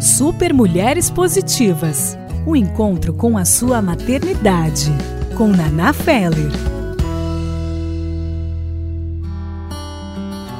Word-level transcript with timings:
Super 0.00 0.54
Mulheres 0.54 1.10
Positivas. 1.10 2.16
O 2.46 2.56
encontro 2.56 3.12
com 3.12 3.36
a 3.36 3.44
sua 3.44 3.82
maternidade. 3.82 4.90
Com 5.36 5.48
Naná 5.48 5.92
Feller. 5.92 6.79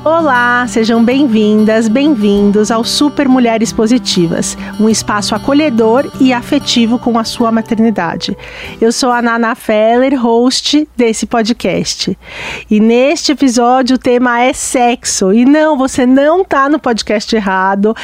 Olá, 0.03 0.67
sejam 0.67 1.05
bem-vindas, 1.05 1.87
bem-vindos 1.87 2.71
ao 2.71 2.83
Super 2.83 3.29
Mulheres 3.29 3.71
Positivas, 3.71 4.57
um 4.81 4.89
espaço 4.89 5.35
acolhedor 5.35 6.11
e 6.19 6.33
afetivo 6.33 6.99
com 6.99 7.19
a 7.19 7.25
sua 7.25 7.53
maternidade. 7.53 8.35
Eu 8.81 8.93
sou 8.93 9.11
a 9.11 9.21
Nana 9.21 9.55
Feller, 9.55 10.19
host 10.19 10.89
desse 10.97 11.27
podcast. 11.27 12.19
E 12.71 12.81
neste 12.81 13.33
episódio 13.33 13.97
o 13.97 13.99
tema 13.99 14.41
é 14.41 14.55
sexo. 14.55 15.35
E 15.35 15.45
não, 15.45 15.77
você 15.77 16.07
não 16.07 16.41
está 16.41 16.67
no 16.71 16.79
podcast 16.79 17.37
errado. 17.37 17.95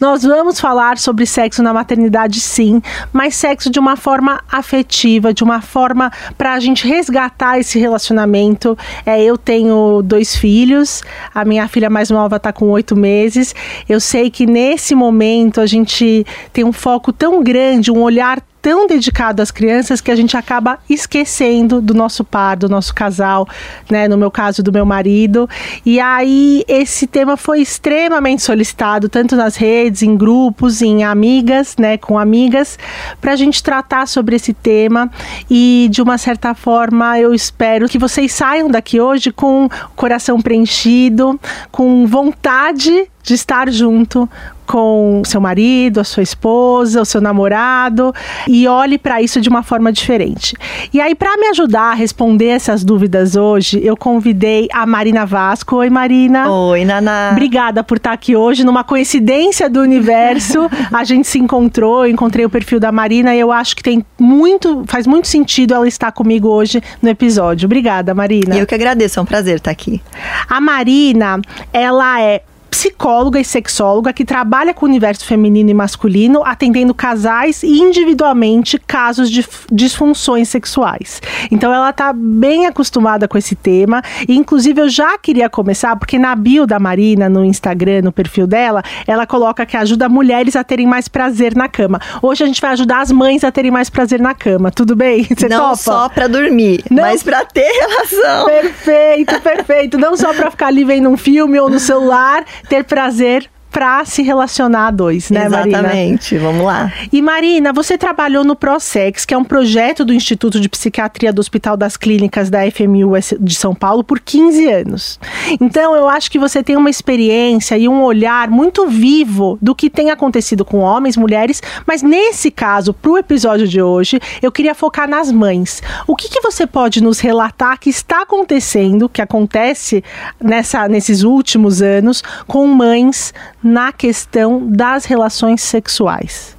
Nós 0.00 0.22
vamos 0.22 0.58
falar 0.58 0.96
sobre 0.96 1.26
sexo 1.26 1.62
na 1.62 1.74
maternidade, 1.74 2.40
sim, 2.40 2.80
mas 3.12 3.34
sexo 3.34 3.68
de 3.68 3.78
uma 3.78 3.94
forma 3.94 4.40
afetiva, 4.50 5.34
de 5.34 5.44
uma 5.44 5.60
forma 5.60 6.10
para 6.38 6.54
a 6.54 6.60
gente 6.60 6.88
resgatar 6.88 7.58
esse 7.58 7.78
relacionamento. 7.78 8.76
É, 9.04 9.22
eu 9.22 9.36
tenho 9.36 10.00
dois 10.02 10.34
filhos, 10.34 11.02
a 11.34 11.41
a 11.42 11.44
minha 11.44 11.66
filha 11.66 11.90
mais 11.90 12.08
nova 12.08 12.36
está 12.36 12.52
com 12.52 12.66
oito 12.70 12.94
meses. 12.96 13.54
Eu 13.88 14.00
sei 14.00 14.30
que 14.30 14.46
nesse 14.46 14.94
momento 14.94 15.60
a 15.60 15.66
gente 15.66 16.24
tem 16.52 16.64
um 16.64 16.72
foco 16.72 17.12
tão 17.12 17.42
grande, 17.42 17.90
um 17.90 18.00
olhar 18.00 18.40
tão 18.62 18.86
dedicado 18.86 19.42
às 19.42 19.50
crianças 19.50 20.00
que 20.00 20.10
a 20.10 20.14
gente 20.14 20.36
acaba 20.36 20.78
esquecendo 20.88 21.82
do 21.82 21.92
nosso 21.92 22.22
par, 22.22 22.56
do 22.56 22.68
nosso 22.68 22.94
casal, 22.94 23.48
né? 23.90 24.06
No 24.06 24.16
meu 24.16 24.30
caso, 24.30 24.62
do 24.62 24.72
meu 24.72 24.86
marido. 24.86 25.48
E 25.84 25.98
aí, 25.98 26.64
esse 26.68 27.08
tema 27.08 27.36
foi 27.36 27.60
extremamente 27.60 28.42
solicitado, 28.42 29.08
tanto 29.08 29.34
nas 29.34 29.56
redes, 29.56 30.02
em 30.02 30.16
grupos, 30.16 30.80
em 30.80 31.02
amigas, 31.02 31.76
né? 31.76 31.98
Com 31.98 32.16
amigas, 32.16 32.78
para 33.20 33.32
a 33.32 33.36
gente 33.36 33.60
tratar 33.62 34.06
sobre 34.06 34.36
esse 34.36 34.54
tema. 34.54 35.10
E 35.50 35.88
de 35.90 36.00
uma 36.00 36.16
certa 36.16 36.54
forma, 36.54 37.18
eu 37.18 37.34
espero 37.34 37.88
que 37.88 37.98
vocês 37.98 38.32
saiam 38.32 38.70
daqui 38.70 39.00
hoje 39.00 39.32
com 39.32 39.66
o 39.66 39.70
coração 39.96 40.40
preenchido, 40.40 41.38
com 41.72 42.06
vontade 42.06 43.08
de 43.22 43.34
estar 43.34 43.70
junto 43.70 44.28
com 44.66 45.22
seu 45.24 45.40
marido, 45.40 46.00
a 46.00 46.04
sua 46.04 46.22
esposa, 46.22 47.02
o 47.02 47.04
seu 47.04 47.20
namorado 47.20 48.14
e 48.48 48.66
olhe 48.66 48.96
para 48.96 49.20
isso 49.20 49.40
de 49.40 49.48
uma 49.48 49.62
forma 49.62 49.92
diferente. 49.92 50.56
E 50.94 51.00
aí, 51.00 51.14
para 51.14 51.36
me 51.36 51.48
ajudar 51.48 51.90
a 51.90 51.94
responder 51.94 52.46
essas 52.46 52.82
dúvidas 52.82 53.36
hoje, 53.36 53.80
eu 53.82 53.96
convidei 53.96 54.68
a 54.72 54.86
Marina 54.86 55.26
Vasco. 55.26 55.76
Oi, 55.76 55.90
Marina. 55.90 56.50
Oi, 56.50 56.84
Naná. 56.84 57.30
Obrigada 57.32 57.84
por 57.84 57.98
estar 57.98 58.12
aqui 58.12 58.34
hoje. 58.34 58.64
Numa 58.64 58.82
coincidência 58.82 59.68
do 59.68 59.80
universo, 59.80 60.70
a 60.90 61.04
gente 61.04 61.28
se 61.28 61.38
encontrou, 61.38 62.06
eu 62.06 62.10
encontrei 62.10 62.46
o 62.46 62.50
perfil 62.50 62.80
da 62.80 62.90
Marina 62.90 63.34
e 63.34 63.40
eu 63.40 63.52
acho 63.52 63.76
que 63.76 63.82
tem 63.82 64.04
muito, 64.18 64.84
faz 64.86 65.06
muito 65.06 65.28
sentido 65.28 65.74
ela 65.74 65.86
estar 65.86 66.12
comigo 66.12 66.48
hoje 66.48 66.80
no 67.02 67.10
episódio. 67.10 67.66
Obrigada, 67.66 68.14
Marina. 68.14 68.56
Eu 68.56 68.66
que 68.66 68.74
agradeço, 68.74 69.18
é 69.18 69.22
um 69.22 69.26
prazer 69.26 69.56
estar 69.56 69.70
aqui. 69.70 70.00
A 70.48 70.60
Marina, 70.60 71.40
ela 71.72 72.22
é 72.22 72.42
psicóloga 72.82 73.38
e 73.38 73.44
sexóloga 73.44 74.12
que 74.12 74.24
trabalha 74.24 74.74
com 74.74 74.84
o 74.84 74.88
universo 74.88 75.24
feminino 75.24 75.70
e 75.70 75.74
masculino, 75.74 76.42
atendendo 76.44 76.92
casais 76.92 77.62
e 77.62 77.78
individualmente 77.78 78.76
casos 78.76 79.30
de 79.30 79.46
disfunções 79.70 80.48
sexuais. 80.48 81.22
Então 81.48 81.72
ela 81.72 81.90
está 81.90 82.12
bem 82.12 82.66
acostumada 82.66 83.28
com 83.28 83.38
esse 83.38 83.54
tema 83.54 84.02
e 84.28 84.36
inclusive 84.36 84.80
eu 84.80 84.88
já 84.88 85.16
queria 85.16 85.48
começar 85.48 85.94
porque 85.94 86.18
na 86.18 86.34
bio 86.34 86.66
da 86.66 86.80
Marina 86.80 87.28
no 87.28 87.44
Instagram, 87.44 88.02
no 88.02 88.10
perfil 88.10 88.48
dela, 88.48 88.82
ela 89.06 89.28
coloca 89.28 89.64
que 89.64 89.76
ajuda 89.76 90.08
mulheres 90.08 90.56
a 90.56 90.64
terem 90.64 90.86
mais 90.86 91.06
prazer 91.06 91.54
na 91.54 91.68
cama. 91.68 92.00
Hoje 92.20 92.42
a 92.42 92.48
gente 92.48 92.60
vai 92.60 92.72
ajudar 92.72 93.02
as 93.02 93.12
mães 93.12 93.44
a 93.44 93.52
terem 93.52 93.70
mais 93.70 93.88
prazer 93.90 94.20
na 94.20 94.34
cama. 94.34 94.72
Tudo 94.72 94.96
bem? 94.96 95.22
Você 95.30 95.48
Não 95.48 95.68
topa? 95.70 95.76
só 95.76 96.08
para 96.08 96.26
dormir, 96.26 96.82
Não... 96.90 97.04
mas 97.04 97.22
para 97.22 97.44
ter 97.44 97.70
relação. 97.78 98.46
Perfeito, 98.46 99.40
perfeito. 99.40 99.98
Não 99.98 100.16
só 100.16 100.34
para 100.34 100.50
ficar 100.50 100.66
ali 100.66 100.82
vendo 100.84 101.08
um 101.08 101.16
filme 101.16 101.60
ou 101.60 101.70
no 101.70 101.78
celular, 101.78 102.44
ter 102.72 102.84
prazer 102.84 103.50
para 103.72 104.04
se 104.04 104.22
relacionar 104.22 104.88
a 104.88 104.90
dois, 104.90 105.30
né, 105.30 105.46
Exatamente. 105.46 105.72
Marina? 105.72 105.88
Exatamente, 105.88 106.38
vamos 106.38 106.64
lá. 106.64 106.92
E 107.10 107.22
Marina, 107.22 107.72
você 107.72 107.96
trabalhou 107.96 108.44
no 108.44 108.54
Prosex, 108.54 109.24
que 109.24 109.32
é 109.32 109.38
um 109.38 109.44
projeto 109.44 110.04
do 110.04 110.12
Instituto 110.12 110.60
de 110.60 110.68
Psiquiatria 110.68 111.32
do 111.32 111.40
Hospital 111.40 111.74
das 111.74 111.96
Clínicas 111.96 112.50
da 112.50 112.58
FMU 112.70 113.12
de 113.40 113.54
São 113.54 113.74
Paulo 113.74 114.04
por 114.04 114.20
15 114.20 114.66
anos. 114.70 115.18
Então, 115.58 115.96
eu 115.96 116.06
acho 116.06 116.30
que 116.30 116.38
você 116.38 116.62
tem 116.62 116.76
uma 116.76 116.90
experiência 116.90 117.78
e 117.78 117.88
um 117.88 118.02
olhar 118.02 118.50
muito 118.50 118.86
vivo 118.86 119.58
do 119.60 119.74
que 119.74 119.88
tem 119.88 120.10
acontecido 120.10 120.64
com 120.64 120.80
homens, 120.80 121.16
mulheres, 121.16 121.62
mas 121.86 122.02
nesse 122.02 122.50
caso, 122.50 122.92
para 122.92 123.10
o 123.10 123.18
episódio 123.18 123.66
de 123.66 123.80
hoje, 123.80 124.20
eu 124.42 124.52
queria 124.52 124.74
focar 124.74 125.08
nas 125.08 125.32
mães. 125.32 125.82
O 126.06 126.14
que, 126.14 126.28
que 126.28 126.42
você 126.42 126.66
pode 126.66 127.02
nos 127.02 127.20
relatar 127.20 127.80
que 127.80 127.88
está 127.88 128.22
acontecendo, 128.22 129.08
que 129.08 129.22
acontece 129.22 130.04
nessa, 130.38 130.86
nesses 130.88 131.22
últimos 131.22 131.80
anos 131.80 132.22
com 132.46 132.66
mães 132.66 133.32
na 133.62 133.92
questão 133.92 134.66
das 134.68 135.04
relações 135.04 135.62
sexuais? 135.62 136.56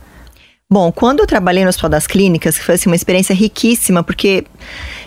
Bom, 0.69 0.91
quando 0.91 1.19
eu 1.19 1.28
trabalhei 1.28 1.64
no 1.64 1.69
Hospital 1.69 1.91
das 1.91 2.08
Clínicas, 2.08 2.58
que 2.58 2.64
foi 2.64 2.74
assim, 2.74 2.90
uma 2.90 2.96
experiência 2.96 3.36
riquíssima, 3.36 4.02
porque 4.02 4.44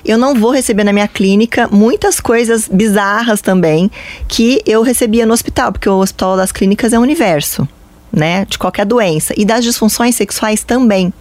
eu 0.05 0.17
não 0.17 0.33
vou 0.33 0.53
receber 0.53 0.85
na 0.85 0.93
minha 0.93 1.09
clínica 1.09 1.69
muitas 1.73 2.21
coisas 2.21 2.69
bizarras 2.69 3.41
também 3.41 3.91
que 4.29 4.63
eu 4.65 4.83
recebia 4.83 5.27
no 5.27 5.33
hospital, 5.33 5.73
porque 5.73 5.89
o 5.89 5.99
Hospital 5.99 6.37
das 6.37 6.53
Clínicas 6.53 6.93
é 6.93 6.99
um 6.99 7.03
universo, 7.03 7.69
né, 8.13 8.45
de 8.45 8.59
qualquer 8.59 8.87
doença 8.87 9.35
e 9.37 9.45
das 9.45 9.65
disfunções 9.65 10.15
sexuais 10.15 10.63
também. 10.63 11.13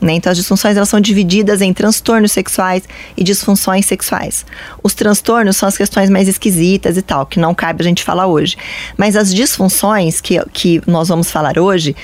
Né? 0.00 0.14
Então, 0.14 0.30
as 0.30 0.38
disfunções 0.38 0.76
elas 0.76 0.88
são 0.88 1.00
divididas 1.00 1.60
em 1.60 1.72
transtornos 1.72 2.30
sexuais 2.30 2.84
e 3.16 3.24
disfunções 3.24 3.84
sexuais. 3.86 4.46
Os 4.82 4.94
transtornos 4.94 5.56
são 5.56 5.68
as 5.68 5.76
questões 5.76 6.08
mais 6.08 6.28
esquisitas 6.28 6.96
e 6.96 7.02
tal, 7.02 7.26
que 7.26 7.40
não 7.40 7.52
cabe 7.54 7.82
a 7.82 7.84
gente 7.84 8.04
falar 8.04 8.26
hoje. 8.26 8.56
Mas 8.96 9.16
as 9.16 9.34
disfunções 9.34 10.20
que, 10.20 10.40
que 10.52 10.80
nós 10.86 11.08
vamos 11.08 11.30
falar 11.30 11.58
hoje, 11.58 11.96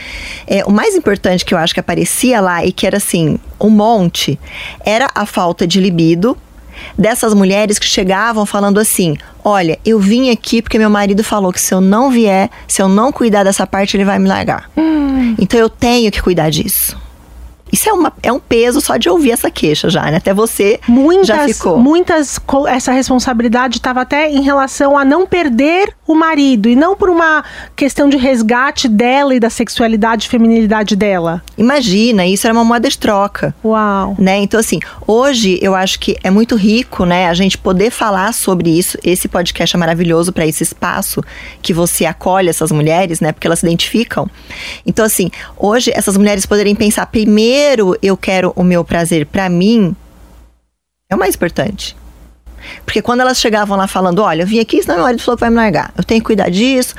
é, 0.47 0.65
o 0.65 0.73
mais 0.73 0.97
importante 0.97 1.45
que 1.45 1.55
eu 1.55 1.59
acho 1.59 1.73
que 1.73 1.81
aparecia 1.81 2.41
lá 2.41 2.65
e 2.65 2.73
que 2.73 2.87
era 2.87 2.97
assim, 2.97 3.39
um 3.61 3.71
monte, 3.71 4.39
era 4.85 5.09
a 5.15 5.25
falta 5.25 5.67
de 5.67 5.81
libido 5.81 6.37
dessas 6.99 7.33
mulheres 7.33 7.79
que 7.79 7.87
chegavam 7.87 8.45
falando 8.45 8.79
assim: 8.81 9.17
Olha, 9.45 9.79
eu 9.85 10.01
vim 10.01 10.31
aqui 10.31 10.61
porque 10.61 10.79
meu 10.79 10.91
marido 10.91 11.23
falou 11.23 11.53
que 11.53 11.61
se 11.61 11.73
eu 11.73 11.81
não 11.81 12.11
vier, 12.11 12.51
se 12.67 12.83
eu 12.83 12.89
não 12.89 13.13
cuidar 13.13 13.45
dessa 13.45 13.67
parte, 13.67 13.97
ele 13.97 14.05
vai 14.05 14.19
me 14.19 14.29
largar. 14.29 14.69
Hum. 14.77 15.37
Então 15.39 15.59
eu 15.59 15.69
tenho 15.69 16.11
que 16.11 16.21
cuidar 16.21 16.51
disso. 16.51 17.04
Isso 17.73 17.89
é, 17.89 17.93
uma, 17.93 18.13
é 18.23 18.33
um 18.33 18.39
peso 18.39 18.81
só 18.81 18.97
de 18.97 19.09
ouvir 19.09 19.33
essa 19.33 19.51
queixa 19.51 19.89
já, 19.89 20.03
né? 20.11 20.19
Até 20.19 20.33
você 20.33 20.79
muitas, 20.87 21.27
já 21.27 21.45
ficou. 21.47 21.79
Muitas, 21.79 22.39
essa 22.69 22.93
responsabilidade 22.93 23.79
estava 23.79 24.03
até 24.03 24.31
em 24.31 24.43
relação 24.43 24.97
a 24.97 25.05
não 25.05 25.27
perder 25.27 25.95
o 26.07 26.15
marido 26.15 26.69
e 26.69 26.77
não 26.77 26.95
por 26.95 27.09
uma 27.09 27.43
questão 27.75 28.09
de 28.09 28.17
resgate 28.17 28.87
dela 28.87 29.35
e 29.35 29.41
da 29.41 29.49
sexualidade 29.49 30.27
e 30.27 30.29
feminilidade 30.29 30.95
dela. 30.95 31.43
Imagina, 31.57 32.27
isso 32.27 32.47
era 32.47 32.55
uma 32.55 32.65
moeda 32.65 32.89
de 32.89 32.99
troca. 32.99 33.55
Uau. 33.65 34.15
Né? 34.19 34.39
Então, 34.39 34.61
assim, 34.61 34.79
hoje 35.07 35.59
eu 35.63 35.75
acho 35.75 35.99
que 35.99 36.17
é 36.23 36.31
muito 36.31 36.57
rico, 36.57 37.05
né, 37.05 37.29
a 37.29 37.35
gente 37.35 37.57
poder 37.57 37.91
falar 37.91 38.33
sobre 38.35 38.71
isso. 38.71 38.99
Esse 39.03 39.27
podcast 39.27 39.75
é 39.75 39.79
maravilhoso 39.79 40.33
para 40.33 40.47
esse 40.47 40.63
espaço 40.63 41.23
que 41.63 41.73
você 41.73 42.05
acolhe 42.05 42.49
essas 42.49 42.71
mulheres, 42.71 43.21
né, 43.21 43.33
porque 43.33 43.47
elas 43.47 43.61
se 43.61 43.67
identificam. 43.67 44.29
Então, 44.87 45.05
assim, 45.05 45.31
hoje 45.57 45.91
essas 45.95 46.17
mulheres 46.17 46.45
poderem 46.45 46.75
pensar 46.75 47.07
primeiro 47.07 47.54
primeiro 47.55 47.97
eu 48.03 48.17
quero 48.17 48.53
o 48.57 48.65
meu 48.65 48.85
prazer 48.85 49.27
para 49.27 49.49
mim, 49.49 49.95
é 51.09 51.15
o 51.15 51.19
mais 51.19 51.37
importante. 51.37 51.97
Porque 52.85 53.01
quando 53.01 53.21
elas 53.21 53.39
chegavam 53.39 53.77
lá 53.77 53.87
falando, 53.87 54.21
olha, 54.21 54.43
eu 54.43 54.47
vim 54.47 54.59
aqui, 54.59 54.83
senão 54.83 54.97
meu 54.97 55.05
marido 55.05 55.23
falou 55.23 55.37
que 55.37 55.43
vai 55.43 55.51
me 55.51 55.57
largar. 55.57 55.93
Eu 55.97 56.03
tenho 56.03 56.21
que 56.21 56.27
cuidar 56.27 56.51
disso. 56.51 56.97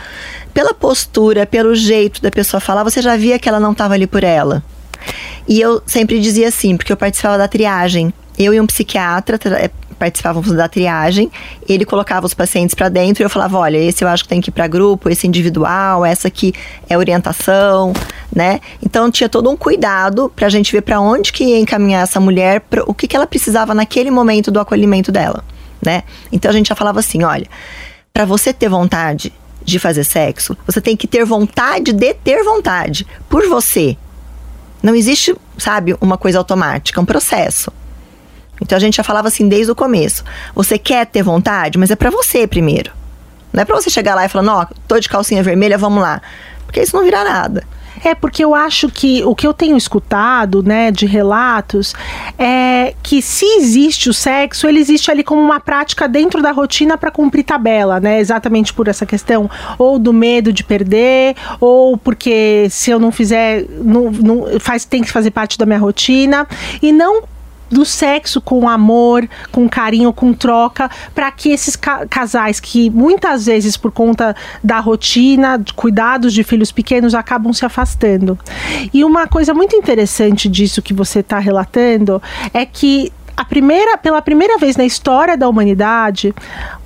Pela 0.54 0.74
postura, 0.74 1.46
pelo 1.46 1.76
jeito 1.76 2.22
da 2.22 2.32
pessoa 2.32 2.62
falar, 2.62 2.84
você 2.84 3.02
já 3.02 3.18
via 3.18 3.38
que 3.38 3.50
ela 3.50 3.60
não 3.60 3.74
estava 3.74 3.96
ali 3.96 4.08
por 4.08 4.24
ela. 4.24 4.64
E 5.46 5.60
eu 5.60 5.82
sempre 5.86 6.22
dizia 6.22 6.48
assim, 6.48 6.78
porque 6.78 6.94
eu 6.94 6.98
participava 6.98 7.38
da 7.38 7.50
triagem. 7.50 8.14
Eu 8.38 8.54
e 8.54 8.62
um 8.62 8.66
psiquiatra, 8.66 9.38
participávamos 9.98 10.52
da 10.52 10.68
triagem, 10.68 11.32
ele 11.68 11.86
colocava 11.86 12.26
os 12.26 12.34
pacientes 12.34 12.76
para 12.76 12.90
dentro 12.90 13.24
e 13.24 13.26
eu 13.26 13.30
falava: 13.30 13.58
olha, 13.58 13.78
esse 13.78 14.04
eu 14.04 14.08
acho 14.08 14.24
que 14.24 14.30
tem 14.30 14.42
que 14.42 14.50
ir 14.50 14.54
para 14.54 14.68
grupo, 14.68 15.10
esse 15.10 15.28
individual, 15.28 16.06
essa 16.06 16.28
aqui 16.28 16.54
é 16.90 16.98
orientação, 16.98 17.94
né? 18.34 18.60
Então 18.84 19.10
tinha 19.10 19.30
todo 19.30 19.50
um 19.50 19.58
cuidado 19.58 20.32
para 20.36 20.48
a 20.48 20.50
gente 20.50 20.72
ver 20.72 20.82
para 20.82 21.00
onde 21.00 21.32
que 21.32 21.44
ia 21.44 21.60
encaminhar 21.60 22.04
essa 22.04 22.20
mulher, 22.20 22.62
pra, 22.62 22.84
o 22.86 22.94
que, 22.94 23.08
que 23.08 23.16
ela 23.16 23.28
precisava 23.28 23.74
naquele 23.74 24.12
momento 24.12 24.52
do 24.52 24.60
acolhimento 24.60 25.12
dela, 25.12 25.44
né? 25.82 26.04
Então 26.32 26.50
a 26.50 26.54
gente 26.54 26.68
já 26.70 26.76
falava 26.76 27.00
assim: 27.00 27.24
olha, 27.24 27.48
para 28.14 28.26
você 28.26 28.54
ter 28.54 28.70
vontade 28.70 29.34
de 29.64 29.80
fazer 29.80 30.04
sexo, 30.04 30.56
você 30.66 30.80
tem 30.80 30.96
que 30.96 31.08
ter 31.08 31.26
vontade 31.26 31.92
de 31.92 32.14
ter 32.14 32.44
vontade 32.44 33.08
por 33.28 33.48
você. 33.48 33.98
Não 34.84 34.94
existe, 34.94 35.36
sabe, 35.58 35.98
uma 36.00 36.18
coisa 36.18 36.38
automática, 36.38 37.00
é 37.00 37.02
um 37.02 37.06
processo. 37.06 37.72
Então 38.62 38.76
a 38.76 38.80
gente 38.80 38.98
já 38.98 39.04
falava 39.04 39.28
assim 39.28 39.48
desde 39.48 39.72
o 39.72 39.76
começo. 39.76 40.24
Você 40.54 40.78
quer 40.78 41.06
ter 41.06 41.24
vontade, 41.24 41.78
mas 41.78 41.92
é 41.92 41.96
para 41.96 42.10
você 42.10 42.48
primeiro. 42.48 42.92
Não 43.52 43.62
é 43.62 43.66
para 43.66 43.76
você 43.76 43.90
chegar 43.90 44.16
lá 44.16 44.26
e 44.26 44.30
falar, 44.30 44.54
ó, 44.54 44.66
tô 44.88 45.00
de 45.00 45.08
calcinha 45.08 45.42
vermelha, 45.42 45.78
vamos 45.78 46.02
lá. 46.02 46.22
Porque 46.66 46.82
isso 46.82 46.96
não 46.96 47.04
virá 47.04 47.24
nada. 47.24 47.64
É 48.04 48.14
porque 48.14 48.44
eu 48.44 48.54
acho 48.54 48.90
que 48.90 49.24
o 49.24 49.34
que 49.34 49.48
eu 49.48 49.54
tenho 49.54 49.78
escutado, 49.78 50.62
né, 50.62 50.92
de 50.92 51.06
relatos, 51.06 51.94
é 52.38 52.94
que 53.02 53.22
se 53.22 53.46
existe 53.58 54.10
o 54.10 54.14
sexo, 54.14 54.68
ele 54.68 54.80
existe 54.80 55.10
ali 55.10 55.24
como 55.24 55.42
uma 55.42 55.60
prática 55.60 56.08
dentro 56.08 56.42
da 56.42 56.52
rotina 56.52 56.98
para 56.98 57.10
cumprir 57.10 57.44
tabela, 57.44 58.00
né? 58.00 58.20
Exatamente 58.20 58.74
por 58.74 58.88
essa 58.88 59.06
questão 59.06 59.50
ou 59.78 59.98
do 59.98 60.12
medo 60.12 60.52
de 60.52 60.64
perder, 60.64 61.36
ou 61.60 61.98
porque 61.98 62.68
se 62.70 62.92
eu 62.92 63.00
não 63.00 63.12
fizer, 63.12 63.66
não, 63.70 64.12
não 64.12 64.60
faz 64.60 64.86
tem 64.86 65.02
que 65.02 65.12
fazer 65.12 65.32
parte 65.32 65.58
da 65.58 65.66
minha 65.66 65.80
rotina 65.80 66.48
e 66.82 66.92
não 66.92 67.24
do 67.70 67.86
sexo 67.86 68.40
com 68.42 68.68
amor, 68.68 69.28
com 69.52 69.68
carinho, 69.68 70.14
com 70.14 70.34
troca, 70.34 70.90
para 71.14 71.32
que 71.32 71.50
esses 71.50 71.76
ca 71.76 72.06
casais 72.08 72.60
que 72.60 72.90
muitas 72.90 73.46
vezes 73.46 73.76
por 73.78 73.92
conta 73.92 74.36
da 74.64 74.80
rotina, 74.80 75.58
de 75.58 75.74
cuidados 75.74 76.34
de 76.34 76.44
filhos 76.44 76.72
pequenos, 76.72 77.16
acabam 77.16 77.54
se 77.54 77.66
afastando. 77.66 78.38
E 78.94 79.04
uma 79.04 79.28
coisa 79.28 79.54
muito 79.54 79.76
interessante 79.76 80.48
disso 80.48 80.82
que 80.82 80.94
você 80.94 81.20
está 81.20 81.40
relatando 81.40 82.22
é 82.54 82.66
que 82.66 83.12
a 83.36 83.44
primeira, 83.44 83.98
pela 83.98 84.22
primeira 84.22 84.58
vez 84.58 84.78
na 84.78 84.86
história 84.86 85.36
da 85.36 85.50
humanidade, 85.50 86.34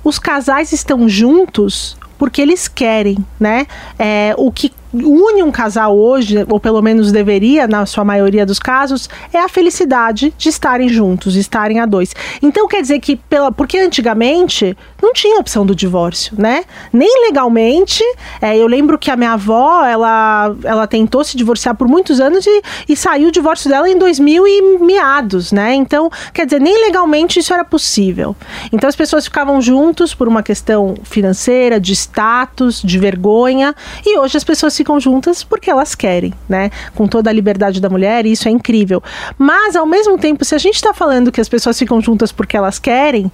os 0.02 0.18
casais 0.18 0.72
estão 0.72 1.08
juntos 1.08 1.96
porque 2.18 2.42
eles 2.42 2.68
querem, 2.68 3.16
né? 3.38 3.66
É, 3.98 4.34
o 4.36 4.52
que 4.52 4.72
une 4.92 5.42
um 5.42 5.50
casal 5.50 5.96
hoje, 5.96 6.44
ou 6.48 6.58
pelo 6.58 6.82
menos 6.82 7.12
deveria, 7.12 7.66
na 7.66 7.86
sua 7.86 8.04
maioria 8.04 8.44
dos 8.44 8.58
casos, 8.58 9.08
é 9.32 9.38
a 9.38 9.48
felicidade 9.48 10.34
de 10.36 10.48
estarem 10.48 10.88
juntos, 10.88 11.36
estarem 11.36 11.80
a 11.80 11.86
dois. 11.86 12.14
Então 12.42 12.66
quer 12.66 12.82
dizer 12.82 13.00
que, 13.00 13.16
pela, 13.16 13.52
porque 13.52 13.78
antigamente 13.78 14.76
não 15.02 15.12
tinha 15.12 15.38
opção 15.38 15.64
do 15.64 15.74
divórcio, 15.74 16.34
né? 16.38 16.64
Nem 16.92 17.26
legalmente. 17.26 18.02
É, 18.40 18.56
eu 18.56 18.66
lembro 18.66 18.98
que 18.98 19.10
a 19.10 19.16
minha 19.16 19.32
avó, 19.32 19.84
ela, 19.84 20.54
ela 20.64 20.86
tentou 20.86 21.24
se 21.24 21.36
divorciar 21.36 21.74
por 21.74 21.88
muitos 21.88 22.20
anos 22.20 22.46
e, 22.46 22.62
e 22.88 22.96
saiu 22.96 23.28
o 23.28 23.32
divórcio 23.32 23.70
dela 23.70 23.88
em 23.88 23.96
2000 23.98 24.46
e 24.46 24.78
meados, 24.78 25.52
né? 25.52 25.74
Então, 25.74 26.10
quer 26.32 26.44
dizer, 26.44 26.60
nem 26.60 26.84
legalmente 26.84 27.38
isso 27.38 27.52
era 27.52 27.64
possível. 27.64 28.34
Então 28.72 28.88
as 28.88 28.96
pessoas 28.96 29.24
ficavam 29.24 29.60
juntos 29.60 30.14
por 30.14 30.28
uma 30.28 30.42
questão 30.42 30.94
financeira, 31.02 31.80
de 31.80 31.92
status, 31.92 32.82
de 32.82 32.98
vergonha, 32.98 33.74
e 34.04 34.18
hoje 34.18 34.36
as 34.36 34.44
pessoas 34.44 34.76
ficam 34.80 34.98
juntas 34.98 35.44
porque 35.44 35.70
elas 35.70 35.94
querem, 35.94 36.32
né? 36.48 36.70
Com 36.94 37.06
toda 37.06 37.28
a 37.28 37.32
liberdade 37.32 37.80
da 37.80 37.90
mulher, 37.90 38.24
isso 38.24 38.48
é 38.48 38.50
incrível. 38.50 39.02
Mas, 39.38 39.76
ao 39.76 39.86
mesmo 39.86 40.16
tempo, 40.16 40.44
se 40.44 40.54
a 40.54 40.58
gente 40.58 40.76
está 40.76 40.94
falando 40.94 41.30
que 41.30 41.40
as 41.40 41.48
pessoas 41.48 41.78
ficam 41.78 42.00
juntas 42.00 42.32
porque 42.32 42.56
elas 42.56 42.78
querem, 42.78 43.30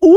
o 0.00 0.16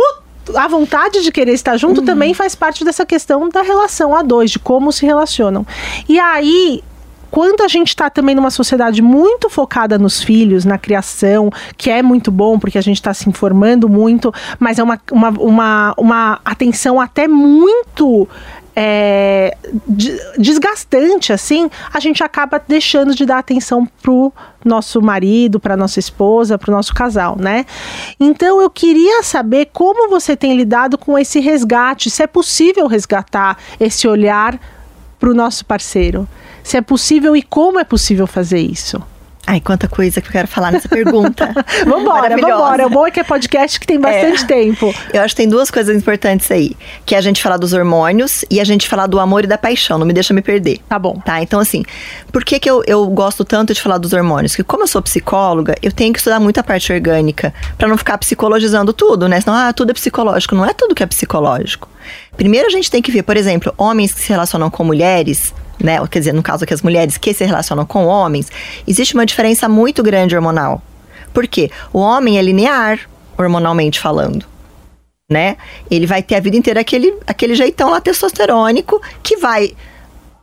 a 0.56 0.68
vontade 0.68 1.22
de 1.22 1.32
querer 1.32 1.54
estar 1.54 1.78
junto 1.78 2.00
uhum. 2.00 2.06
também 2.06 2.34
faz 2.34 2.56
parte 2.56 2.84
dessa 2.84 3.06
questão 3.06 3.50
da 3.50 3.62
relação 3.62 4.16
a 4.16 4.24
dois, 4.24 4.50
de 4.50 4.58
como 4.58 4.92
se 4.92 5.06
relacionam. 5.06 5.64
E 6.08 6.20
aí, 6.20 6.82
quando 7.30 7.62
a 7.62 7.68
gente 7.68 7.90
está 7.90 8.10
também 8.10 8.34
numa 8.34 8.50
sociedade 8.50 9.00
muito 9.00 9.48
focada 9.48 10.00
nos 10.00 10.24
filhos, 10.24 10.66
na 10.66 10.80
criação, 10.80 11.52
que 11.78 11.92
é 11.92 12.02
muito 12.02 12.32
bom, 12.32 12.58
porque 12.58 12.80
a 12.80 12.82
gente 12.82 12.98
está 12.98 13.14
se 13.14 13.30
informando 13.30 13.88
muito, 13.88 14.34
mas 14.58 14.80
é 14.80 14.84
uma, 14.84 15.00
uma, 15.12 15.30
uma, 15.30 15.94
uma 15.98 16.40
atenção 16.44 17.00
até 17.00 17.28
muito 17.28 18.28
é, 18.82 19.58
desgastante, 20.38 21.34
assim, 21.34 21.70
a 21.94 22.00
gente 22.00 22.24
acaba 22.24 22.64
deixando 22.66 23.14
de 23.14 23.26
dar 23.26 23.40
atenção 23.40 23.86
pro 24.02 24.32
nosso 24.64 25.02
marido, 25.02 25.60
para 25.60 25.76
nossa 25.76 26.00
esposa, 26.00 26.58
para 26.58 26.72
o 26.72 26.74
nosso 26.74 26.94
casal, 26.94 27.36
né? 27.38 27.66
Então 28.18 28.62
eu 28.62 28.70
queria 28.70 29.22
saber 29.22 29.68
como 29.74 30.10
você 30.10 30.34
tem 30.34 30.56
lidado 30.56 30.98
com 30.98 31.20
esse 31.20 31.42
resgate, 31.42 32.10
se 32.10 32.24
é 32.24 32.28
possível 32.28 32.88
resgatar 32.88 33.58
esse 33.82 34.08
olhar 34.08 34.58
para 35.20 35.30
o 35.30 35.34
nosso 35.34 35.66
parceiro, 35.66 36.26
se 36.64 36.78
é 36.78 36.82
possível 36.82 37.36
e 37.36 37.42
como 37.42 37.80
é 37.80 37.84
possível 37.84 38.26
fazer 38.26 38.62
isso. 38.62 39.04
Ai, 39.52 39.60
quanta 39.60 39.88
coisa 39.88 40.22
que 40.22 40.28
eu 40.28 40.32
quero 40.32 40.48
falar 40.48 40.72
nessa 40.72 40.88
pergunta. 40.88 41.52
vambora, 41.84 42.38
vambora. 42.38 42.86
O 42.86 42.90
bom 42.92 43.08
é 43.08 43.10
que 43.10 43.20
é 43.20 43.24
podcast 43.24 43.80
que 43.80 43.88
tem 43.88 44.00
bastante 44.00 44.44
é. 44.44 44.46
tempo. 44.46 44.94
Eu 45.12 45.24
acho 45.24 45.34
que 45.34 45.42
tem 45.42 45.50
duas 45.50 45.72
coisas 45.72 45.98
importantes 45.98 46.52
aí. 46.52 46.78
Que 47.04 47.16
é 47.16 47.18
a 47.18 47.22
gente 47.22 47.42
falar 47.42 47.58
dos 47.58 47.74
hormônios 47.74 48.46
e 48.48 48.60
a 48.60 48.64
gente 48.64 48.88
falar 48.88 49.08
do 49.08 49.20
amor 49.20 49.46
e 49.46 49.48
da 49.48 49.58
paixão. 49.58 49.98
Não 49.98 50.06
me 50.06 50.14
deixa 50.14 50.36
me 50.36 50.44
perder. 50.44 50.78
Tá 50.88 51.00
bom. 51.00 51.20
Tá, 51.26 51.42
então 51.42 51.60
assim, 51.60 51.84
por 52.32 52.46
que 52.46 52.60
que 52.60 52.70
eu, 52.70 52.84
eu 52.86 53.08
gosto 53.08 53.44
tanto 53.44 53.74
de 53.74 53.82
falar 53.82 53.98
dos 53.98 54.14
hormônios? 54.14 54.52
Porque 54.52 54.66
como 54.66 54.84
eu 54.84 54.88
sou 54.88 55.02
psicóloga, 55.02 55.74
eu 55.82 55.92
tenho 55.92 56.14
que 56.14 56.20
estudar 56.20 56.40
muita 56.40 56.62
parte 56.62 56.94
orgânica 56.94 57.52
para 57.76 57.88
não 57.88 57.98
ficar 57.98 58.20
psicologizando 58.20 58.94
tudo, 58.94 59.28
né? 59.28 59.42
Senão, 59.42 59.58
ah, 59.58 59.74
tudo 59.74 59.90
é 59.90 59.94
psicológico. 59.96 60.54
Não 60.54 60.64
é 60.64 60.76
tudo 60.76 60.94
que 60.94 61.02
é 61.02 61.08
psicológico. 61.08 61.90
Primeiro 62.38 62.68
a 62.68 62.70
gente 62.70 62.92
tem 62.92 63.02
que 63.02 63.12
ver, 63.12 63.24
por 63.24 63.36
exemplo, 63.36 63.74
homens 63.80 64.14
que 64.14 64.22
se 64.22 64.30
relacionam 64.30 64.70
com 64.70 64.84
mulheres 64.84 65.56
né? 65.82 66.06
Quer 66.08 66.20
dizer, 66.20 66.34
no 66.34 66.44
caso 66.44 66.64
aqui 66.64 66.74
as 66.74 66.82
mulheres 66.82 67.18
que 67.18 67.34
se 67.34 67.46
relacionam 67.46 67.86
com 67.86 68.06
homens, 68.06 68.52
existe 68.88 69.14
uma 69.14 69.26
diferença 69.26 69.68
muito 69.70 70.04
grande 70.04 70.36
hormonal. 70.36 70.82
Por 71.34 71.48
quê? 71.48 71.72
O 71.94 72.00
homem 72.00 72.38
é 72.38 72.42
linear, 72.42 73.00
hormonalmente 73.38 74.00
falando. 74.00 74.46
Né? 75.30 75.58
Ele 75.90 76.08
vai 76.08 76.24
ter 76.24 76.36
a 76.36 76.40
vida 76.40 76.58
inteira 76.58 76.82
aquele, 76.82 77.14
aquele 77.28 77.54
jeitão 77.54 77.92
lá 77.92 78.02
testosterônico 78.02 79.00
que 79.22 79.38
vai 79.38 79.76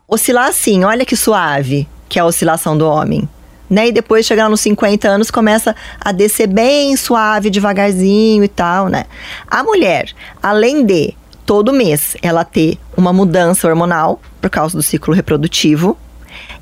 oscilar 0.06 0.48
assim, 0.48 0.84
olha 0.84 1.04
que 1.04 1.16
suave 1.16 1.88
que 2.08 2.18
é 2.18 2.22
a 2.22 2.26
oscilação 2.26 2.76
do 2.76 2.86
homem. 2.86 3.28
Né? 3.68 3.88
E 3.88 3.92
depois, 3.92 4.24
chegar 4.24 4.48
nos 4.48 4.60
50 4.60 5.08
anos, 5.08 5.30
começa 5.30 5.74
a 6.00 6.12
descer 6.12 6.46
bem 6.46 6.96
suave, 6.96 7.50
devagarzinho 7.50 8.44
e 8.44 8.48
tal, 8.48 8.88
né? 8.88 9.06
A 9.48 9.64
mulher, 9.64 10.12
além 10.40 10.86
de 10.86 11.14
todo 11.46 11.72
mês 11.72 12.16
ela 12.20 12.44
ter 12.44 12.78
uma 12.96 13.12
mudança 13.12 13.68
hormonal 13.68 14.20
por 14.40 14.50
causa 14.50 14.76
do 14.76 14.82
ciclo 14.82 15.14
reprodutivo, 15.14 15.96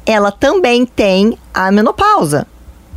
ela 0.04 0.30
também 0.30 0.84
tem 0.84 1.38
a 1.52 1.72
menopausa. 1.72 2.46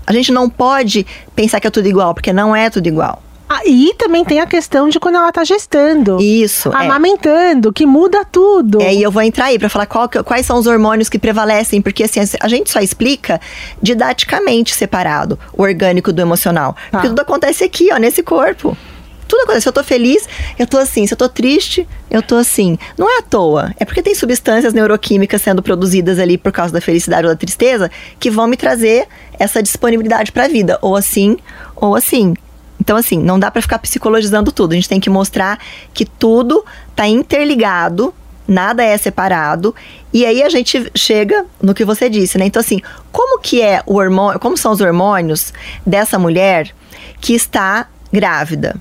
A 0.05 0.13
gente 0.13 0.31
não 0.31 0.49
pode 0.49 1.05
pensar 1.35 1.59
que 1.59 1.67
é 1.67 1.69
tudo 1.69 1.87
igual, 1.87 2.13
porque 2.13 2.31
não 2.31 2.55
é 2.55 2.69
tudo 2.69 2.87
igual. 2.87 3.23
Ah, 3.49 3.61
e 3.65 3.93
também 3.97 4.25
tem 4.25 4.41
a 4.41 4.45
questão 4.45 4.89
de 4.89 4.99
quando 4.99 5.15
ela 5.15 5.31
tá 5.31 5.43
gestando. 5.45 6.19
Isso. 6.19 6.69
É. 6.69 6.85
Amamentando, 6.85 7.69
é. 7.69 7.71
que 7.71 7.85
muda 7.85 8.25
tudo. 8.25 8.81
É, 8.81 8.93
e 8.93 9.01
eu 9.01 9.09
vou 9.09 9.21
entrar 9.21 9.45
aí 9.45 9.57
para 9.57 9.69
falar 9.69 9.85
qual, 9.85 10.09
quais 10.25 10.45
são 10.45 10.57
os 10.57 10.67
hormônios 10.67 11.07
que 11.07 11.17
prevalecem, 11.17 11.81
porque 11.81 12.03
assim, 12.03 12.19
a 12.41 12.47
gente 12.49 12.69
só 12.69 12.81
explica 12.81 13.39
didaticamente 13.81 14.73
separado 14.73 15.39
o 15.53 15.63
orgânico 15.63 16.11
do 16.11 16.21
emocional. 16.21 16.73
Tá. 16.73 16.79
Porque 16.91 17.07
tudo 17.07 17.21
acontece 17.21 17.63
aqui, 17.63 17.87
ó, 17.93 17.97
nesse 17.97 18.21
corpo. 18.21 18.77
Tudo 19.27 19.41
acontece. 19.41 19.61
Se 19.61 19.69
eu 19.69 19.73
tô 19.73 19.83
feliz, 19.83 20.27
eu 20.57 20.65
tô 20.65 20.77
assim. 20.77 21.05
Se 21.05 21.13
eu 21.13 21.17
tô 21.17 21.27
triste, 21.27 21.87
eu 22.09 22.21
tô 22.21 22.35
assim. 22.35 22.77
Não 22.97 23.09
é 23.09 23.19
à 23.19 23.21
toa. 23.21 23.73
É 23.79 23.85
porque 23.85 24.01
tem 24.01 24.15
substâncias 24.15 24.73
neuroquímicas 24.73 25.41
sendo 25.41 25.61
produzidas 25.61 26.19
ali 26.19 26.37
por 26.37 26.51
causa 26.51 26.73
da 26.73 26.81
felicidade 26.81 27.27
ou 27.27 27.33
da 27.33 27.37
tristeza 27.37 27.91
que 28.19 28.29
vão 28.29 28.47
me 28.47 28.57
trazer 28.57 29.07
essa 29.37 29.61
disponibilidade 29.61 30.31
para 30.31 30.45
a 30.45 30.47
vida. 30.47 30.79
Ou 30.81 30.95
assim, 30.95 31.37
ou 31.75 31.95
assim. 31.95 32.33
Então, 32.79 32.95
assim, 32.95 33.19
não 33.19 33.39
dá 33.39 33.51
para 33.51 33.61
ficar 33.61 33.79
psicologizando 33.79 34.51
tudo. 34.51 34.71
A 34.71 34.75
gente 34.75 34.89
tem 34.89 34.99
que 34.99 35.09
mostrar 35.09 35.59
que 35.93 36.05
tudo 36.05 36.63
tá 36.95 37.07
interligado, 37.07 38.13
nada 38.47 38.83
é 38.83 38.97
separado. 38.97 39.75
E 40.13 40.25
aí 40.25 40.41
a 40.41 40.49
gente 40.49 40.89
chega 40.95 41.45
no 41.61 41.73
que 41.73 41.83
você 41.83 42.09
disse, 42.09 42.37
né? 42.37 42.45
Então, 42.45 42.59
assim, 42.59 42.81
como 43.11 43.39
que 43.39 43.61
é 43.61 43.81
o 43.85 43.95
hormônio, 43.95 44.39
como 44.39 44.55
são 44.55 44.71
os 44.71 44.79
hormônios 44.79 45.53
dessa 45.85 46.17
mulher 46.17 46.73
que 47.19 47.33
está 47.33 47.87
grávida? 48.11 48.75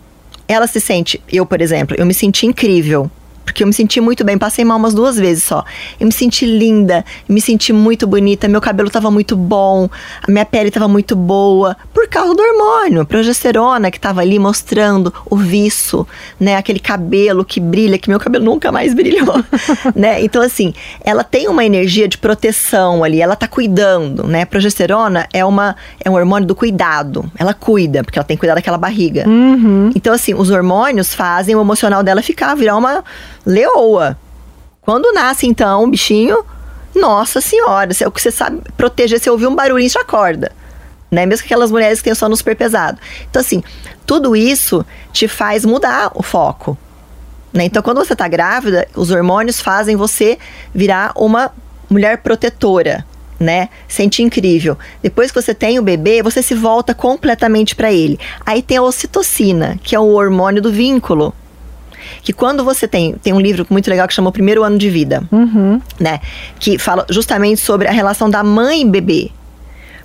Ela 0.49 0.67
se 0.67 0.81
sente, 0.81 1.21
eu, 1.31 1.45
por 1.45 1.61
exemplo, 1.61 1.97
eu 1.99 2.07
me 2.07 2.15
senti 2.15 2.47
incrível 2.47 3.11
porque 3.47 3.63
eu 3.63 3.67
me 3.67 3.73
senti 3.73 4.01
muito 4.01 4.25
bem. 4.25 4.37
Passei 4.37 4.65
mal 4.65 4.77
umas 4.77 4.93
duas 4.93 5.17
vezes 5.17 5.45
só. 5.45 5.65
Eu 5.99 6.07
me 6.07 6.13
senti 6.13 6.45
linda, 6.45 7.05
me 7.29 7.41
senti 7.41 7.73
muito 7.73 8.07
bonita, 8.07 8.49
meu 8.49 8.61
cabelo 8.61 8.91
tava 8.91 9.11
muito 9.11 9.37
bom, 9.37 9.89
a 10.27 10.31
minha 10.31 10.45
pele 10.45 10.71
tava 10.71 10.89
muito 10.89 11.15
boa, 11.15 11.77
por 11.95 12.09
causa 12.09 12.35
do 12.35 12.43
hormônio, 12.43 13.07
progesterona 13.07 13.91
que 13.91 14.01
tava 14.01 14.21
ali 14.21 14.39
mostrando 14.39 15.15
o 15.31 15.37
viço, 15.37 16.07
né? 16.39 16.57
Aquele 16.57 16.81
cabelo 16.81 17.45
que 17.45 17.61
brilha, 17.61 17.97
que 17.99 18.11
meu 18.11 18.19
cabelo 18.19 18.45
nunca 18.45 18.73
mais 18.73 18.93
brilhou, 18.93 19.43
né? 19.95 20.23
Então, 20.23 20.43
assim, 20.43 20.75
ela 21.05 21.23
tem 21.23 21.49
uma 21.49 21.65
energia 21.65 22.09
de 22.09 22.19
proteção 22.19 23.05
ali, 23.05 23.21
ela 23.21 23.37
tá 23.37 23.47
cuidando, 23.47 24.25
né? 24.25 24.45
Progesterona 24.45 25.29
é, 25.33 25.45
uma, 25.45 25.77
é 26.05 26.11
um 26.11 26.15
hormônio 26.15 26.49
do 26.49 26.55
cuidado. 26.55 27.31
Ela 27.39 27.55
cuida, 27.55 28.03
porque 28.03 28.19
ela 28.19 28.27
tem 28.27 28.37
que 28.37 28.41
cuidar 28.41 28.57
daquela 28.57 28.77
barriga. 28.77 29.25
Uhum. 29.29 29.93
Então, 29.95 30.13
assim, 30.13 30.35
os 30.35 30.51
hormônios 30.51 31.15
fazem 31.15 31.55
o 31.55 31.61
emocional 31.61 32.03
dela 32.03 32.21
ficar, 32.23 32.55
virar 32.57 32.77
uma 32.77 33.05
leoa. 33.47 34.19
Quando 34.83 35.13
nasce, 35.13 35.47
então, 35.47 35.85
um 35.85 35.91
bichinho, 35.91 36.45
nossa 36.95 37.41
senhora, 37.41 37.91
o 38.07 38.11
que 38.11 38.21
você 38.21 38.31
sabe 38.31 38.61
proteger, 38.77 39.21
se 39.21 39.31
ouvir 39.31 39.47
um 39.47 39.55
barulhinho, 39.55 39.91
já 39.91 40.01
acorda. 40.01 40.51
Né? 41.11 41.25
Mesmo 41.25 41.47
que 41.47 41.53
aquelas 41.53 41.71
mulheres 41.71 42.01
que 42.01 42.05
têm 42.05 42.13
o 42.13 42.17
sono 42.17 42.37
super 42.37 42.57
pesado. 42.57 42.99
Então, 43.31 43.41
assim, 43.41 43.63
tudo 44.05 44.35
isso 44.35 44.85
te 45.13 45.29
faz 45.29 45.65
mudar 45.65 46.11
o 46.15 46.23
foco. 46.23 46.77
Né? 47.53 47.65
Então, 47.65 47.83
quando 47.83 47.99
você 47.99 48.13
está 48.13 48.27
grávida, 48.27 48.89
os 48.95 49.11
hormônios 49.11 49.61
fazem 49.61 49.97
você 49.97 50.39
virar 50.75 51.13
uma 51.15 51.53
mulher 51.89 52.19
protetora, 52.19 53.07
né? 53.39 53.69
Sente 53.87 54.23
incrível. 54.23 54.77
Depois 55.03 55.31
que 55.31 55.41
você 55.41 55.55
tem 55.55 55.79
o 55.79 55.83
bebê, 55.83 56.23
você 56.23 56.43
se 56.43 56.55
volta 56.55 56.95
completamente 56.95 57.77
para 57.77 57.93
ele. 57.93 58.19
Aí 58.45 58.61
tem 58.61 58.77
a 58.77 58.83
ocitocina, 58.83 59.79
que 59.83 59.95
é 59.95 60.01
o 60.01 60.13
hormônio 60.15 60.61
do 60.61 60.73
vínculo 60.73 61.33
que 62.23 62.33
quando 62.33 62.65
você 62.65 62.87
tem 62.89 63.15
tem 63.23 63.33
um 63.33 63.41
livro 63.41 63.67
muito 63.71 63.89
legal 63.89 64.07
que 64.09 64.15
chama 64.15 64.31
o 64.31 64.33
primeiro 64.33 64.63
ano 64.63 64.79
de 64.79 64.89
vida, 64.91 65.23
Uhum. 65.31 65.81
né, 65.99 66.21
que 66.59 66.79
fala 66.79 67.07
justamente 67.11 67.61
sobre 67.61 67.89
a 67.89 67.93
relação 67.93 68.29
da 68.29 68.43
mãe 68.43 68.83
e 68.83 68.85
bebê. 68.85 69.31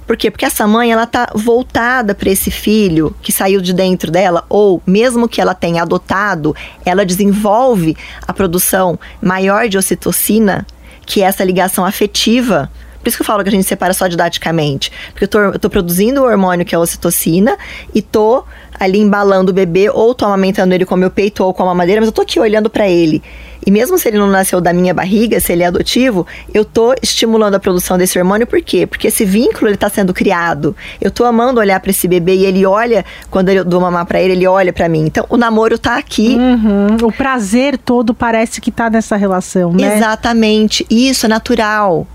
Por 0.08 0.18
quê? 0.18 0.30
Porque 0.30 0.44
essa 0.46 0.68
mãe 0.68 0.91
ela 0.91 1.06
tá 1.06 1.30
voltada 1.34 2.13
para 2.13 2.30
esse 2.30 2.51
filho 2.51 3.15
que 3.22 3.32
saiu 3.32 3.62
de 3.62 3.72
dentro 3.72 4.12
dela 4.12 4.44
ou 4.50 4.82
mesmo 4.86 5.27
que 5.30 5.39
ela 5.39 5.53
tenha 5.53 5.84
adotado, 5.84 6.53
ela 6.84 7.06
desenvolve 7.06 7.96
a 8.27 8.34
produção 8.34 9.00
maior 9.22 9.70
de 9.70 9.77
ocitocina, 9.77 10.65
que 11.06 11.22
é 11.22 11.25
essa 11.25 11.44
ligação 11.46 11.86
afetiva 11.86 12.70
por 13.01 13.10
isso 13.10 13.17
que 13.17 13.24
eu 13.24 13.25
falo 13.25 13.43
que 13.43 13.50
a 13.50 13.51
gente 13.51 13.63
separa 13.63 13.93
só 13.93 14.08
didaticamente. 14.08 14.91
Porque 15.12 15.25
eu 15.25 15.27
tô, 15.27 15.39
eu 15.39 15.60
tô 15.60 15.70
produzindo 15.70 16.22
o 16.22 16.25
hormônio 16.25 16.65
que 16.65 16.75
é 16.75 16.77
a 16.77 16.81
ocitocina 16.81 17.58
e 17.93 18.01
tô 18.01 18.43
ali 18.79 19.00
embalando 19.00 19.51
o 19.51 19.53
bebê, 19.53 19.91
ou 19.91 20.15
tô 20.15 20.25
amamentando 20.25 20.74
ele 20.74 20.86
com 20.86 20.96
o 20.96 20.98
meu 20.98 21.12
peito 21.12 21.43
ou 21.43 21.53
com 21.53 21.62
a 21.62 21.67
mamadeira, 21.67 22.01
mas 22.01 22.08
eu 22.08 22.12
tô 22.12 22.24
aqui 22.24 22.39
olhando 22.39 22.67
para 22.67 22.89
ele. 22.89 23.22
E 23.63 23.70
mesmo 23.70 23.96
se 23.98 24.08
ele 24.08 24.17
não 24.17 24.27
nasceu 24.27 24.60
da 24.60 24.74
minha 24.74 24.91
barriga, 24.91 25.39
se 25.39 25.53
ele 25.53 25.62
é 25.62 25.67
adotivo, 25.67 26.25
eu 26.51 26.65
tô 26.65 26.96
estimulando 27.00 27.53
a 27.53 27.60
produção 27.60 27.96
desse 27.96 28.17
hormônio, 28.17 28.48
por 28.48 28.60
quê? 28.60 28.88
Porque 28.88 29.08
esse 29.08 29.24
vínculo 29.24 29.70
ele 29.70 29.77
tá 29.77 29.88
sendo 29.88 30.13
criado. 30.13 30.75
Eu 31.00 31.12
tô 31.12 31.25
amando 31.25 31.60
olhar 31.60 31.79
para 31.79 31.91
esse 31.91 32.08
bebê 32.08 32.38
e 32.38 32.46
ele 32.46 32.65
olha, 32.65 33.05
quando 33.29 33.50
eu 33.50 33.63
dou 33.63 33.79
mamar 33.79 34.05
para 34.08 34.20
ele, 34.20 34.34
ele 34.34 34.48
olha 34.48 34.74
para 34.74 34.89
mim. 34.89 35.05
Então, 35.05 35.25
o 35.29 35.38
namoro 35.38 35.77
tá 35.77 35.98
aqui. 35.98 36.36
Uhum. 36.36 37.08
O 37.08 37.12
prazer 37.12 37.77
todo 37.77 38.15
parece 38.15 38.60
que 38.60 38.72
tá 38.72 38.89
nessa 38.89 39.15
relação, 39.15 39.74
né? 39.74 39.96
Exatamente. 39.96 40.88
Isso 40.89 41.27
é 41.27 41.29
natural. 41.29 42.08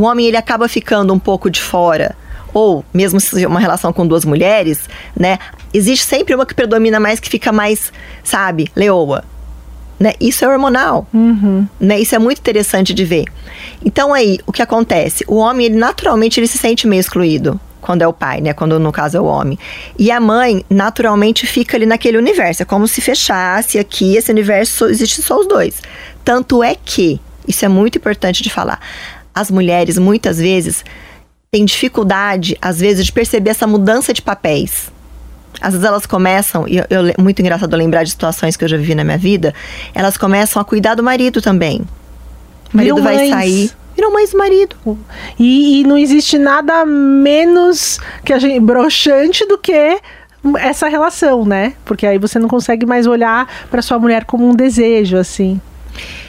O 0.00 0.04
homem 0.04 0.24
ele 0.24 0.36
acaba 0.38 0.66
ficando 0.66 1.12
um 1.12 1.18
pouco 1.18 1.50
de 1.50 1.60
fora. 1.60 2.16
Ou, 2.54 2.82
mesmo 2.92 3.20
se 3.20 3.44
uma 3.44 3.60
relação 3.60 3.92
com 3.92 4.06
duas 4.06 4.24
mulheres, 4.24 4.88
né? 5.14 5.38
Existe 5.74 6.06
sempre 6.06 6.34
uma 6.34 6.46
que 6.46 6.54
predomina 6.54 6.98
mais, 6.98 7.20
que 7.20 7.28
fica 7.28 7.52
mais, 7.52 7.92
sabe, 8.24 8.70
leoa. 8.74 9.24
Né? 9.98 10.14
Isso 10.18 10.42
é 10.42 10.48
hormonal. 10.48 11.06
Uhum. 11.12 11.68
Né? 11.78 12.00
Isso 12.00 12.14
é 12.14 12.18
muito 12.18 12.38
interessante 12.38 12.94
de 12.94 13.04
ver. 13.04 13.26
Então 13.84 14.14
aí, 14.14 14.38
o 14.46 14.52
que 14.52 14.62
acontece? 14.62 15.22
O 15.28 15.36
homem, 15.36 15.66
ele 15.66 15.76
naturalmente 15.76 16.40
ele 16.40 16.46
se 16.46 16.56
sente 16.56 16.86
meio 16.86 17.00
excluído 17.00 17.60
quando 17.82 18.00
é 18.00 18.08
o 18.08 18.12
pai, 18.12 18.40
né? 18.40 18.54
Quando 18.54 18.80
no 18.80 18.90
caso 18.90 19.18
é 19.18 19.20
o 19.20 19.26
homem. 19.26 19.58
E 19.98 20.10
a 20.10 20.18
mãe, 20.18 20.64
naturalmente, 20.70 21.46
fica 21.46 21.76
ali 21.76 21.84
naquele 21.84 22.16
universo. 22.16 22.62
É 22.62 22.64
como 22.64 22.88
se 22.88 23.02
fechasse 23.02 23.78
aqui, 23.78 24.16
esse 24.16 24.32
universo 24.32 24.86
existe 24.86 25.20
só 25.20 25.38
os 25.38 25.46
dois. 25.46 25.82
Tanto 26.24 26.64
é 26.64 26.74
que, 26.74 27.20
isso 27.46 27.66
é 27.66 27.68
muito 27.68 27.98
importante 27.98 28.42
de 28.42 28.48
falar, 28.48 28.80
as 29.40 29.50
mulheres 29.50 29.96
muitas 29.96 30.38
vezes 30.38 30.84
têm 31.50 31.64
dificuldade, 31.64 32.56
às 32.60 32.78
vezes, 32.78 33.06
de 33.06 33.12
perceber 33.12 33.50
essa 33.50 33.66
mudança 33.66 34.12
de 34.12 34.20
papéis. 34.20 34.92
Às 35.60 35.72
vezes 35.72 35.86
elas 35.86 36.06
começam, 36.06 36.68
e 36.68 36.76
eu, 36.76 36.84
eu, 36.90 37.14
muito 37.18 37.40
engraçado 37.40 37.74
lembrar 37.74 38.04
de 38.04 38.10
situações 38.10 38.56
que 38.56 38.64
eu 38.64 38.68
já 38.68 38.76
vivi 38.76 38.94
na 38.94 39.02
minha 39.02 39.18
vida, 39.18 39.54
elas 39.94 40.16
começam 40.16 40.60
a 40.60 40.64
cuidar 40.64 40.94
do 40.94 41.02
marido 41.02 41.40
também. 41.40 41.80
O 42.72 42.76
marido 42.76 42.96
Viram 42.96 43.04
vai 43.04 43.16
mães. 43.16 43.30
sair. 43.30 43.70
Viram 43.96 44.12
mães 44.12 44.30
do 44.30 44.38
marido. 44.38 44.76
E, 45.38 45.80
e 45.80 45.84
não 45.84 45.98
existe 45.98 46.38
nada 46.38 46.84
menos 46.86 47.98
que 48.24 48.32
a 48.32 48.38
gente 48.38 48.60
broxante 48.60 49.46
do 49.46 49.58
que 49.58 49.98
essa 50.58 50.88
relação, 50.88 51.44
né? 51.44 51.74
Porque 51.84 52.06
aí 52.06 52.18
você 52.18 52.38
não 52.38 52.48
consegue 52.48 52.86
mais 52.86 53.06
olhar 53.06 53.48
para 53.70 53.82
sua 53.82 53.98
mulher 53.98 54.24
como 54.24 54.48
um 54.48 54.54
desejo, 54.54 55.16
assim. 55.16 55.60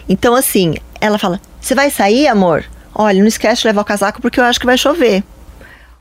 Então, 0.09 0.33
assim, 0.33 0.75
ela 0.99 1.17
fala: 1.17 1.39
Você 1.59 1.75
vai 1.75 1.91
sair, 1.91 2.27
amor? 2.27 2.65
Olha, 2.93 3.19
não 3.19 3.27
esquece 3.27 3.61
de 3.61 3.67
levar 3.67 3.81
o 3.81 3.85
casaco 3.85 4.21
porque 4.21 4.39
eu 4.39 4.43
acho 4.43 4.59
que 4.59 4.65
vai 4.65 4.77
chover. 4.77 5.23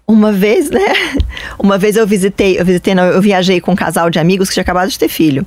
Uma 0.07 0.33
vez, 0.33 0.71
né? 0.71 0.93
Uma 1.59 1.79
vez 1.79 1.97
eu 1.97 2.07
visitei, 2.07 2.59
eu 2.59 2.65
visitei, 2.65 2.95
não, 2.95 3.05
eu 3.05 3.23
viajei 3.23 3.61
com 3.61 3.73
um 3.73 3.77
casal 3.77 4.11
de 4.11 4.19
amigos 4.19 4.49
que 4.49 4.55
tinha 4.55 4.63
acabado 4.63 4.89
de 4.89 4.99
ter 4.99 5.09
filho. 5.09 5.47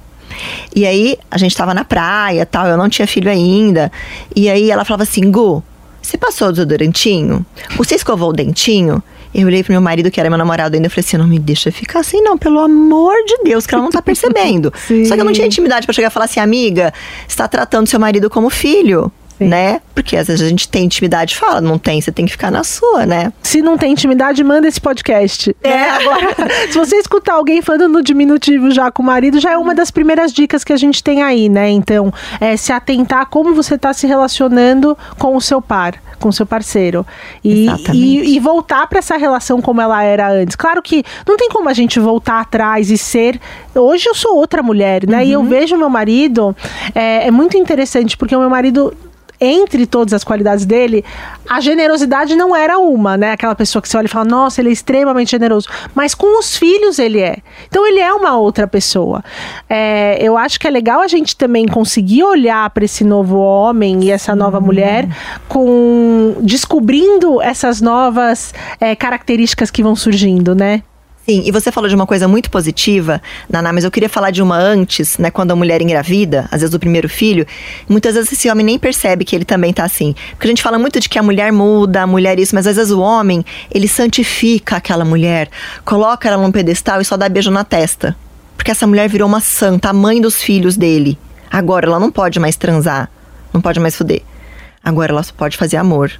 E 0.75 0.85
aí 0.85 1.17
a 1.29 1.37
gente 1.37 1.55
tava 1.55 1.73
na 1.73 1.83
praia, 1.83 2.45
tal, 2.45 2.65
eu 2.67 2.77
não 2.77 2.89
tinha 2.89 3.07
filho 3.07 3.29
ainda. 3.29 3.91
E 4.35 4.49
aí 4.49 4.71
ela 4.71 4.85
falava 4.85 5.03
assim: 5.03 5.29
"Gu, 5.29 5.61
você 6.01 6.17
passou 6.17 6.47
o 6.47 6.51
desodorantinho? 6.51 7.45
Você 7.77 7.95
escovou 7.95 8.29
o 8.29 8.33
dentinho?" 8.33 9.03
Eu 9.33 9.47
olhei 9.47 9.63
pro 9.63 9.73
meu 9.73 9.81
marido, 9.81 10.11
que 10.11 10.19
era 10.19 10.29
meu 10.29 10.37
namorado 10.37 10.75
ainda, 10.75 10.87
e 10.87 10.89
falei 10.89 11.03
assim: 11.05 11.17
não 11.17 11.27
me 11.27 11.39
deixa 11.39 11.71
ficar 11.71 12.01
assim, 12.01 12.21
não, 12.21 12.37
pelo 12.37 12.59
amor 12.59 13.15
de 13.25 13.43
Deus, 13.43 13.65
que 13.65 13.73
ela 13.73 13.83
não 13.83 13.89
tá 13.89 14.01
percebendo. 14.01 14.71
Só 15.07 15.15
que 15.15 15.21
eu 15.21 15.25
não 15.25 15.33
tinha 15.33 15.47
intimidade 15.47 15.87
para 15.87 15.93
chegar 15.93 16.09
e 16.09 16.11
falar 16.11 16.25
assim, 16.25 16.39
amiga, 16.39 16.93
você 17.27 17.35
tá 17.35 17.47
tratando 17.47 17.87
seu 17.87 17.99
marido 17.99 18.29
como 18.29 18.49
filho. 18.49 19.11
Sim. 19.37 19.47
Né? 19.47 19.81
Porque 19.93 20.15
às 20.15 20.27
vezes 20.27 20.41
a 20.41 20.49
gente 20.49 20.67
tem 20.67 20.85
intimidade 20.85 21.33
e 21.33 21.37
fala, 21.37 21.61
não 21.61 21.77
tem, 21.77 21.99
você 21.99 22.11
tem 22.11 22.25
que 22.25 22.31
ficar 22.31 22.51
na 22.51 22.63
sua, 22.63 23.05
né? 23.05 23.31
Se 23.41 23.61
não 23.61 23.77
tem 23.77 23.91
intimidade, 23.91 24.43
manda 24.43 24.67
esse 24.67 24.79
podcast. 24.79 25.55
É. 25.63 25.69
Né? 25.69 25.89
Agora, 25.89 26.35
se 26.71 26.77
você 26.77 26.97
escutar 26.97 27.33
alguém 27.33 27.61
falando 27.61 27.87
no 27.89 28.03
diminutivo 28.03 28.71
já 28.71 28.91
com 28.91 29.01
o 29.01 29.05
marido, 29.05 29.39
já 29.39 29.51
é 29.51 29.57
uma 29.57 29.73
das 29.73 29.91
primeiras 29.91 30.31
dicas 30.31 30.63
que 30.63 30.73
a 30.73 30.77
gente 30.77 31.03
tem 31.03 31.21
aí, 31.21 31.49
né? 31.49 31.69
Então, 31.69 32.13
é 32.39 32.55
se 32.57 32.71
atentar 32.71 33.21
a 33.21 33.25
como 33.25 33.53
você 33.53 33.75
está 33.75 33.93
se 33.93 34.07
relacionando 34.07 34.97
com 35.17 35.35
o 35.35 35.41
seu 35.41 35.61
par, 35.61 35.95
com 36.19 36.29
o 36.29 36.33
seu 36.33 36.45
parceiro. 36.45 37.05
E, 37.43 37.67
e, 37.93 38.35
e 38.35 38.39
voltar 38.39 38.87
para 38.87 38.99
essa 38.99 39.17
relação 39.17 39.61
como 39.61 39.81
ela 39.81 40.03
era 40.03 40.31
antes. 40.31 40.55
Claro 40.55 40.81
que 40.81 41.03
não 41.27 41.37
tem 41.37 41.49
como 41.49 41.69
a 41.69 41.73
gente 41.73 41.99
voltar 41.99 42.41
atrás 42.41 42.89
e 42.89 42.97
ser. 42.97 43.39
Hoje 43.75 44.07
eu 44.07 44.15
sou 44.15 44.37
outra 44.37 44.63
mulher, 44.63 45.07
né? 45.07 45.25
E 45.25 45.31
eu 45.31 45.43
vejo 45.43 45.77
meu 45.77 45.89
marido. 45.89 46.55
É, 46.93 47.27
é 47.27 47.31
muito 47.31 47.57
interessante, 47.57 48.15
porque 48.15 48.35
o 48.35 48.39
meu 48.39 48.49
marido 48.49 48.95
entre 49.43 49.85
todas 49.85 50.13
as 50.13 50.23
qualidades 50.23 50.65
dele, 50.65 51.03
a 51.49 51.59
generosidade 51.59 52.35
não 52.35 52.55
era 52.55 52.77
uma, 52.79 53.17
né? 53.17 53.31
Aquela 53.33 53.53
pessoa 53.53 53.81
que 53.81 53.89
você 53.89 53.97
olha 53.97 54.05
e 54.05 54.09
fala, 54.09 54.25
nossa, 54.25 54.61
ele 54.61 54.69
é 54.69 54.71
extremamente 54.71 55.31
generoso. 55.31 55.67
Mas 55.93 56.15
com 56.15 56.39
os 56.39 56.57
filhos 56.57 56.97
ele 56.97 57.19
é. 57.19 57.37
Então 57.67 57.85
ele 57.85 57.99
é 57.99 58.13
uma 58.13 58.37
outra 58.37 58.65
pessoa. 58.67 59.23
É, 59.69 60.17
eu 60.21 60.37
acho 60.37 60.57
que 60.59 60.65
é 60.65 60.69
legal 60.69 61.01
a 61.01 61.07
gente 61.07 61.35
também 61.35 61.67
conseguir 61.67 62.23
olhar 62.23 62.69
para 62.69 62.85
esse 62.85 63.03
novo 63.03 63.37
homem 63.37 64.05
e 64.05 64.11
essa 64.11 64.33
nova 64.33 64.61
mulher 64.61 65.07
com 65.49 66.35
descobrindo 66.41 67.41
essas 67.41 67.81
novas 67.81 68.53
é, 68.79 68.95
características 68.95 69.69
que 69.69 69.83
vão 69.83 69.95
surgindo, 69.95 70.55
né? 70.55 70.83
Sim, 71.25 71.41
e 71.45 71.51
você 71.51 71.71
falou 71.71 71.87
de 71.87 71.95
uma 71.95 72.05
coisa 72.05 72.27
muito 72.27 72.51
positiva, 72.51 73.21
Naná, 73.49 73.71
mas 73.71 73.85
eu 73.85 73.91
queria 73.91 74.09
falar 74.09 74.29
de 74.29 74.41
uma 74.41 74.57
antes, 74.57 75.17
né? 75.17 75.31
Quando 75.31 75.51
a 75.51 75.55
mulher 75.55 75.81
engravida, 75.81 76.49
às 76.51 76.59
vezes 76.59 76.69
do 76.69 76.77
primeiro 76.77 77.07
filho, 77.07 77.47
muitas 77.87 78.15
vezes 78.15 78.33
esse 78.33 78.49
homem 78.49 78.65
nem 78.65 78.77
percebe 78.77 79.23
que 79.23 79.33
ele 79.33 79.45
também 79.45 79.71
tá 79.71 79.85
assim. 79.85 80.13
Porque 80.31 80.47
a 80.47 80.49
gente 80.49 80.61
fala 80.61 80.77
muito 80.77 80.99
de 80.99 81.07
que 81.07 81.17
a 81.17 81.23
mulher 81.23 81.49
muda, 81.53 82.01
a 82.01 82.07
mulher 82.07 82.39
isso, 82.39 82.53
mas 82.53 82.67
às 82.67 82.75
vezes 82.75 82.91
o 82.91 82.99
homem, 82.99 83.45
ele 83.71 83.87
santifica 83.87 84.75
aquela 84.75 85.05
mulher, 85.05 85.49
coloca 85.85 86.27
ela 86.27 86.37
num 86.37 86.51
pedestal 86.51 86.99
e 86.99 87.05
só 87.05 87.15
dá 87.15 87.29
beijo 87.29 87.49
na 87.49 87.63
testa. 87.63 88.17
Porque 88.57 88.71
essa 88.71 88.85
mulher 88.85 89.07
virou 89.07 89.27
uma 89.27 89.39
santa, 89.39 89.89
a 89.89 89.93
mãe 89.93 90.19
dos 90.19 90.41
filhos 90.41 90.75
dele. 90.75 91.17
Agora 91.49 91.87
ela 91.87 92.01
não 92.01 92.11
pode 92.11 92.37
mais 92.37 92.57
transar, 92.57 93.09
não 93.53 93.61
pode 93.61 93.79
mais 93.79 93.95
fuder. 93.95 94.23
Agora 94.83 95.13
ela 95.13 95.23
só 95.23 95.33
pode 95.33 95.55
fazer 95.55 95.77
amor. 95.77 96.11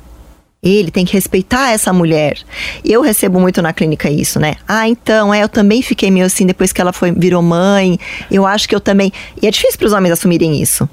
Ele 0.63 0.89
tem 0.89 1.03
que 1.03 1.11
respeitar 1.11 1.71
essa 1.71 1.91
mulher. 1.91 2.37
Eu 2.85 3.01
recebo 3.01 3.39
muito 3.39 3.61
na 3.61 3.73
clínica 3.73 4.09
isso, 4.09 4.39
né? 4.39 4.55
Ah, 4.65 4.87
então, 4.87 5.33
é, 5.33 5.43
eu 5.43 5.49
também 5.49 5.81
fiquei 5.81 6.09
meio 6.09 6.25
assim 6.25 6.45
depois 6.45 6.71
que 6.71 6.79
ela 6.79 6.93
foi 6.93 7.11
virou 7.11 7.41
mãe. 7.41 7.99
Eu 8.31 8.47
acho 8.47 8.69
que 8.69 8.73
eu 8.73 8.79
também. 8.79 9.11
E 9.41 9.45
é 9.45 9.51
difícil 9.51 9.77
para 9.77 9.87
os 9.87 9.93
homens 9.93 10.13
assumirem 10.13 10.61
isso. 10.61 10.87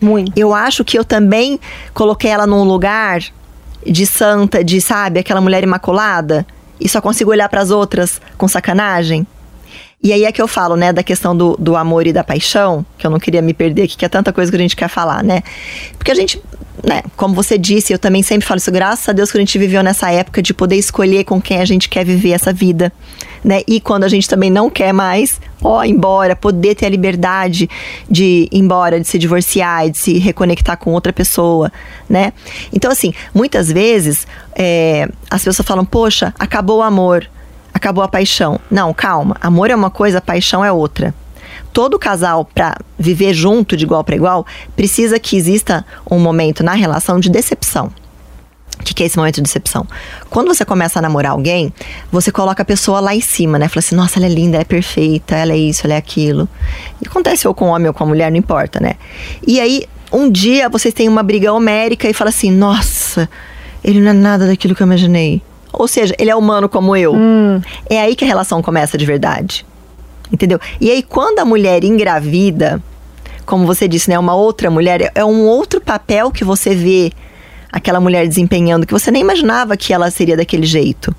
Muito. 0.00 0.32
Eu 0.36 0.54
acho 0.54 0.84
que 0.84 0.96
eu 0.96 1.04
também 1.04 1.58
coloquei 1.92 2.30
ela 2.30 2.46
num 2.46 2.62
lugar 2.62 3.20
de 3.84 4.06
santa, 4.06 4.62
de, 4.62 4.80
sabe, 4.80 5.20
aquela 5.20 5.40
mulher 5.40 5.62
imaculada, 5.62 6.46
e 6.78 6.88
só 6.88 7.00
consigo 7.00 7.30
olhar 7.30 7.48
para 7.48 7.60
as 7.60 7.70
outras 7.70 8.20
com 8.36 8.46
sacanagem. 8.46 9.26
E 10.02 10.12
aí 10.12 10.24
é 10.24 10.30
que 10.30 10.40
eu 10.40 10.46
falo, 10.46 10.76
né, 10.76 10.92
da 10.92 11.02
questão 11.02 11.36
do, 11.36 11.56
do 11.58 11.74
amor 11.74 12.06
e 12.06 12.12
da 12.12 12.22
paixão, 12.22 12.84
que 12.98 13.06
eu 13.06 13.10
não 13.10 13.18
queria 13.18 13.40
me 13.40 13.54
perder 13.54 13.82
aqui, 13.84 13.96
que 13.96 14.04
é 14.04 14.08
tanta 14.08 14.32
coisa 14.32 14.50
que 14.52 14.56
a 14.56 14.60
gente 14.60 14.76
quer 14.76 14.88
falar, 14.88 15.24
né? 15.24 15.42
Porque 15.98 16.10
a 16.10 16.14
gente, 16.14 16.40
né, 16.82 17.02
como 17.16 17.34
você 17.34 17.56
disse, 17.58 17.92
eu 17.92 17.98
também 17.98 18.22
sempre 18.22 18.46
falo 18.46 18.58
isso, 18.58 18.70
graças 18.70 19.08
a 19.08 19.12
Deus 19.12 19.30
que 19.30 19.38
a 19.38 19.40
gente 19.40 19.58
viveu 19.58 19.82
nessa 19.82 20.10
época 20.10 20.42
de 20.42 20.52
poder 20.52 20.76
escolher 20.76 21.24
com 21.24 21.40
quem 21.40 21.60
a 21.60 21.64
gente 21.64 21.88
quer 21.88 22.04
viver 22.04 22.30
essa 22.30 22.52
vida, 22.52 22.92
né? 23.44 23.62
E 23.66 23.80
quando 23.80 24.04
a 24.04 24.08
gente 24.08 24.28
também 24.28 24.50
não 24.50 24.68
quer 24.68 24.92
mais, 24.92 25.40
ó, 25.62 25.84
embora, 25.84 26.34
poder 26.36 26.74
ter 26.74 26.86
a 26.86 26.88
liberdade 26.88 27.68
de 28.10 28.48
ir 28.50 28.58
embora, 28.58 29.00
de 29.00 29.06
se 29.06 29.18
divorciar, 29.18 29.90
de 29.90 29.98
se 29.98 30.18
reconectar 30.18 30.76
com 30.76 30.92
outra 30.92 31.12
pessoa, 31.12 31.72
né? 32.08 32.32
Então, 32.72 32.90
assim, 32.90 33.12
muitas 33.34 33.70
vezes 33.70 34.26
é, 34.54 35.08
as 35.30 35.42
pessoas 35.42 35.66
falam, 35.66 35.84
poxa, 35.84 36.34
acabou 36.38 36.78
o 36.78 36.82
amor 36.82 37.28
acabou 37.76 38.02
a 38.02 38.08
paixão. 38.08 38.58
Não, 38.70 38.94
calma. 38.94 39.36
Amor 39.38 39.70
é 39.70 39.76
uma 39.76 39.90
coisa, 39.90 40.18
paixão 40.18 40.64
é 40.64 40.72
outra. 40.72 41.14
Todo 41.76 41.98
casal, 41.98 42.48
para 42.54 42.74
viver 42.98 43.34
junto 43.34 43.76
de 43.76 43.84
igual 43.84 44.02
para 44.02 44.16
igual, 44.16 44.46
precisa 44.74 45.20
que 45.20 45.36
exista 45.36 45.84
um 46.10 46.18
momento 46.18 46.64
na 46.64 46.72
relação 46.72 47.20
de 47.20 47.28
decepção. 47.28 47.92
O 48.80 48.82
que, 48.82 48.94
que, 48.94 49.02
é 49.02 49.06
esse 49.06 49.18
momento 49.18 49.34
de 49.34 49.42
decepção? 49.42 49.86
Quando 50.30 50.48
você 50.48 50.64
começa 50.64 50.98
a 50.98 51.02
namorar 51.02 51.32
alguém, 51.32 51.70
você 52.10 52.32
coloca 52.32 52.62
a 52.62 52.64
pessoa 52.64 52.98
lá 52.98 53.14
em 53.14 53.20
cima, 53.20 53.58
né? 53.58 53.68
Fala 53.68 53.80
assim, 53.80 53.94
nossa, 53.94 54.18
ela 54.18 54.24
é 54.24 54.30
linda, 54.30 54.56
ela 54.56 54.62
é 54.62 54.64
perfeita, 54.64 55.36
ela 55.36 55.52
é 55.52 55.58
isso, 55.58 55.86
ela 55.86 55.92
é 55.92 55.98
aquilo. 55.98 56.48
E 56.98 57.06
acontece 57.06 57.46
ou 57.46 57.52
com 57.52 57.66
o 57.66 57.68
homem 57.68 57.88
ou 57.88 57.92
com 57.92 58.04
a 58.04 58.06
mulher, 58.06 58.30
não 58.30 58.38
importa, 58.38 58.80
né? 58.80 58.94
E 59.46 59.60
aí, 59.60 59.84
um 60.10 60.30
dia 60.30 60.70
vocês 60.70 60.94
têm 60.94 61.10
uma 61.10 61.22
briga 61.22 61.52
homérica 61.52 62.08
e 62.08 62.14
fala 62.14 62.30
assim, 62.30 62.50
nossa, 62.50 63.28
ele 63.84 64.00
não 64.00 64.12
é 64.12 64.14
nada 64.14 64.46
daquilo 64.46 64.74
que 64.74 64.82
eu 64.82 64.86
imaginei. 64.86 65.42
Ou 65.74 65.86
seja, 65.86 66.14
ele 66.18 66.30
é 66.30 66.34
humano 66.34 66.70
como 66.70 66.96
eu. 66.96 67.14
Hum. 67.14 67.60
É 67.90 68.00
aí 68.00 68.16
que 68.16 68.24
a 68.24 68.26
relação 68.26 68.62
começa 68.62 68.96
de 68.96 69.04
verdade. 69.04 69.66
Entendeu? 70.32 70.58
E 70.80 70.90
aí, 70.90 71.02
quando 71.02 71.38
a 71.38 71.44
mulher 71.44 71.84
engravida, 71.84 72.82
como 73.44 73.64
você 73.64 73.86
disse, 73.86 74.10
né? 74.10 74.18
Uma 74.18 74.34
outra 74.34 74.70
mulher, 74.70 75.12
é 75.14 75.24
um 75.24 75.46
outro 75.46 75.80
papel 75.80 76.30
que 76.30 76.44
você 76.44 76.74
vê 76.74 77.12
aquela 77.72 78.00
mulher 78.00 78.26
desempenhando, 78.26 78.86
que 78.86 78.92
você 78.92 79.10
nem 79.10 79.22
imaginava 79.22 79.76
que 79.76 79.92
ela 79.92 80.10
seria 80.10 80.36
daquele 80.36 80.66
jeito. 80.66 81.14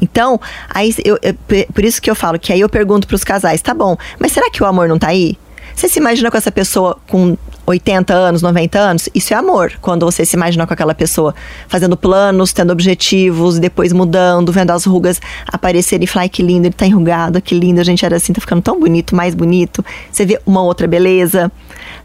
Então, 0.00 0.40
aí 0.68 0.94
eu, 1.04 1.18
eu, 1.22 1.34
por 1.72 1.84
isso 1.84 2.02
que 2.02 2.10
eu 2.10 2.14
falo 2.14 2.38
que 2.38 2.52
aí 2.52 2.60
eu 2.60 2.68
pergunto 2.68 3.06
para 3.06 3.14
os 3.14 3.24
casais, 3.24 3.62
tá 3.62 3.72
bom, 3.72 3.96
mas 4.18 4.32
será 4.32 4.50
que 4.50 4.62
o 4.62 4.66
amor 4.66 4.88
não 4.88 4.98
tá 4.98 5.08
aí? 5.08 5.38
Você 5.74 5.88
se 5.88 5.98
imagina 5.98 6.30
com 6.30 6.36
essa 6.36 6.52
pessoa 6.52 6.96
com 7.08 7.36
80 7.66 8.12
anos, 8.12 8.42
90 8.42 8.78
anos, 8.78 9.08
isso 9.14 9.32
é 9.32 9.36
amor. 9.36 9.72
Quando 9.80 10.06
você 10.06 10.24
se 10.24 10.36
imagina 10.36 10.66
com 10.66 10.72
aquela 10.72 10.94
pessoa 10.94 11.34
fazendo 11.66 11.96
planos, 11.96 12.52
tendo 12.52 12.72
objetivos, 12.72 13.58
depois 13.58 13.92
mudando, 13.92 14.52
vendo 14.52 14.70
as 14.70 14.84
rugas 14.84 15.20
aparecerem 15.46 16.04
e 16.04 16.06
falar, 16.06 16.28
que 16.28 16.42
lindo, 16.42 16.66
ele 16.66 16.74
tá 16.74 16.86
enrugado, 16.86 17.40
que 17.40 17.58
lindo, 17.58 17.80
a 17.80 17.84
gente 17.84 18.04
era 18.04 18.16
assim, 18.16 18.32
tá 18.32 18.40
ficando 18.40 18.62
tão 18.62 18.78
bonito, 18.78 19.16
mais 19.16 19.34
bonito. 19.34 19.84
Você 20.10 20.24
vê 20.24 20.40
uma 20.46 20.62
outra 20.62 20.86
beleza, 20.86 21.50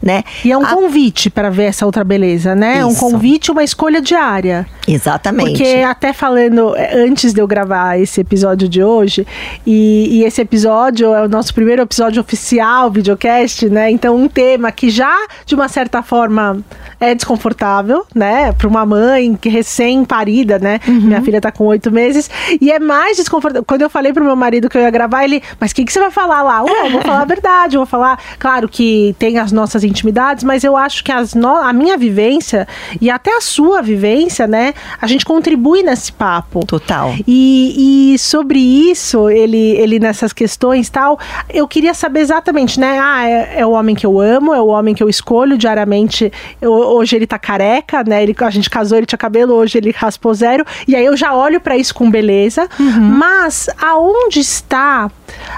né? 0.02 0.24
E 0.44 0.50
é 0.50 0.56
um 0.56 0.64
a... 0.64 0.68
convite 0.68 1.28
para 1.30 1.50
ver 1.50 1.64
essa 1.64 1.84
outra 1.84 2.02
beleza, 2.02 2.54
né? 2.54 2.78
Isso. 2.78 2.88
Um 2.88 2.94
convite, 2.94 3.50
uma 3.50 3.62
escolha 3.62 4.00
diária. 4.00 4.66
Exatamente. 4.86 5.50
Porque 5.50 5.82
até 5.82 6.12
falando, 6.12 6.74
é, 6.76 6.94
antes 6.94 7.32
de 7.32 7.40
eu 7.40 7.46
gravar 7.46 7.98
esse 7.98 8.20
episódio 8.20 8.68
de 8.68 8.82
hoje, 8.82 9.26
e, 9.66 10.20
e 10.20 10.24
esse 10.24 10.40
episódio 10.40 11.14
é 11.14 11.24
o 11.24 11.28
nosso 11.28 11.54
primeiro 11.54 11.82
episódio 11.82 12.20
oficial, 12.20 12.90
videocast, 12.90 13.68
né? 13.68 13.90
Então, 13.90 14.16
um 14.16 14.28
tema 14.28 14.72
que 14.72 14.90
já 14.90 15.16
de 15.44 15.54
uma 15.54 15.68
certa 15.68 16.02
forma 16.02 16.58
é 16.98 17.14
desconfortável, 17.14 18.06
né? 18.14 18.52
Para 18.52 18.68
uma 18.68 18.86
mãe 18.86 19.34
que 19.34 19.48
recém-parida, 19.48 20.58
né? 20.58 20.80
Uhum. 20.86 21.00
Minha 21.00 21.22
filha 21.22 21.40
tá 21.40 21.52
com 21.52 21.64
oito 21.66 21.90
meses. 21.90 22.30
E 22.60 22.70
é 22.70 22.78
mais 22.78 23.16
desconfortável. 23.16 23.64
Quando 23.64 23.82
eu 23.82 23.90
falei 23.90 24.12
pro 24.12 24.24
meu 24.24 24.36
marido 24.36 24.68
que 24.68 24.76
eu 24.76 24.82
ia 24.82 24.90
gravar, 24.90 25.24
ele, 25.24 25.42
mas 25.58 25.72
o 25.72 25.74
que, 25.74 25.84
que 25.84 25.92
você 25.92 26.00
vai 26.00 26.10
falar 26.10 26.42
lá? 26.42 26.62
Oh, 26.62 26.86
eu 26.86 26.90
vou 26.90 27.02
falar 27.02 27.22
a 27.22 27.24
verdade, 27.24 27.76
eu 27.76 27.80
vou 27.80 27.86
falar. 27.86 28.18
Claro 28.38 28.68
que 28.68 29.14
tem 29.18 29.38
as 29.38 29.52
nossas 29.52 29.84
intimidades, 29.90 30.44
mas 30.44 30.64
eu 30.64 30.76
acho 30.76 31.04
que 31.04 31.12
as 31.12 31.34
no... 31.34 31.56
a 31.56 31.72
minha 31.72 31.96
vivência 31.98 32.66
e 33.00 33.10
até 33.10 33.36
a 33.36 33.40
sua 33.40 33.82
vivência, 33.82 34.46
né? 34.46 34.72
A 35.00 35.06
gente 35.06 35.24
contribui 35.24 35.82
nesse 35.82 36.12
papo. 36.12 36.64
Total. 36.64 37.14
E, 37.26 38.14
e 38.14 38.18
sobre 38.18 38.58
isso, 38.58 39.28
ele, 39.28 39.72
ele 39.76 39.98
nessas 39.98 40.32
questões 40.32 40.88
tal, 40.88 41.18
eu 41.52 41.68
queria 41.68 41.92
saber 41.92 42.20
exatamente, 42.20 42.80
né? 42.80 42.98
Ah, 43.02 43.28
é, 43.28 43.60
é 43.60 43.66
o 43.66 43.72
homem 43.72 43.94
que 43.94 44.06
eu 44.06 44.18
amo, 44.18 44.54
é 44.54 44.60
o 44.60 44.68
homem 44.68 44.94
que 44.94 45.02
eu 45.02 45.08
escolho 45.08 45.50
olho 45.50 45.58
diariamente. 45.58 46.32
Eu, 46.60 46.72
hoje 46.72 47.16
ele 47.16 47.26
tá 47.26 47.38
careca, 47.38 48.04
né? 48.04 48.22
Ele, 48.22 48.34
a 48.38 48.50
gente 48.50 48.70
casou, 48.70 48.96
ele 48.96 49.06
tinha 49.06 49.18
cabelo, 49.18 49.54
hoje 49.54 49.78
ele 49.78 49.90
raspou 49.90 50.32
zero. 50.32 50.64
E 50.86 50.94
aí 50.94 51.04
eu 51.04 51.16
já 51.16 51.34
olho 51.34 51.60
para 51.60 51.76
isso 51.76 51.94
com 51.94 52.10
beleza. 52.10 52.68
Uhum. 52.78 53.00
Mas 53.00 53.68
aonde 53.80 54.40
está 54.40 55.10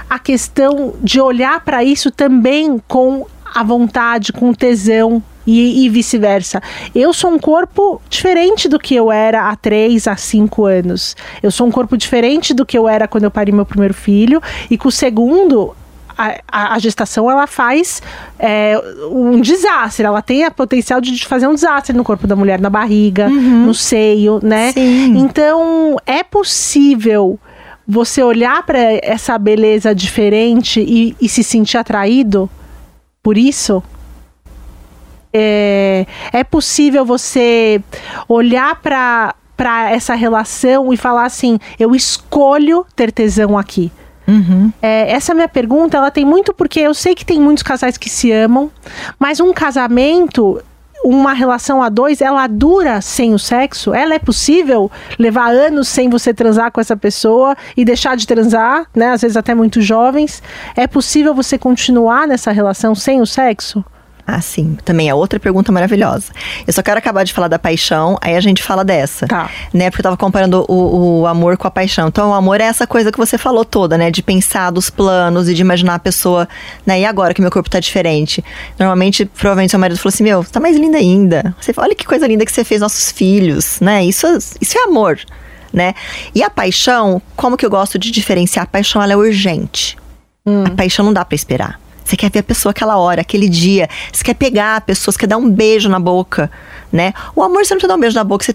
a 0.09 0.19
questão 0.19 0.95
de 1.03 1.21
olhar 1.21 1.61
para 1.65 1.85
isso 1.85 2.11
também 2.11 2.81
com 2.89 3.27
a 3.54 3.62
vontade, 3.62 4.32
com 4.32 4.52
tesão, 4.52 5.23
e, 5.47 5.85
e 5.85 5.88
vice-versa. 5.88 6.62
Eu 6.94 7.12
sou 7.12 7.30
um 7.30 7.38
corpo 7.38 8.00
diferente 8.09 8.68
do 8.68 8.78
que 8.78 8.94
eu 8.94 9.11
era 9.11 9.49
há 9.49 9.56
três, 9.56 10.06
há 10.06 10.16
cinco 10.16 10.64
anos. 10.64 11.16
Eu 11.42 11.50
sou 11.50 11.66
um 11.66 11.71
corpo 11.71 11.97
diferente 11.97 12.54
do 12.54 12.65
que 12.65 12.78
eu 12.78 12.88
era 12.88 13.08
quando 13.08 13.25
eu 13.25 13.30
parei 13.30 13.52
meu 13.52 13.67
primeiro 13.67 13.95
filho. 13.95 14.41
E 14.71 14.78
com 14.78 14.88
o 14.88 14.93
segundo, 14.93 15.75
a, 16.17 16.75
a, 16.75 16.78
gestação 16.78 17.30
ela 17.30 17.47
faz 17.47 18.02
é, 18.38 18.80
um 19.10 19.41
desastre, 19.41 20.06
ela 20.06 20.23
tem 20.23 20.45
a 20.45 20.50
potencial 20.50 21.00
de 21.00 21.26
fazer 21.26 21.47
um 21.47 21.54
desastre 21.54 21.97
no 21.97 22.04
corpo 22.04 22.26
da 22.26 22.36
mulher, 22.36 22.60
na 22.60 22.71
barriga, 22.71 23.26
uhum. 23.28 23.67
no 23.67 23.75
seio, 23.75 24.38
né? 24.43 24.73
Sim. 24.73 25.19
Então 25.19 25.97
é 26.06 26.23
possível 26.23 27.38
você 27.86 28.23
olhar 28.23 28.65
para 28.65 28.78
essa 29.02 29.36
beleza 29.36 29.95
diferente 29.95 30.80
e, 30.80 31.17
e, 31.21 31.28
se 31.28 31.43
sentir 31.43 31.76
atraído 31.76 32.49
por 33.23 33.39
isso? 33.39 33.82
É, 35.32 36.06
é 36.32 36.45
possível 36.45 37.04
você 37.04 37.82
olhar 38.28 38.80
para 38.80 39.35
essa 39.91 40.15
relação 40.15 40.93
e 40.93 40.97
falar 40.97 41.25
assim: 41.25 41.58
eu 41.78 41.95
escolho 41.95 42.85
ter 42.95 43.13
tesão 43.13 43.56
aqui. 43.56 43.91
Uhum. 44.26 44.73
É, 44.80 45.11
essa 45.11 45.35
minha 45.35 45.49
pergunta, 45.49 45.97
ela 45.97 46.11
tem 46.11 46.25
muito 46.25 46.54
porque 46.54 46.80
eu 46.80 46.95
sei 46.95 47.15
que 47.15 47.25
tem 47.25 47.41
muitos 47.41 47.63
casais 47.63 47.97
que 47.97 48.08
se 48.08 48.30
amam, 48.30 48.71
mas 49.19 49.41
um 49.41 49.52
casamento 49.52 50.63
uma 51.04 51.32
relação 51.32 51.82
a 51.82 51.88
dois, 51.88 52.21
ela 52.21 52.47
dura 52.47 53.00
sem 53.00 53.34
o 53.34 53.38
sexo? 53.38 53.93
Ela 53.93 54.15
é 54.15 54.19
possível 54.19 54.91
levar 55.19 55.50
anos 55.50 55.88
sem 55.88 56.08
você 56.08 56.32
transar 56.32 56.71
com 56.71 56.80
essa 56.80 56.97
pessoa 56.97 57.56
e 57.76 57.84
deixar 57.84 58.17
de 58.17 58.26
transar, 58.26 58.86
né? 58.95 59.10
Às 59.10 59.23
vezes 59.23 59.36
até 59.36 59.54
muito 59.54 59.80
jovens. 59.80 60.43
É 60.76 60.86
possível 60.86 61.34
você 61.34 61.58
continuar 61.58 62.26
nessa 62.26 62.52
relação 62.52 62.95
sem 62.95 63.21
o 63.21 63.26
sexo? 63.26 63.84
Ah, 64.26 64.41
sim. 64.41 64.78
Também 64.85 65.08
é 65.08 65.15
outra 65.15 65.41
pergunta 65.41 65.73
maravilhosa. 65.73 66.32
Eu 66.67 66.73
só 66.73 66.82
quero 66.82 66.99
acabar 66.99 67.25
de 67.25 67.32
falar 67.32 67.49
da 67.49 67.58
paixão, 67.58 68.17
aí 68.21 68.37
a 68.37 68.41
gente 68.41 68.63
fala 68.63 68.85
dessa. 68.85 69.26
Tá. 69.26 69.50
Né? 69.73 69.91
Porque 69.91 70.00
eu 70.00 70.04
tava 70.04 70.17
comparando 70.17 70.65
o, 70.69 71.21
o 71.21 71.26
amor 71.26 71.56
com 71.56 71.67
a 71.67 71.71
paixão. 71.71 72.08
Então, 72.08 72.30
o 72.30 72.35
amor 72.35 72.61
é 72.61 72.65
essa 72.65 72.87
coisa 72.87 73.11
que 73.11 73.19
você 73.19 73.37
falou 73.37 73.65
toda, 73.65 73.99
né? 73.99 74.11
De 74.11 74.23
pensar 74.23 74.71
dos 74.71 74.91
planos 74.91 75.49
e 75.49 75.54
de 75.54 75.61
imaginar 75.61 75.97
a 75.97 75.99
pessoa, 75.99 76.49
né? 76.87 77.00
E 77.00 77.04
agora 77.04 77.35
que 77.35 77.41
meu 77.41 77.50
corpo 77.50 77.69
tá 77.69 77.80
diferente? 77.80 78.45
Normalmente, 78.78 79.25
provavelmente, 79.25 79.71
seu 79.71 79.80
marido 79.80 79.99
falou 79.99 80.13
assim: 80.15 80.25
Meu, 80.25 80.43
você 80.43 80.52
tá 80.52 80.61
mais 80.61 80.76
linda 80.76 80.99
ainda. 80.99 81.54
Você 81.61 81.73
olha 81.76 81.95
que 81.95 82.06
coisa 82.06 82.26
linda 82.26 82.45
que 82.45 82.52
você 82.52 82.65
fez 82.65 82.80
nossos 82.80 83.11
filhos, 83.11 83.80
né? 83.80 84.04
Isso, 84.04 84.26
isso 84.61 84.78
é 84.78 84.85
amor, 84.85 85.19
né? 85.73 85.95
E 86.32 86.43
a 86.43 86.50
paixão, 86.50 87.21
como 87.35 87.56
que 87.56 87.67
eu 87.67 87.71
gosto 87.71 87.99
de 87.99 88.11
diferenciar? 88.11 88.65
A 88.65 88.67
paixão, 88.67 89.02
ela 89.02 89.15
é 89.15 89.17
urgente. 89.17 89.97
Hum. 90.47 90.65
A 90.65 90.71
paixão 90.71 91.04
não 91.04 91.13
dá 91.13 91.25
para 91.25 91.35
esperar. 91.35 91.81
Você 92.13 92.17
quer 92.19 92.31
ver 92.31 92.41
a 92.41 92.43
pessoa 92.43 92.73
aquela 92.73 92.99
hora, 92.99 93.23
aquele 93.23 93.49
dia. 93.49 93.89
Você 94.13 94.23
quer 94.23 94.35
pegar 94.35 94.77
a 94.77 94.81
pessoa, 94.83 95.11
você 95.11 95.19
quer 95.19 95.27
dar 95.27 95.39
um 95.39 95.51
beijo 95.51 95.89
na 95.89 95.99
boca, 95.99 96.51
né? 96.93 97.15
O 97.35 97.43
amor, 97.43 97.65
você 97.65 97.73
não 97.73 97.79
precisa 97.79 97.89
dar 97.89 97.95
um 97.95 98.01
beijo 98.01 98.15
na 98.15 98.23
boca. 98.23 98.45
Você, 98.45 98.55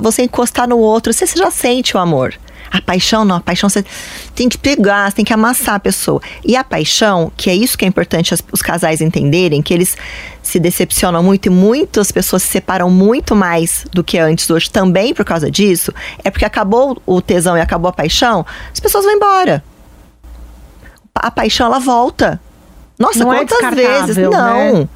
você 0.00 0.22
encostar 0.22 0.66
no 0.66 0.78
outro, 0.78 1.12
você, 1.12 1.26
você 1.26 1.38
já 1.38 1.50
sente 1.50 1.94
o 1.94 2.00
amor. 2.00 2.34
A 2.70 2.80
paixão 2.80 3.26
não, 3.26 3.36
a 3.36 3.40
paixão 3.40 3.68
você 3.68 3.84
tem 4.34 4.48
que 4.48 4.56
pegar, 4.56 5.10
você 5.10 5.16
tem 5.16 5.24
que 5.24 5.34
amassar 5.34 5.74
a 5.74 5.78
pessoa. 5.78 6.22
E 6.42 6.56
a 6.56 6.64
paixão, 6.64 7.30
que 7.36 7.50
é 7.50 7.54
isso 7.54 7.76
que 7.76 7.84
é 7.84 7.88
importante 7.88 8.32
os 8.50 8.62
casais 8.62 9.02
entenderem, 9.02 9.60
que 9.60 9.74
eles 9.74 9.94
se 10.42 10.58
decepcionam 10.58 11.22
muito 11.22 11.44
e 11.44 11.50
muitas 11.50 12.10
pessoas 12.10 12.42
se 12.42 12.48
separam 12.48 12.88
muito 12.88 13.36
mais 13.36 13.84
do 13.92 14.02
que 14.02 14.16
antes 14.18 14.48
hoje 14.48 14.70
também 14.70 15.12
por 15.12 15.26
causa 15.26 15.50
disso, 15.50 15.92
é 16.24 16.30
porque 16.30 16.46
acabou 16.46 17.02
o 17.04 17.20
tesão 17.20 17.54
e 17.54 17.60
acabou 17.60 17.90
a 17.90 17.92
paixão, 17.92 18.46
as 18.72 18.80
pessoas 18.80 19.04
vão 19.04 19.12
embora. 19.12 19.62
A 21.14 21.30
paixão 21.30 21.66
ela 21.66 21.78
volta. 21.78 22.40
Nossa, 22.98 23.20
não 23.20 23.32
é 23.32 23.38
quantas 23.38 23.62
é 23.62 23.70
vezes? 23.70 24.16
Não. 24.16 24.80
Né? 24.80 24.88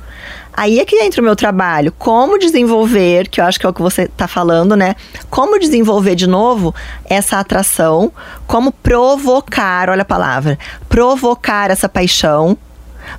Aí 0.54 0.80
é 0.80 0.84
que 0.84 0.96
entra 0.96 1.22
o 1.22 1.24
meu 1.24 1.34
trabalho. 1.34 1.92
Como 1.98 2.38
desenvolver, 2.38 3.28
que 3.28 3.40
eu 3.40 3.44
acho 3.44 3.58
que 3.58 3.64
é 3.64 3.68
o 3.68 3.72
que 3.72 3.80
você 3.80 4.02
está 4.02 4.28
falando, 4.28 4.76
né? 4.76 4.94
Como 5.30 5.58
desenvolver 5.58 6.14
de 6.14 6.26
novo 6.26 6.74
essa 7.06 7.38
atração, 7.38 8.12
como 8.46 8.70
provocar, 8.70 9.88
olha 9.88 10.02
a 10.02 10.04
palavra, 10.04 10.58
provocar 10.88 11.70
essa 11.70 11.88
paixão. 11.88 12.56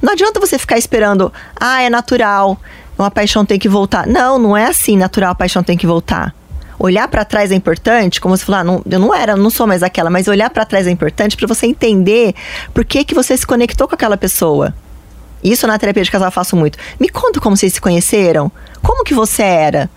Não 0.01 0.13
adianta 0.13 0.39
você 0.39 0.59
ficar 0.59 0.77
esperando, 0.77 1.33
ah, 1.55 1.81
é 1.81 1.89
natural, 1.89 2.59
uma 2.97 3.09
paixão 3.09 3.43
tem 3.43 3.57
que 3.57 3.67
voltar. 3.67 4.05
Não, 4.05 4.37
não 4.37 4.55
é 4.55 4.67
assim, 4.67 4.95
natural, 4.95 5.31
a 5.31 5.35
paixão 5.35 5.63
tem 5.63 5.77
que 5.77 5.87
voltar. 5.87 6.35
Olhar 6.85 7.07
para 7.07 7.23
trás 7.23 7.49
é 7.49 7.55
importante, 7.55 8.19
como 8.19 8.35
você 8.35 8.43
falou, 8.43 8.59
ah, 8.59 8.63
não, 8.63 8.83
eu 8.89 8.99
não 8.99 9.15
era, 9.15 9.37
não 9.37 9.49
sou 9.49 9.65
mais 9.65 9.81
aquela, 9.81 10.09
mas 10.09 10.27
olhar 10.27 10.49
para 10.49 10.65
trás 10.65 10.85
é 10.85 10.91
importante 10.91 11.37
para 11.37 11.47
você 11.47 11.65
entender 11.65 12.35
por 12.73 12.83
que 12.83 13.05
que 13.05 13.15
você 13.15 13.37
se 13.37 13.47
conectou 13.47 13.87
com 13.87 13.95
aquela 13.95 14.17
pessoa. 14.17 14.73
Isso 15.41 15.65
na 15.65 15.79
terapia 15.79 16.03
de 16.03 16.11
casal 16.11 16.27
eu 16.27 16.31
faço 16.31 16.57
muito. 16.57 16.77
Me 16.99 17.07
conta 17.07 17.39
como 17.39 17.55
vocês 17.55 17.73
se 17.73 17.81
conheceram. 17.81 18.51
Como 18.81 19.03
que 19.03 19.13
você 19.13 19.43
era? 19.43 19.89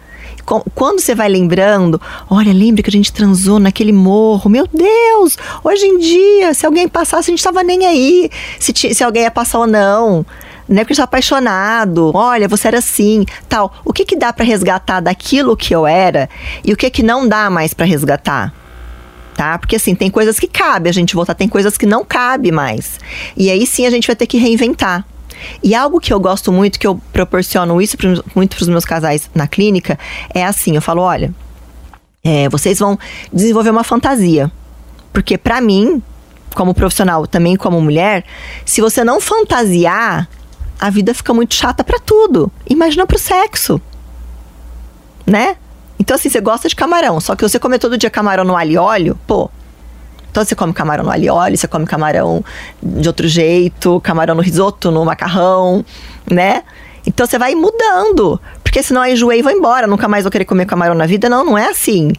Quando 0.77 1.01
você 1.01 1.13
vai 1.13 1.29
lembrando, 1.29 2.01
olha, 2.31 2.53
lembra 2.53 2.81
que 2.81 2.89
a 2.89 2.93
gente 2.93 3.13
transou 3.13 3.59
naquele 3.59 3.93
morro? 3.93 4.49
Meu 4.49 4.69
Deus! 4.73 5.37
Hoje 5.65 5.87
em 5.87 5.99
dia, 5.99 6.55
se 6.55 6.65
alguém 6.65 6.87
passasse, 6.87 7.31
a 7.31 7.33
gente 7.33 7.43
tava 7.43 7.65
nem 7.65 7.85
aí 7.85 8.31
se, 8.61 8.73
se 8.95 9.03
alguém 9.03 9.25
ia 9.25 9.31
passar 9.31 9.59
ou 9.59 9.67
não 9.67 10.25
né? 10.69 10.83
Porque 10.83 10.93
eu 10.93 10.97
sou 10.97 11.05
apaixonado. 11.05 12.11
Olha, 12.15 12.49
você 12.49 12.69
era 12.69 12.79
assim, 12.79 13.25
tal. 13.49 13.73
O 13.85 13.93
que 13.93 14.05
que 14.05 14.17
dá 14.17 14.33
para 14.33 14.45
resgatar 14.45 15.01
daquilo 15.01 15.57
que 15.57 15.75
eu 15.75 15.87
era 15.87 16.29
e 16.65 16.73
o 16.73 16.77
que 16.77 16.91
que 16.91 17.03
não 17.03 17.29
dá 17.29 17.49
mais 17.51 17.73
para 17.75 17.87
resgatar? 17.87 18.53
Tá? 19.35 19.59
Porque 19.59 19.77
assim, 19.77 19.95
tem 19.95 20.11
coisas 20.11 20.39
que 20.39 20.47
cabe 20.47 20.89
a 20.89 20.93
gente 20.93 21.15
voltar, 21.15 21.35
tem 21.35 21.49
coisas 21.49 21.77
que 21.77 21.85
não 21.85 22.05
cabe 22.05 22.51
mais. 22.51 22.99
E 23.37 23.51
aí 23.51 23.67
sim 23.67 23.87
a 23.87 23.91
gente 23.91 24.07
vai 24.07 24.17
ter 24.17 24.27
que 24.27 24.39
reinventar. 24.39 25.05
E 25.63 25.75
algo 25.75 26.01
que 26.01 26.13
eu 26.13 26.19
gosto 26.19 26.51
muito, 26.51 26.79
que 26.79 26.87
eu 26.87 26.99
proporciono 27.13 27.81
isso 27.81 27.97
muito 28.35 28.57
para 28.57 28.63
os 28.63 28.69
meus 28.69 28.85
casais 28.85 29.31
na 29.35 29.47
clínica, 29.47 29.99
é 30.35 30.45
assim: 30.45 30.75
eu 30.75 30.83
falo, 30.83 31.03
olha, 31.03 31.35
é, 32.25 32.49
vocês 32.49 32.79
vão 32.79 32.99
desenvolver 33.31 33.71
uma 33.71 33.85
fantasia. 33.85 34.51
Porque 35.13 35.37
para 35.37 35.61
mim, 35.61 36.03
como 36.55 36.75
profissional, 36.75 37.27
também 37.27 37.57
como 37.57 37.81
mulher, 37.81 38.25
se 38.65 38.81
você 38.81 39.05
não 39.05 39.21
fantasiar, 39.21 40.29
a 40.79 40.91
vida 40.91 41.15
fica 41.15 41.33
muito 41.33 41.55
chata 41.55 41.83
para 41.83 41.99
tudo. 41.99 42.51
Imagina 42.69 43.07
pro 43.07 43.19
sexo. 43.19 43.81
Né? 45.27 45.57
Então, 45.99 46.15
assim, 46.15 46.29
você 46.29 46.41
gosta 46.41 46.69
de 46.69 46.77
camarão, 46.77 47.21
só 47.21 47.35
que 47.35 47.43
você 47.43 47.59
comer 47.59 47.79
todo 47.79 47.97
dia 47.97 48.11
camarão 48.11 48.45
no 48.45 48.57
alho 48.57 48.73
e 48.73 48.77
óleo, 48.77 49.19
pô. 49.27 49.51
Então, 50.31 50.45
você 50.45 50.55
come 50.55 50.73
camarão 50.73 51.05
no 51.05 51.11
alho 51.11 51.25
e 51.25 51.31
óleo, 51.31 51.57
você 51.57 51.67
come 51.67 51.87
camarão 51.87 52.45
de 52.83 53.09
outro 53.09 53.27
jeito, 53.27 54.01
camarão 54.03 54.35
no 54.35 54.43
risoto, 54.43 54.91
no 54.91 55.05
macarrão, 55.05 55.85
né? 56.31 56.63
Então, 57.07 57.27
você 57.27 57.39
vai 57.39 57.55
mudando. 57.55 58.39
Porque 58.63 58.83
senão 58.83 59.05
eu 59.07 59.15
enjoei 59.15 59.39
e 59.39 59.43
vou 59.43 59.51
embora, 59.51 59.87
nunca 59.87 60.07
mais 60.07 60.25
vou 60.25 60.31
querer 60.31 60.45
comer 60.45 60.67
camarão 60.67 60.95
na 60.95 61.07
vida. 61.07 61.29
Não, 61.29 61.45
não 61.45 61.57
é 61.57 61.71
assim. 61.71 62.13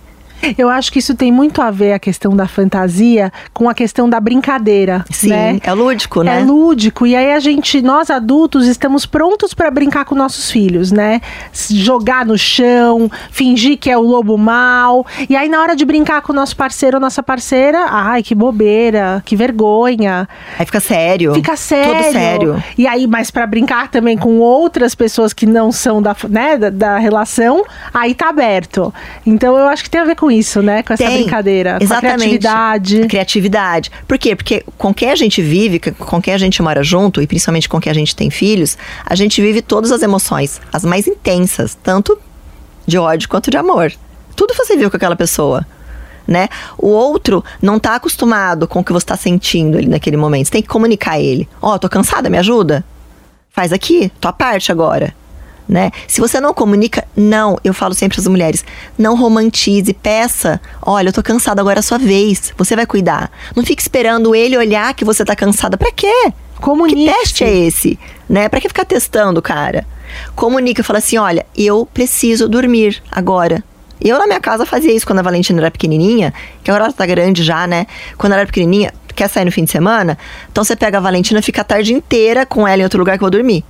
Eu 0.58 0.69
acho 0.69 0.91
que 0.91 1.00
isso 1.00 1.15
tem 1.15 1.32
muito 1.32 1.62
a 1.62 1.71
ver 1.71 1.93
a 1.93 2.00
questão 2.00 2.36
da 2.36 2.47
fantasia 2.47 3.32
com 3.54 3.69
a 3.69 3.73
questão 3.73 4.10
da 4.10 4.19
brincadeira. 4.19 5.04
Sim, 5.10 5.30
né? 5.30 5.60
é 5.63 5.73
lúdico, 5.73 6.23
né? 6.23 6.39
É 6.39 6.43
lúdico. 6.43 7.06
E 7.06 7.15
aí 7.15 7.32
a 7.32 7.39
gente, 7.39 7.82
nós 7.82 8.10
adultos, 8.10 8.67
estamos 8.67 9.06
prontos 9.06 9.54
para 9.54 9.69
brincar 9.71 10.06
com 10.06 10.15
nossos 10.15 10.52
filhos, 10.52 10.91
né? 10.91 11.21
Jogar 11.54 12.26
no 12.26 12.38
chão, 12.38 13.10
fingir 13.32 13.78
que 13.78 13.89
é 13.89 13.97
o 13.97 14.02
lobo 14.02 14.38
mal. 14.38 15.06
E 15.30 15.36
aí 15.36 15.50
na 15.50 15.62
hora 15.62 15.76
de 15.76 15.86
brincar 15.86 16.21
com 16.21 16.32
o 16.32 16.36
nosso 16.36 16.56
parceiro 16.56 16.97
ou 16.97 17.02
nossa 17.02 17.23
parceira, 17.23 17.88
ai, 17.89 18.23
que 18.23 18.36
bobeira, 18.36 19.21
que 19.26 19.36
vergonha. 19.36 20.28
Aí 20.58 20.65
fica 20.65 20.80
sério. 20.80 21.34
Fica 21.34 21.56
sério. 21.56 21.93
Todo 21.93 22.12
sério. 22.12 22.63
E 22.78 22.88
aí, 22.88 23.08
mas 23.08 23.32
para 23.32 23.45
brincar 23.45 23.89
também 23.89 24.17
com 24.17 24.39
outras 24.39 24.93
pessoas 24.95 25.34
que 25.34 25.45
não 25.45 25.71
são 25.71 26.02
da, 26.02 26.15
né, 26.30 26.58
da, 26.58 26.69
da 26.69 26.97
relação, 26.97 27.63
aí 27.93 28.13
tá 28.13 28.30
aberto. 28.30 28.93
Então 29.26 29.58
eu 29.58 29.67
acho 29.67 29.84
que 29.84 29.89
tem 29.89 30.02
a 30.02 30.06
ver 30.06 30.15
com 30.15 30.26
com 30.27 30.31
isso, 30.31 30.61
né? 30.61 30.83
Com 30.83 30.93
essa 30.93 31.05
Tem, 31.05 31.21
brincadeira. 31.21 31.77
Exatamente. 31.79 31.89
Com 31.89 32.07
a 32.07 32.17
criatividade. 32.17 33.07
Criatividade. 33.07 33.91
Por 34.05 34.17
quê? 34.17 34.35
Porque 34.35 34.63
com 34.77 34.93
quem 34.93 35.09
a 35.09 35.15
gente 35.15 35.41
vive, 35.41 35.79
com 35.79 36.21
quem 36.21 36.33
a 36.33 36.37
gente 36.37 36.61
mora 36.61 36.83
junto, 36.83 37.21
e 37.21 37.27
principalmente 37.27 37.69
com 37.69 37.79
quem 37.79 37.89
a 37.89 37.93
gente 37.93 38.13
tem 38.13 38.29
filhos, 38.29 38.77
a 39.05 39.15
gente 39.15 39.41
vive 39.41 39.61
todas 39.61 39.89
as 39.89 40.01
emoções, 40.01 40.59
as 40.71 40.83
mais 40.83 41.07
intensas, 41.07 41.77
tanto 41.81 42.19
de 42.85 42.97
ódio 42.97 43.29
quanto 43.29 43.49
de 43.49 43.55
amor. 43.55 43.93
Tudo 44.35 44.53
você 44.53 44.75
viu 44.75 44.91
com 44.91 44.97
aquela 44.97 45.15
pessoa. 45.15 45.65
Né? 46.27 46.49
O 46.77 46.89
outro 46.89 47.41
não 47.61 47.77
está 47.77 47.95
acostumado 47.95 48.67
com 48.67 48.79
o 48.79 48.83
que 48.83 48.91
você 48.91 49.05
está 49.05 49.15
sentindo 49.15 49.77
ali 49.77 49.87
naquele 49.87 50.17
momento. 50.17 50.47
Você 50.47 50.51
tem 50.51 50.61
que 50.61 50.67
comunicar 50.67 51.17
ele. 51.17 51.47
Ó, 51.61 51.73
oh, 51.73 51.79
tô 51.79 51.87
cansada, 51.87 52.29
me 52.29 52.37
ajuda? 52.37 52.83
Faz 53.49 53.71
aqui, 53.71 54.11
tua 54.19 54.33
parte 54.33 54.73
agora 54.73 55.15
né? 55.67 55.91
Se 56.08 56.21
você 56.21 56.39
não 56.39 56.53
comunica, 56.53 57.03
não, 57.15 57.58
eu 57.63 57.73
falo 57.73 57.93
sempre 57.93 58.19
às 58.19 58.27
mulheres, 58.27 58.63
não 58.97 59.15
romantize, 59.15 59.93
peça, 59.93 60.62
olha, 60.82 61.10
eu 61.10 61.13
tô 61.13 61.21
cansada, 61.21 61.62
agora 61.62 61.80
é 61.80 61.82
a 61.82 61.84
sua 61.84 61.97
vez, 61.97 62.53
você 62.58 62.75
vai 62.75 62.86
cuidar. 62.86 63.32
Não 63.56 63.63
fique 63.63 63.82
esperando 63.82 64.34
ele 64.34 64.58
olhar 64.58 64.93
que 64.93 65.06
você 65.06 65.25
tá 65.25 65.36
cansada, 65.36 65.77
para 65.77 65.91
quê? 65.91 66.32
Comunique. 66.62 67.06
Que 67.06 67.17
teste 67.19 67.43
é 67.43 67.53
esse, 67.53 67.99
né? 68.30 68.49
Para 68.49 68.62
que 68.62 68.67
ficar 68.67 68.86
testando, 68.86 69.41
cara? 69.41 69.86
Comunica, 70.36 70.84
fala 70.84 70.99
assim, 70.99 71.17
olha, 71.17 71.45
eu 71.56 71.88
preciso 71.93 72.47
dormir 72.47 73.01
agora. 73.12 73.63
Eu 73.99 74.17
na 74.19 74.27
minha 74.27 74.39
casa 74.39 74.65
fazia 74.65 74.93
isso 74.93 75.06
quando 75.06 75.19
a 75.19 75.23
Valentina 75.23 75.60
era 75.60 75.71
pequenininha, 75.71 76.34
que 76.63 76.69
agora 76.69 76.86
ela 76.86 76.93
tá 76.93 77.06
grande 77.06 77.43
já, 77.43 77.65
né? 77.65 77.88
Quando 78.17 78.34
ela 78.34 78.41
era 78.41 78.47
pequenininha, 78.47 78.93
quer 79.15 79.27
sair 79.27 79.45
no 79.45 79.51
fim 79.51 79.63
de 79.63 79.71
semana? 79.71 80.17
Então 80.51 80.63
você 80.63 80.75
pega 80.75 80.99
a 80.99 81.01
Valentina, 81.01 81.41
fica 81.41 81.62
a 81.62 81.63
tarde 81.63 81.93
inteira 81.93 82.45
com 82.45 82.67
ela 82.67 82.82
em 82.82 82.84
outro 82.84 82.99
lugar 82.99 83.17
que 83.17 83.23
eu 83.23 83.25
vou 83.25 83.32
dormir. 83.32 83.65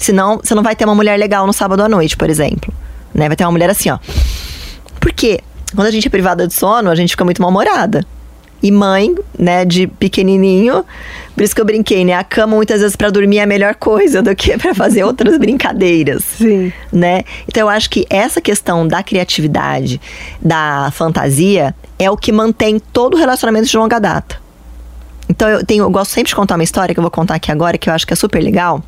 Senão, 0.00 0.40
você 0.42 0.54
não 0.54 0.62
vai 0.62 0.74
ter 0.74 0.86
uma 0.86 0.94
mulher 0.94 1.18
legal 1.18 1.46
no 1.46 1.52
sábado 1.52 1.82
à 1.82 1.88
noite, 1.88 2.16
por 2.16 2.30
exemplo. 2.30 2.72
Né? 3.14 3.28
Vai 3.28 3.36
ter 3.36 3.44
uma 3.44 3.52
mulher 3.52 3.68
assim, 3.68 3.90
ó. 3.90 3.98
Por 4.98 5.12
quê? 5.12 5.40
Quando 5.74 5.86
a 5.86 5.90
gente 5.90 6.06
é 6.06 6.10
privada 6.10 6.48
de 6.48 6.54
sono, 6.54 6.88
a 6.88 6.94
gente 6.94 7.10
fica 7.10 7.22
muito 7.22 7.40
mal-humorada. 7.42 8.02
E 8.62 8.72
mãe, 8.72 9.14
né, 9.38 9.64
de 9.64 9.86
pequenininho, 9.86 10.86
por 11.34 11.44
isso 11.44 11.54
que 11.54 11.60
eu 11.60 11.66
brinquei, 11.66 12.04
né? 12.04 12.14
A 12.14 12.24
cama 12.24 12.56
muitas 12.56 12.80
vezes 12.80 12.96
para 12.96 13.10
dormir 13.10 13.38
é 13.38 13.42
a 13.42 13.46
melhor 13.46 13.74
coisa 13.74 14.22
do 14.22 14.34
que 14.34 14.56
para 14.58 14.74
fazer 14.74 15.04
outras 15.04 15.36
brincadeiras. 15.36 16.24
Sim. 16.24 16.72
Né? 16.90 17.22
Então 17.46 17.62
eu 17.62 17.68
acho 17.68 17.90
que 17.90 18.06
essa 18.08 18.40
questão 18.40 18.88
da 18.88 19.02
criatividade, 19.02 20.00
da 20.40 20.90
fantasia, 20.92 21.74
é 21.98 22.10
o 22.10 22.16
que 22.16 22.32
mantém 22.32 22.78
todo 22.78 23.14
o 23.14 23.16
relacionamento 23.18 23.66
de 23.66 23.76
longa 23.76 23.98
data. 23.98 24.40
Então 25.28 25.46
eu 25.46 25.64
tenho, 25.64 25.84
eu 25.84 25.90
gosto 25.90 26.10
sempre 26.10 26.30
de 26.30 26.36
contar 26.36 26.54
uma 26.54 26.64
história 26.64 26.94
que 26.94 26.98
eu 26.98 27.02
vou 27.02 27.10
contar 27.10 27.34
aqui 27.34 27.52
agora, 27.52 27.76
que 27.76 27.88
eu 27.88 27.94
acho 27.94 28.06
que 28.06 28.14
é 28.14 28.16
super 28.16 28.42
legal 28.42 28.82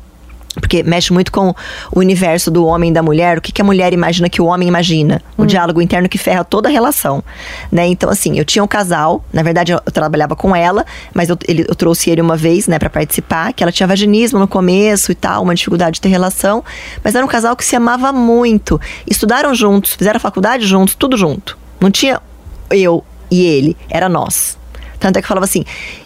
porque 0.59 0.83
mexe 0.83 1.11
muito 1.11 1.31
com 1.31 1.53
o 1.91 1.99
universo 1.99 2.51
do 2.51 2.65
homem 2.65 2.91
e 2.91 2.93
da 2.93 3.01
mulher, 3.01 3.37
o 3.37 3.41
que, 3.41 3.51
que 3.51 3.61
a 3.61 3.65
mulher 3.65 3.93
imagina 3.93 4.29
que 4.29 4.41
o 4.41 4.45
homem 4.45 4.67
imagina, 4.67 5.21
o 5.37 5.43
hum. 5.43 5.45
diálogo 5.45 5.81
interno 5.81 6.07
que 6.07 6.17
ferra 6.17 6.43
toda 6.43 6.69
a 6.69 6.71
relação, 6.71 7.23
né? 7.71 7.85
Então, 7.87 8.09
assim, 8.09 8.37
eu 8.37 8.45
tinha 8.45 8.63
um 8.63 8.67
casal, 8.67 9.23
na 9.31 9.41
verdade 9.41 9.71
eu, 9.71 9.79
eu 9.85 9.91
trabalhava 9.91 10.35
com 10.35 10.55
ela, 10.55 10.85
mas 11.13 11.29
eu, 11.29 11.37
ele, 11.47 11.65
eu 11.67 11.75
trouxe 11.75 12.09
ele 12.09 12.21
uma 12.21 12.37
vez, 12.37 12.67
né, 12.67 12.77
para 12.77 12.89
participar, 12.89 13.53
que 13.53 13.63
ela 13.63 13.71
tinha 13.71 13.87
vaginismo 13.87 14.39
no 14.39 14.47
começo 14.47 15.11
e 15.11 15.15
tal, 15.15 15.43
uma 15.43 15.55
dificuldade 15.55 15.95
de 15.95 16.01
ter 16.01 16.09
relação, 16.09 16.63
mas 17.03 17.15
era 17.15 17.25
um 17.25 17.27
casal 17.27 17.55
que 17.55 17.65
se 17.65 17.75
amava 17.75 18.11
muito, 18.11 18.79
estudaram 19.07 19.53
juntos, 19.55 19.93
fizeram 19.93 20.19
faculdade 20.19 20.65
juntos, 20.65 20.95
tudo 20.95 21.17
junto. 21.17 21.57
Não 21.79 21.89
tinha 21.89 22.21
eu 22.69 23.03
e 23.29 23.43
ele, 23.43 23.75
era 23.89 24.07
nós. 24.07 24.57
Tanto 25.03 25.19
é 25.19 25.21
que 25.21 25.27
falava 25.27 25.43
assim: 25.43 25.65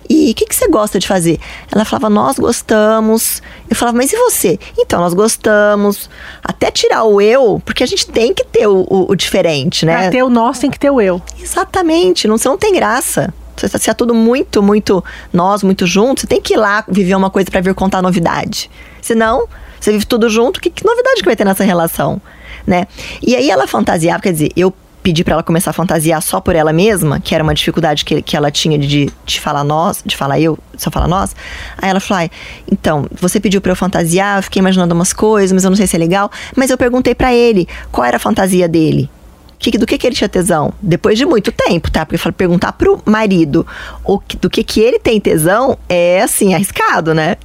e 0.09 0.31
o 0.31 0.35
que, 0.35 0.45
que 0.45 0.55
você 0.55 0.67
gosta 0.67 0.99
de 0.99 1.07
fazer? 1.07 1.39
Ela 1.71 1.85
falava: 1.85 2.09
nós 2.09 2.37
gostamos. 2.37 3.41
Eu 3.69 3.75
falava: 3.75 3.97
mas 3.97 4.11
e 4.13 4.17
você? 4.17 4.59
Então, 4.77 4.99
nós 4.99 5.13
gostamos. 5.13 6.09
Até 6.43 6.71
tirar 6.71 7.03
o 7.03 7.19
eu, 7.19 7.61
porque 7.65 7.83
a 7.83 7.87
gente 7.87 8.07
tem 8.07 8.33
que 8.33 8.43
ter 8.45 8.67
o, 8.67 8.85
o, 8.89 9.11
o 9.11 9.15
diferente, 9.15 9.85
né? 9.85 9.97
Pra 9.97 10.09
ter 10.09 10.23
o 10.23 10.29
nós, 10.29 10.59
tem 10.59 10.71
que 10.71 10.79
ter 10.79 10.89
o 10.89 11.01
eu. 11.01 11.21
Exatamente. 11.39 12.27
Não, 12.27 12.37
você 12.37 12.47
não 12.47 12.57
tem 12.57 12.73
graça. 12.73 13.33
Se 13.57 13.89
é 13.89 13.93
tudo 13.93 14.13
muito, 14.13 14.61
muito 14.61 15.03
nós, 15.33 15.63
muito 15.63 15.87
juntos, 15.87 16.21
você 16.21 16.27
tem 16.27 16.39
que 16.39 16.53
ir 16.53 16.57
lá 16.57 16.85
viver 16.87 17.15
uma 17.15 17.31
coisa 17.31 17.49
para 17.49 17.59
vir 17.59 17.73
contar 17.73 18.03
novidade. 18.03 18.69
Senão, 19.01 19.47
você 19.79 19.91
vive 19.91 20.05
tudo 20.05 20.29
junto, 20.29 20.61
que, 20.61 20.69
que 20.69 20.85
novidade 20.85 21.21
que 21.21 21.25
vai 21.25 21.35
ter 21.35 21.43
nessa 21.43 21.63
relação? 21.63 22.21
Né? 22.67 22.85
E 23.19 23.35
aí 23.35 23.49
ela 23.49 23.65
fantasiava, 23.65 24.21
quer 24.21 24.31
dizer, 24.31 24.51
eu 24.55 24.71
pedi 25.07 25.23
para 25.23 25.35
ela 25.35 25.43
começar 25.43 25.69
a 25.69 25.73
fantasiar 25.73 26.21
só 26.21 26.41
por 26.41 26.53
ela 26.53 26.73
mesma, 26.73 27.17
que 27.17 27.33
era 27.33 27.41
uma 27.41 27.53
dificuldade 27.53 28.03
que, 28.03 28.21
que 28.21 28.35
ela 28.35 28.51
tinha 28.51 28.77
de, 28.77 29.09
de 29.25 29.39
falar 29.39 29.63
nós, 29.63 30.03
de 30.05 30.17
falar 30.17 30.37
eu, 30.37 30.59
só 30.75 30.91
falar 30.91 31.07
nós. 31.07 31.33
Aí 31.77 31.89
ela 31.89 32.01
falou: 32.01 32.29
então, 32.69 33.07
você 33.11 33.39
pediu 33.39 33.61
para 33.61 33.71
eu 33.71 33.75
fantasiar, 33.77 34.37
eu 34.37 34.43
fiquei 34.43 34.59
imaginando 34.59 34.93
umas 34.93 35.13
coisas, 35.13 35.53
mas 35.53 35.63
eu 35.63 35.69
não 35.69 35.77
sei 35.77 35.87
se 35.87 35.95
é 35.95 35.99
legal. 35.99 36.29
Mas 36.57 36.69
eu 36.71 36.77
perguntei 36.77 37.15
para 37.15 37.33
ele 37.33 37.69
qual 37.89 38.03
era 38.03 38.17
a 38.17 38.19
fantasia 38.19 38.67
dele. 38.67 39.09
Que, 39.57 39.77
do 39.77 39.85
que, 39.85 39.97
que 39.97 40.05
ele 40.05 40.15
tinha 40.15 40.27
tesão? 40.27 40.73
Depois 40.81 41.17
de 41.17 41.25
muito 41.25 41.53
tempo, 41.53 41.89
tá? 41.89 42.05
Porque 42.05 42.31
perguntar 42.33 42.73
pro 42.73 43.01
marido 43.05 43.65
o, 44.03 44.19
do 44.41 44.49
que, 44.49 44.61
que 44.61 44.81
ele 44.81 44.99
tem 44.99 45.21
tesão 45.21 45.77
é 45.87 46.21
assim, 46.21 46.53
arriscado, 46.53 47.13
né? 47.13 47.37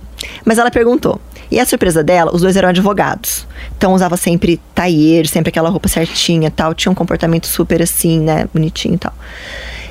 Mas 0.45 0.59
ela 0.59 0.71
perguntou. 0.71 1.21
E 1.53 1.61
a 1.61 1.67
surpresa 1.67 2.03
dela, 2.03 2.35
os 2.35 2.41
dois 2.41 2.57
eram 2.57 2.71
advogados. 2.71 3.47
Então 3.77 3.93
usava 3.93 4.17
sempre 4.17 4.59
taier, 4.75 5.29
sempre 5.29 5.51
aquela 5.51 5.69
roupa 5.69 5.87
certinha 5.87 6.51
tal. 6.51 6.73
Tinha 6.73 6.91
um 6.91 6.95
comportamento 6.95 7.47
super 7.47 7.83
assim, 7.83 8.21
né? 8.21 8.49
Bonitinho 8.55 8.95
e 8.95 8.99
tal. 8.99 9.13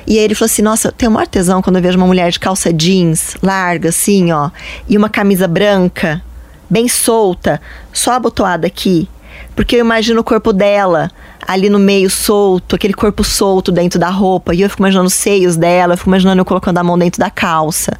E 0.04 0.18
aí 0.18 0.24
ele 0.24 0.34
falou 0.34 0.46
assim: 0.46 0.60
Nossa, 0.60 0.90
tenho 0.90 1.16
um 1.16 1.24
tesão 1.24 1.62
quando 1.62 1.76
eu 1.76 1.82
vejo 1.82 1.96
uma 1.96 2.06
mulher 2.08 2.32
de 2.32 2.40
calça 2.40 2.72
jeans, 2.72 3.36
larga, 3.40 3.90
assim, 3.90 4.32
ó, 4.32 4.50
e 4.88 4.96
uma 4.96 5.08
camisa 5.08 5.46
branca, 5.46 6.20
bem 6.68 6.88
solta, 6.88 7.60
só 7.92 8.14
abotoada 8.14 8.66
aqui. 8.66 9.08
Porque 9.54 9.76
eu 9.76 9.80
imagino 9.80 10.20
o 10.20 10.24
corpo 10.24 10.52
dela 10.52 11.12
ali 11.46 11.70
no 11.70 11.78
meio 11.78 12.10
solto, 12.10 12.74
aquele 12.74 12.92
corpo 12.92 13.22
solto 13.22 13.70
dentro 13.70 14.00
da 14.00 14.08
roupa. 14.08 14.52
E 14.52 14.62
eu 14.62 14.68
fico 14.68 14.82
imaginando 14.82 15.06
os 15.06 15.14
seios 15.14 15.54
dela, 15.54 15.94
eu 15.94 15.96
fico 15.96 16.10
imaginando 16.10 16.40
eu 16.40 16.44
colocando 16.44 16.78
a 16.78 16.82
mão 16.82 16.98
dentro 16.98 17.20
da 17.20 17.30
calça. 17.30 17.92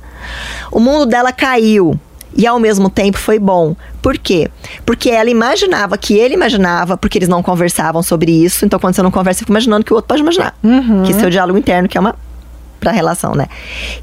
O 0.72 0.80
mundo 0.80 1.06
dela 1.06 1.30
caiu. 1.30 1.96
E 2.36 2.46
ao 2.46 2.58
mesmo 2.58 2.88
tempo 2.88 3.18
foi 3.18 3.38
bom. 3.38 3.76
Por 4.00 4.18
quê? 4.18 4.50
Porque 4.84 5.10
ela 5.10 5.30
imaginava 5.30 5.96
que 5.96 6.14
ele 6.14 6.34
imaginava, 6.34 6.96
porque 6.96 7.18
eles 7.18 7.28
não 7.28 7.42
conversavam 7.42 8.02
sobre 8.02 8.32
isso. 8.32 8.64
Então, 8.64 8.78
quando 8.78 8.94
você 8.94 9.02
não 9.02 9.10
conversa, 9.10 9.38
você 9.38 9.44
fica 9.44 9.52
imaginando 9.52 9.84
que 9.84 9.92
o 9.92 9.96
outro 9.96 10.08
pode 10.08 10.22
imaginar. 10.22 10.56
Uhum. 10.62 11.02
Que 11.04 11.12
seu 11.14 11.30
diálogo 11.30 11.58
interno, 11.58 11.88
que 11.88 11.96
é 11.96 12.00
uma 12.00 12.16
pra 12.82 12.90
relação, 12.90 13.32
né? 13.34 13.46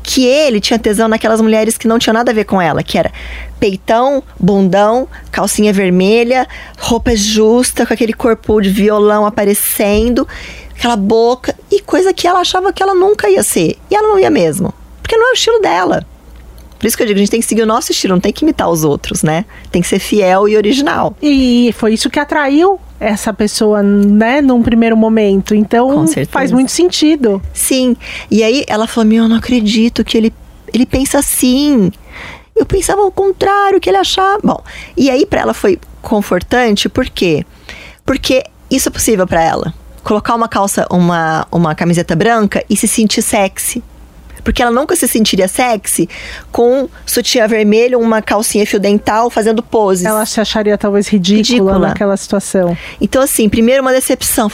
Que 0.01 0.25
ele 0.25 0.61
tinha 0.61 0.79
tesão 0.79 1.09
naquelas 1.09 1.41
mulheres 1.41 1.77
que 1.77 1.87
não 1.87 1.99
tinham 1.99 2.13
nada 2.13 2.31
a 2.31 2.33
ver 2.33 2.45
com 2.45 2.61
ela, 2.61 2.81
que 2.81 2.97
era 2.97 3.11
peitão, 3.59 4.23
bundão, 4.39 5.05
calcinha 5.29 5.73
vermelha, 5.73 6.47
roupa 6.79 7.13
justa, 7.13 7.85
com 7.85 7.93
aquele 7.93 8.13
corpo 8.13 8.61
de 8.61 8.69
violão 8.69 9.25
aparecendo, 9.25 10.25
aquela 10.73 10.95
boca 10.95 11.53
e 11.69 11.81
coisa 11.81 12.13
que 12.13 12.25
ela 12.25 12.39
achava 12.39 12.71
que 12.71 12.81
ela 12.81 12.95
nunca 12.95 13.29
ia 13.29 13.43
ser. 13.43 13.77
E 13.91 13.95
ela 13.95 14.07
não 14.07 14.17
ia 14.17 14.29
mesmo, 14.29 14.73
porque 15.01 15.17
não 15.17 15.27
é 15.27 15.31
o 15.31 15.33
estilo 15.33 15.59
dela. 15.59 16.05
Por 16.79 16.87
isso 16.87 16.95
que 16.95 17.03
eu 17.03 17.07
digo, 17.07 17.17
a 17.17 17.19
gente 17.19 17.29
tem 17.29 17.41
que 17.41 17.45
seguir 17.45 17.61
o 17.61 17.65
nosso 17.65 17.91
estilo, 17.91 18.13
não 18.13 18.21
tem 18.21 18.31
que 18.31 18.45
imitar 18.45 18.69
os 18.69 18.85
outros, 18.85 19.21
né? 19.21 19.43
Tem 19.69 19.81
que 19.81 19.87
ser 19.87 19.99
fiel 19.99 20.47
e 20.47 20.55
original. 20.55 21.13
E 21.21 21.75
foi 21.77 21.93
isso 21.93 22.09
que 22.09 22.17
atraiu 22.17 22.79
essa 22.99 23.33
pessoa, 23.33 23.83
né, 23.83 24.41
num 24.41 24.63
primeiro 24.63 24.95
momento. 24.95 25.53
Então 25.53 26.05
faz 26.29 26.53
muito 26.53 26.71
sentido. 26.71 27.41
Sim. 27.53 27.97
E 28.31 28.41
aí 28.43 28.63
ela 28.67 28.87
falou: 28.87 29.09
Meu, 29.09 29.23
eu 29.23 29.29
não 29.29 29.35
acredito 29.35 30.05
que 30.05 30.17
ele, 30.17 30.33
ele 30.73 30.85
pensa 30.85 31.19
assim. 31.19 31.91
Eu 32.55 32.65
pensava 32.65 33.01
ao 33.01 33.11
contrário, 33.11 33.79
que 33.79 33.89
ele 33.89 33.97
achava. 33.97 34.39
Bom, 34.43 34.61
e 34.95 35.09
aí 35.09 35.25
para 35.25 35.41
ela 35.41 35.53
foi 35.53 35.77
confortante, 36.01 36.87
por 36.87 37.09
quê? 37.09 37.45
Porque 38.05 38.43
isso 38.71 38.87
é 38.89 38.91
possível 38.91 39.27
para 39.27 39.43
ela. 39.43 39.73
Colocar 40.03 40.33
uma 40.33 40.47
calça, 40.47 40.87
uma, 40.89 41.45
uma 41.51 41.75
camiseta 41.75 42.15
branca 42.15 42.63
e 42.69 42.75
se 42.75 42.87
sentir 42.87 43.21
sexy. 43.21 43.83
Porque 44.43 44.61
ela 44.61 44.71
nunca 44.71 44.95
se 44.95 45.07
sentiria 45.07 45.47
sexy 45.47 46.09
com 46.51 46.89
sutiã 47.05 47.47
vermelho, 47.47 47.99
uma 47.99 48.21
calcinha 48.21 48.65
fio 48.65 48.79
dental, 48.79 49.29
fazendo 49.29 49.61
poses. 49.61 50.05
Ela 50.05 50.25
se 50.25 50.39
acharia 50.39 50.77
talvez 50.77 51.07
ridícula, 51.07 51.41
ridícula. 51.41 51.79
naquela 51.79 52.17
situação. 52.17 52.77
Então, 52.99 53.21
assim, 53.21 53.49
primeiro 53.49 53.81
uma 53.81 53.91
decepção. 53.91 54.49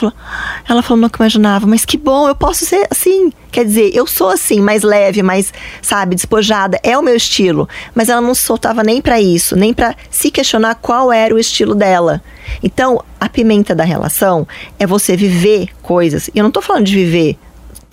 Ela 0.68 0.82
falou, 0.82 1.10
que 1.10 1.18
imaginava, 1.18 1.68
mas 1.68 1.86
que 1.86 1.98
bom, 1.98 2.28
eu 2.28 2.36
posso 2.36 2.66
ser 2.66 2.88
assim. 2.90 3.32
Quer 3.52 3.64
dizer, 3.64 3.92
eu 3.94 4.06
sou 4.06 4.30
assim, 4.30 4.60
mais 4.60 4.84
leve, 4.84 5.24
mais, 5.24 5.54
sabe, 5.82 6.16
despojada. 6.16 6.80
É 6.84 6.98
o 6.98 7.02
meu 7.02 7.16
estilo. 7.16 7.70
Mas 7.94 8.10
ela 8.10 8.20
não 8.20 8.36
se 8.36 8.42
soltava 8.42 8.84
nem 8.84 9.02
para 9.02 9.22
isso, 9.22 9.56
nem 9.56 9.74
para 9.74 9.96
se 10.10 10.30
questionar 10.30 10.76
qual 10.76 11.12
era 11.12 11.34
o 11.34 11.40
estilo 11.40 11.74
dela. 11.74 12.22
Então, 12.62 13.02
a 13.20 13.30
pimenta 13.30 13.74
da 13.74 13.84
relação 13.84 14.48
é 14.78 14.86
você 14.86 15.16
viver 15.16 15.70
coisas. 15.82 16.30
E 16.34 16.40
eu 16.40 16.44
não 16.44 16.52
tô 16.52 16.62
falando 16.62 16.86
de 16.86 16.96
viver 16.96 17.38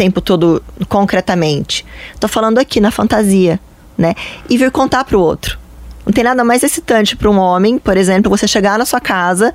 tempo 0.03 0.21
todo 0.21 0.61
concretamente. 0.89 1.87
Tô 2.19 2.27
falando 2.27 2.59
aqui 2.59 2.81
na 2.81 2.91
fantasia, 2.91 3.61
né? 3.97 4.15
E 4.51 4.59
vir 4.59 4.73
contar 4.73 5.05
pro 5.05 5.21
outro. 5.21 5.57
Não 6.05 6.13
tem 6.13 6.25
nada 6.25 6.43
mais 6.43 6.65
excitante 6.65 7.15
para 7.15 7.31
um 7.31 7.39
homem, 7.39 7.79
por 7.79 7.97
exemplo, 7.97 8.29
você 8.29 8.49
chegar 8.49 8.77
na 8.77 8.85
sua 8.85 9.01
casa, 9.01 9.55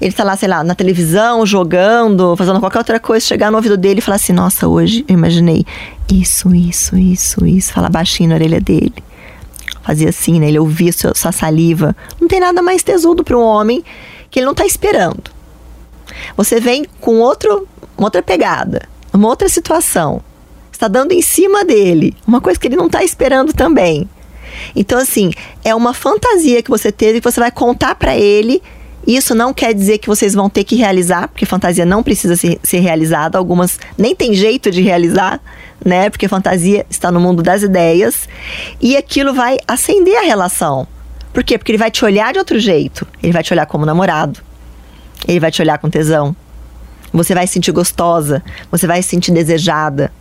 ele 0.00 0.12
tá 0.12 0.24
lá, 0.24 0.36
sei 0.36 0.48
lá, 0.48 0.64
na 0.64 0.74
televisão, 0.74 1.46
jogando, 1.46 2.34
fazendo 2.36 2.58
qualquer 2.58 2.78
outra 2.78 2.98
coisa, 2.98 3.24
chegar 3.24 3.52
no 3.52 3.56
ouvido 3.56 3.76
dele 3.76 4.00
e 4.00 4.02
falar 4.02 4.16
assim: 4.16 4.32
Nossa, 4.32 4.66
hoje 4.66 5.04
eu 5.06 5.14
imaginei 5.14 5.64
isso, 6.12 6.52
isso, 6.52 6.96
isso, 6.96 7.46
isso. 7.46 7.72
Falar 7.72 7.88
baixinho 7.88 8.30
na 8.30 8.34
orelha 8.34 8.60
dele. 8.60 8.94
Fazia 9.84 10.08
assim, 10.08 10.40
né? 10.40 10.48
Ele 10.48 10.58
ouvia 10.58 10.92
sua, 10.92 11.14
sua 11.14 11.30
saliva. 11.30 11.94
Não 12.20 12.26
tem 12.26 12.40
nada 12.40 12.60
mais 12.60 12.82
tesudo 12.82 13.22
para 13.22 13.38
um 13.38 13.42
homem 13.42 13.84
que 14.28 14.40
ele 14.40 14.46
não 14.46 14.54
tá 14.54 14.66
esperando. 14.66 15.30
Você 16.36 16.58
vem 16.58 16.84
com 17.00 17.20
outro, 17.20 17.68
outra 17.96 18.20
pegada 18.20 18.92
uma 19.16 19.28
outra 19.28 19.48
situação. 19.48 20.22
Está 20.70 20.88
dando 20.88 21.12
em 21.12 21.22
cima 21.22 21.64
dele, 21.64 22.14
uma 22.26 22.40
coisa 22.40 22.58
que 22.58 22.66
ele 22.66 22.76
não 22.76 22.86
está 22.86 23.04
esperando 23.04 23.52
também. 23.52 24.08
Então, 24.74 24.98
assim, 24.98 25.32
é 25.64 25.74
uma 25.74 25.94
fantasia 25.94 26.62
que 26.62 26.70
você 26.70 26.90
teve 26.90 27.20
que 27.20 27.30
você 27.30 27.40
vai 27.40 27.50
contar 27.50 27.94
para 27.94 28.16
ele. 28.16 28.62
Isso 29.06 29.34
não 29.34 29.52
quer 29.52 29.74
dizer 29.74 29.98
que 29.98 30.08
vocês 30.08 30.34
vão 30.34 30.48
ter 30.48 30.64
que 30.64 30.76
realizar, 30.76 31.28
porque 31.28 31.44
fantasia 31.44 31.84
não 31.84 32.02
precisa 32.02 32.36
ser, 32.36 32.58
ser 32.62 32.78
realizada. 32.80 33.36
Algumas 33.38 33.78
nem 33.98 34.14
tem 34.14 34.34
jeito 34.34 34.70
de 34.70 34.80
realizar, 34.80 35.40
né? 35.84 36.08
Porque 36.08 36.26
fantasia 36.26 36.86
está 36.88 37.10
no 37.10 37.20
mundo 37.20 37.42
das 37.42 37.62
ideias. 37.62 38.28
E 38.80 38.96
aquilo 38.96 39.34
vai 39.34 39.58
acender 39.68 40.16
a 40.16 40.22
relação. 40.22 40.86
Por 41.32 41.44
quê? 41.44 41.58
Porque 41.58 41.72
ele 41.72 41.78
vai 41.78 41.90
te 41.90 42.04
olhar 42.04 42.32
de 42.32 42.38
outro 42.38 42.58
jeito. 42.58 43.06
Ele 43.22 43.32
vai 43.32 43.42
te 43.42 43.52
olhar 43.52 43.66
como 43.66 43.84
namorado. 43.84 44.40
Ele 45.26 45.40
vai 45.40 45.50
te 45.50 45.60
olhar 45.60 45.78
com 45.78 45.90
tesão. 45.90 46.34
Você 47.14 47.32
vai 47.32 47.46
se 47.46 47.54
sentir 47.54 47.70
gostosa, 47.70 48.42
você 48.70 48.86
vai 48.86 49.00
se 49.00 49.08
sentir 49.08 49.30
desejada. 49.32 50.12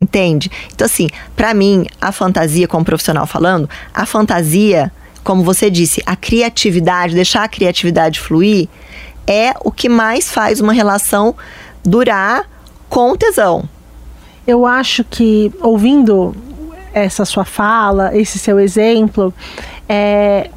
Entende? 0.00 0.50
Então, 0.72 0.84
assim, 0.84 1.08
para 1.34 1.52
mim, 1.54 1.86
a 2.00 2.12
fantasia, 2.12 2.68
como 2.68 2.84
profissional 2.84 3.26
falando, 3.26 3.68
a 3.92 4.06
fantasia, 4.06 4.92
como 5.24 5.42
você 5.42 5.70
disse, 5.70 6.02
a 6.06 6.14
criatividade, 6.14 7.14
deixar 7.14 7.44
a 7.44 7.48
criatividade 7.48 8.20
fluir, 8.20 8.68
é 9.26 9.54
o 9.62 9.70
que 9.70 9.88
mais 9.88 10.30
faz 10.30 10.60
uma 10.60 10.72
relação 10.72 11.34
durar 11.84 12.48
com 12.88 13.16
tesão. 13.16 13.68
Eu 14.46 14.66
acho 14.66 15.04
que, 15.04 15.52
ouvindo 15.60 16.34
essa 16.92 17.24
sua 17.24 17.44
fala, 17.44 18.16
esse 18.16 18.38
seu 18.38 18.58
exemplo, 18.58 19.32
é, 19.88 20.50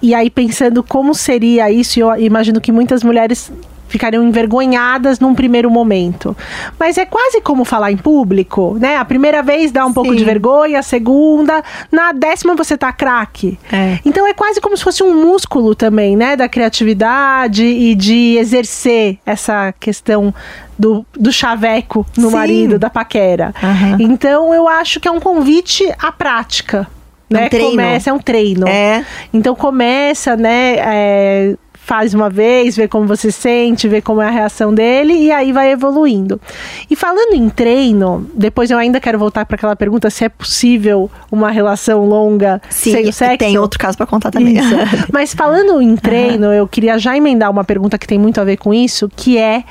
e 0.00 0.14
aí 0.14 0.30
pensando 0.30 0.82
como 0.82 1.14
seria 1.14 1.70
isso, 1.70 1.98
eu 1.98 2.14
imagino 2.16 2.60
que 2.60 2.70
muitas 2.70 3.02
mulheres 3.02 3.50
ficariam 3.92 4.24
envergonhadas 4.24 5.20
num 5.20 5.34
primeiro 5.34 5.70
momento. 5.70 6.34
Mas 6.80 6.96
é 6.96 7.04
quase 7.04 7.42
como 7.42 7.62
falar 7.62 7.92
em 7.92 7.96
público, 7.98 8.78
né? 8.80 8.96
A 8.96 9.04
primeira 9.04 9.42
vez 9.42 9.70
dá 9.70 9.84
um 9.84 9.88
Sim. 9.88 9.94
pouco 9.94 10.16
de 10.16 10.24
vergonha, 10.24 10.78
a 10.78 10.82
segunda, 10.82 11.62
na 11.90 12.12
décima 12.12 12.54
você 12.54 12.76
tá 12.76 12.90
craque. 12.90 13.58
É. 13.70 13.98
Então 14.02 14.26
é 14.26 14.32
quase 14.32 14.62
como 14.62 14.74
se 14.74 14.82
fosse 14.82 15.02
um 15.02 15.22
músculo 15.22 15.74
também, 15.74 16.16
né? 16.16 16.34
Da 16.34 16.48
criatividade 16.48 17.64
e 17.64 17.94
de 17.94 18.38
exercer 18.38 19.18
essa 19.26 19.74
questão 19.78 20.34
do, 20.78 21.04
do 21.12 21.30
chaveco 21.30 22.06
no 22.16 22.30
Sim. 22.30 22.34
marido, 22.34 22.78
da 22.78 22.88
paquera. 22.88 23.52
Uhum. 23.62 23.96
Então 24.00 24.54
eu 24.54 24.66
acho 24.66 24.98
que 24.98 25.06
é 25.06 25.10
um 25.10 25.20
convite 25.20 25.84
à 25.98 26.10
prática. 26.10 26.88
É 27.30 27.34
né? 27.34 27.46
Um 27.46 27.48
treino. 27.48 27.70
Começa, 27.70 28.10
é 28.10 28.12
um 28.12 28.18
treino. 28.18 28.68
É. 28.68 29.04
Então 29.32 29.54
começa, 29.54 30.34
né? 30.34 30.76
É, 30.78 31.56
faz 31.84 32.14
uma 32.14 32.30
vez, 32.30 32.76
vê 32.76 32.86
como 32.86 33.06
você 33.06 33.32
sente, 33.32 33.88
vê 33.88 34.00
como 34.00 34.22
é 34.22 34.28
a 34.28 34.30
reação 34.30 34.72
dele 34.72 35.14
e 35.14 35.32
aí 35.32 35.52
vai 35.52 35.72
evoluindo. 35.72 36.40
E 36.88 36.94
falando 36.94 37.34
em 37.34 37.48
treino, 37.48 38.30
depois 38.34 38.70
eu 38.70 38.78
ainda 38.78 39.00
quero 39.00 39.18
voltar 39.18 39.44
para 39.44 39.56
aquela 39.56 39.74
pergunta 39.74 40.08
se 40.08 40.24
é 40.24 40.28
possível 40.28 41.10
uma 41.30 41.50
relação 41.50 42.06
longa 42.06 42.62
Sim, 42.70 42.92
sem 42.92 43.08
o 43.08 43.12
sexo. 43.12 43.38
tem 43.38 43.58
outro 43.58 43.80
caso 43.80 43.96
para 43.96 44.06
contar 44.06 44.30
também. 44.30 44.54
Mas 45.12 45.34
falando 45.34 45.82
em 45.82 45.96
treino, 45.96 46.46
uhum. 46.46 46.52
eu 46.52 46.68
queria 46.68 46.98
já 46.98 47.16
emendar 47.16 47.50
uma 47.50 47.64
pergunta 47.64 47.98
que 47.98 48.06
tem 48.06 48.18
muito 48.18 48.40
a 48.40 48.44
ver 48.44 48.58
com 48.58 48.72
isso, 48.72 49.10
que 49.16 49.36
é 49.36 49.64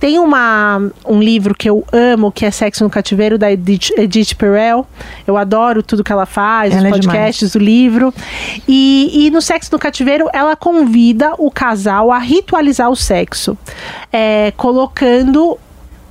tem 0.00 0.18
uma 0.18 0.80
um 1.06 1.20
livro 1.20 1.54
que 1.54 1.68
eu 1.68 1.84
amo, 1.92 2.32
que 2.32 2.46
é 2.46 2.50
Sexo 2.50 2.82
no 2.82 2.88
Cativeiro 2.88 3.36
da 3.36 3.52
Edith, 3.52 3.90
Edith 3.96 4.34
Perel. 4.36 4.86
Eu 5.26 5.36
adoro 5.36 5.82
tudo 5.82 6.02
que 6.02 6.12
ela 6.12 6.24
faz, 6.24 6.72
ela 6.72 6.80
os 6.80 6.86
é 6.86 6.90
podcasts, 6.90 7.54
é 7.54 7.58
o 7.58 7.60
livro. 7.60 8.14
E, 8.66 9.26
e 9.26 9.30
no 9.30 9.42
Sexo 9.42 9.70
no 9.70 9.78
Cativeiro 9.78 10.30
ela 10.32 10.56
convida 10.56 11.34
o 11.36 11.50
casal 11.58 12.12
a 12.12 12.18
ritualizar 12.18 12.88
o 12.88 12.94
sexo, 12.94 13.58
é, 14.12 14.52
colocando 14.56 15.58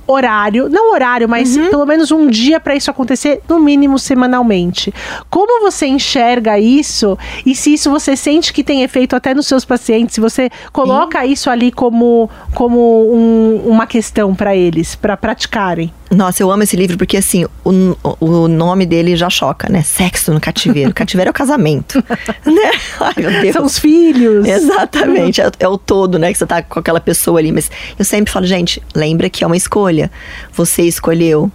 horário, 0.06 0.68
não 0.68 0.92
horário, 0.92 1.26
mas 1.26 1.56
uhum. 1.56 1.70
pelo 1.70 1.86
menos 1.86 2.10
um 2.10 2.28
dia 2.28 2.60
para 2.60 2.76
isso 2.76 2.90
acontecer, 2.90 3.40
no 3.48 3.58
mínimo 3.58 3.98
semanalmente. 3.98 4.92
Como 5.30 5.62
você 5.62 5.86
enxerga 5.86 6.58
isso 6.58 7.16
e 7.46 7.54
se 7.54 7.72
isso 7.72 7.90
você 7.90 8.14
sente 8.14 8.52
que 8.52 8.62
tem 8.62 8.82
efeito 8.82 9.16
até 9.16 9.32
nos 9.32 9.46
seus 9.46 9.64
pacientes, 9.64 10.14
se 10.14 10.20
você 10.20 10.50
coloca 10.70 11.24
isso 11.24 11.48
ali 11.48 11.72
como, 11.72 12.28
como 12.54 12.78
um, 13.10 13.62
uma 13.66 13.86
questão 13.86 14.34
para 14.34 14.54
eles, 14.54 14.94
para 14.94 15.16
praticarem? 15.16 15.90
Nossa, 16.10 16.42
eu 16.42 16.50
amo 16.50 16.62
esse 16.62 16.76
livro 16.76 16.96
porque, 16.96 17.16
assim, 17.16 17.44
o, 17.64 17.96
o 18.18 18.48
nome 18.48 18.86
dele 18.86 19.14
já 19.16 19.28
choca, 19.28 19.68
né? 19.70 19.82
Sexo 19.82 20.32
no 20.32 20.40
cativeiro. 20.40 20.92
cativeiro 20.94 21.28
é 21.28 21.30
o 21.30 21.34
casamento. 21.34 22.02
né? 22.46 22.70
Ai, 23.00 23.14
meu 23.18 23.40
Deus. 23.42 23.52
São 23.52 23.64
os 23.64 23.78
filhos. 23.78 24.46
Exatamente. 24.46 25.40
É, 25.40 25.50
é, 25.60 25.68
o 25.68 25.76
todo, 25.76 26.18
né? 26.18 26.32
Que 26.32 26.38
você 26.38 26.46
tá 26.46 26.62
com 26.62 26.78
aquela 26.78 27.00
pessoa 27.00 27.38
ali. 27.38 27.52
Mas 27.52 27.70
eu 27.98 28.04
sempre 28.04 28.32
falo, 28.32 28.46
gente, 28.46 28.82
lembra 28.94 29.28
que 29.28 29.44
é 29.44 29.46
uma 29.46 29.56
escolha. 29.56 30.10
Você 30.52 30.82
escolheu 30.82 31.52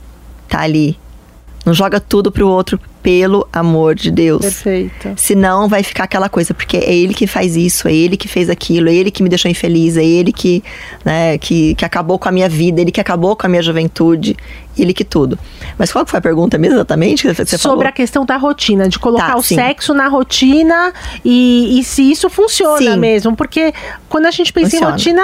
tá 0.47 0.61
ali. 0.61 0.97
Não 1.65 1.73
joga 1.73 1.99
tudo 1.99 2.31
pro 2.31 2.47
outro 2.47 2.79
pelo 3.03 3.45
amor 3.51 3.93
de 3.93 4.09
Deus. 4.09 4.41
Perfeito. 4.41 5.13
Senão 5.17 5.67
vai 5.67 5.83
ficar 5.83 6.05
aquela 6.05 6.29
coisa, 6.29 6.53
porque 6.53 6.77
é 6.77 6.95
ele 6.95 7.13
que 7.13 7.27
faz 7.27 7.57
isso, 7.57 7.87
é 7.87 7.93
ele 7.93 8.15
que 8.15 8.29
fez 8.29 8.49
aquilo, 8.49 8.89
é 8.89 8.93
ele 8.93 9.11
que 9.11 9.21
me 9.21 9.27
deixou 9.27 9.51
infeliz, 9.51 9.97
é 9.97 10.05
ele 10.05 10.31
que, 10.31 10.63
né, 11.03 11.37
que, 11.37 11.75
que 11.75 11.83
acabou 11.83 12.17
com 12.17 12.29
a 12.29 12.31
minha 12.31 12.47
vida, 12.47 12.79
ele 12.79 12.91
que 12.91 13.01
acabou 13.01 13.35
com 13.35 13.45
a 13.45 13.49
minha 13.49 13.61
juventude, 13.61 14.37
ele 14.77 14.93
que 14.93 15.03
tudo. 15.03 15.37
Mas 15.77 15.91
qual 15.91 16.05
foi 16.05 16.17
a 16.17 16.21
pergunta 16.21 16.57
mesmo 16.57 16.77
exatamente? 16.77 17.27
Que 17.27 17.33
você 17.33 17.57
Sobre 17.57 17.59
falou? 17.59 17.87
a 17.87 17.91
questão 17.91 18.25
da 18.25 18.37
rotina, 18.37 18.87
de 18.87 18.97
colocar 18.97 19.33
tá, 19.33 19.35
o 19.35 19.43
sim. 19.43 19.55
sexo 19.55 19.93
na 19.93 20.07
rotina 20.07 20.93
e, 21.23 21.79
e 21.79 21.83
se 21.83 22.09
isso 22.09 22.29
funciona 22.29 22.93
sim. 22.93 22.97
mesmo. 22.97 23.35
Porque 23.35 23.73
quando 24.07 24.27
a 24.27 24.31
gente 24.31 24.51
pensa 24.53 24.71
funciona. 24.71 24.87
em 24.87 24.91
rotina, 24.91 25.23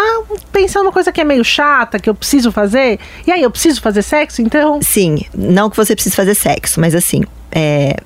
pensa 0.51 0.81
uma 0.81 0.91
coisa 0.91 1.11
que 1.11 1.21
é 1.21 1.23
meio 1.23 1.43
chata, 1.43 1.97
que 1.97 2.09
eu 2.09 2.13
preciso 2.13 2.51
fazer. 2.51 2.99
E 3.25 3.31
aí, 3.31 3.41
eu 3.41 3.49
preciso 3.49 3.81
fazer 3.81 4.01
sexo, 4.01 4.41
então? 4.41 4.79
Sim, 4.81 5.25
não 5.33 5.69
que 5.69 5.77
você 5.77 5.95
precise 5.95 6.15
fazer 6.15 6.35
sexo, 6.35 6.79
mas 6.79 6.93
assim, 6.93 7.23
é, 7.51 8.01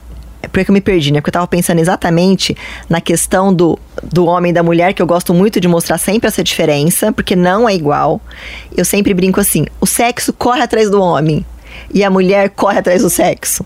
porque 0.51 0.69
eu 0.69 0.73
me 0.73 0.81
perdi, 0.81 1.11
né? 1.11 1.19
Porque 1.19 1.29
eu 1.29 1.33
tava 1.33 1.47
pensando 1.47 1.79
exatamente 1.79 2.55
na 2.89 3.01
questão 3.01 3.53
do, 3.53 3.77
do 4.03 4.25
homem 4.25 4.51
e 4.51 4.53
da 4.53 4.61
mulher, 4.61 4.93
que 4.93 5.01
eu 5.01 5.07
gosto 5.07 5.33
muito 5.33 5.59
de 5.59 5.67
mostrar 5.67 5.97
sempre 5.97 6.27
essa 6.27 6.43
diferença, 6.43 7.11
porque 7.11 7.35
não 7.35 7.67
é 7.67 7.73
igual. 7.73 8.21
Eu 8.75 8.85
sempre 8.85 9.13
brinco 9.13 9.39
assim: 9.39 9.65
o 9.81 9.85
sexo 9.85 10.31
corre 10.33 10.61
atrás 10.61 10.89
do 10.89 11.01
homem 11.01 11.45
e 11.93 12.03
a 12.03 12.09
mulher 12.09 12.49
corre 12.49 12.79
atrás 12.79 13.01
do 13.01 13.09
sexo. 13.09 13.65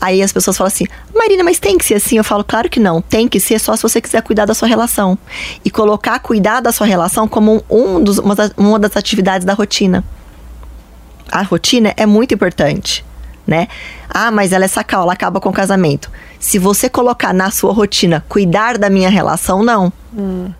Aí 0.00 0.22
as 0.22 0.32
pessoas 0.32 0.56
falam 0.56 0.68
assim, 0.68 0.86
Marina, 1.14 1.42
mas 1.42 1.58
tem 1.58 1.78
que 1.78 1.84
ser 1.84 1.94
assim? 1.94 2.18
Eu 2.18 2.24
falo, 2.24 2.44
claro 2.44 2.68
que 2.68 2.80
não. 2.80 3.00
Tem 3.00 3.28
que 3.28 3.40
ser 3.40 3.58
só 3.58 3.74
se 3.74 3.82
você 3.82 4.00
quiser 4.00 4.22
cuidar 4.22 4.44
da 4.44 4.52
sua 4.52 4.68
relação. 4.68 5.16
E 5.64 5.70
colocar 5.70 6.18
cuidar 6.18 6.60
da 6.60 6.72
sua 6.72 6.86
relação 6.86 7.26
como 7.26 7.64
um, 7.70 8.02
dos, 8.02 8.18
uma, 8.18 8.34
das, 8.34 8.52
uma 8.56 8.78
das 8.78 8.96
atividades 8.96 9.46
da 9.46 9.54
rotina. 9.54 10.04
A 11.30 11.42
rotina 11.42 11.94
é 11.96 12.04
muito 12.04 12.34
importante 12.34 13.04
né? 13.46 13.68
Ah, 14.08 14.30
mas 14.30 14.52
ela 14.52 14.64
é 14.64 14.68
sacal, 14.68 15.02
ela 15.02 15.12
acaba 15.12 15.40
com 15.40 15.48
o 15.48 15.52
casamento. 15.52 16.10
Se 16.38 16.58
você 16.58 16.88
colocar 16.88 17.32
na 17.32 17.50
sua 17.50 17.72
rotina 17.72 18.24
cuidar 18.28 18.78
da 18.78 18.90
minha 18.90 19.10
relação, 19.10 19.62
não. 19.62 19.92
Hum. 20.16 20.50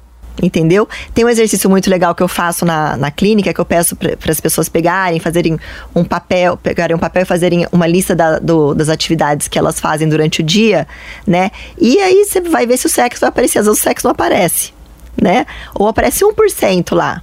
Entendeu? 0.42 0.88
Tem 1.14 1.24
um 1.24 1.28
exercício 1.28 1.70
muito 1.70 1.88
legal 1.88 2.12
que 2.14 2.22
eu 2.22 2.26
faço 2.26 2.64
na, 2.64 2.96
na 2.96 3.10
clínica, 3.10 3.54
que 3.54 3.60
eu 3.60 3.64
peço 3.64 3.94
para 3.94 4.32
as 4.32 4.40
pessoas 4.40 4.68
pegarem, 4.68 5.20
fazerem 5.20 5.56
um 5.94 6.04
papel, 6.04 6.56
pegarem 6.56 6.94
um 6.94 6.98
papel 6.98 7.22
e 7.22 7.24
fazerem 7.24 7.66
uma 7.70 7.86
lista 7.86 8.16
da, 8.16 8.40
do, 8.40 8.74
das 8.74 8.88
atividades 8.88 9.46
que 9.46 9.58
elas 9.58 9.78
fazem 9.78 10.08
durante 10.08 10.40
o 10.40 10.42
dia, 10.42 10.88
né? 11.24 11.52
E 11.78 11.98
aí 12.00 12.24
você 12.24 12.40
vai 12.40 12.66
ver 12.66 12.76
se 12.76 12.86
o 12.86 12.90
sexo 12.90 13.20
vai 13.20 13.28
aparecer. 13.28 13.60
Às 13.60 13.66
vezes 13.66 13.80
o 13.80 13.82
sexo 13.82 14.06
não 14.06 14.10
aparece, 14.10 14.72
né? 15.20 15.46
Ou 15.72 15.86
aparece 15.86 16.24
1% 16.24 16.94
lá. 16.96 17.22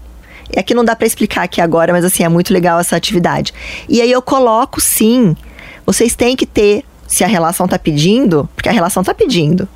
É 0.54 0.63
que 0.63 0.74
não 0.74 0.84
dá 0.84 0.95
para 0.95 1.08
explicar 1.08 1.43
aqui 1.43 1.60
agora, 1.60 1.91
mas 1.91 2.06
assim, 2.06 2.24
é 2.24 2.30
muito 2.30 2.54
legal 2.54 2.80
essa 2.80 2.95
atividade. 2.95 3.54
E 3.89 4.02
aí 4.02 4.12
eu 4.12 4.21
coloco 4.21 4.80
sim 4.80 5.36
vocês 5.86 6.15
têm 6.15 6.36
que 6.36 6.46
ter, 6.46 6.84
se 7.08 7.24
a 7.24 7.28
relação 7.28 7.67
tá 7.67 7.78
pedindo, 7.78 8.50
porque 8.56 8.70
a 8.70 8.72
relação 8.72 9.04
tá 9.04 9.13
pedindo. 9.13 9.67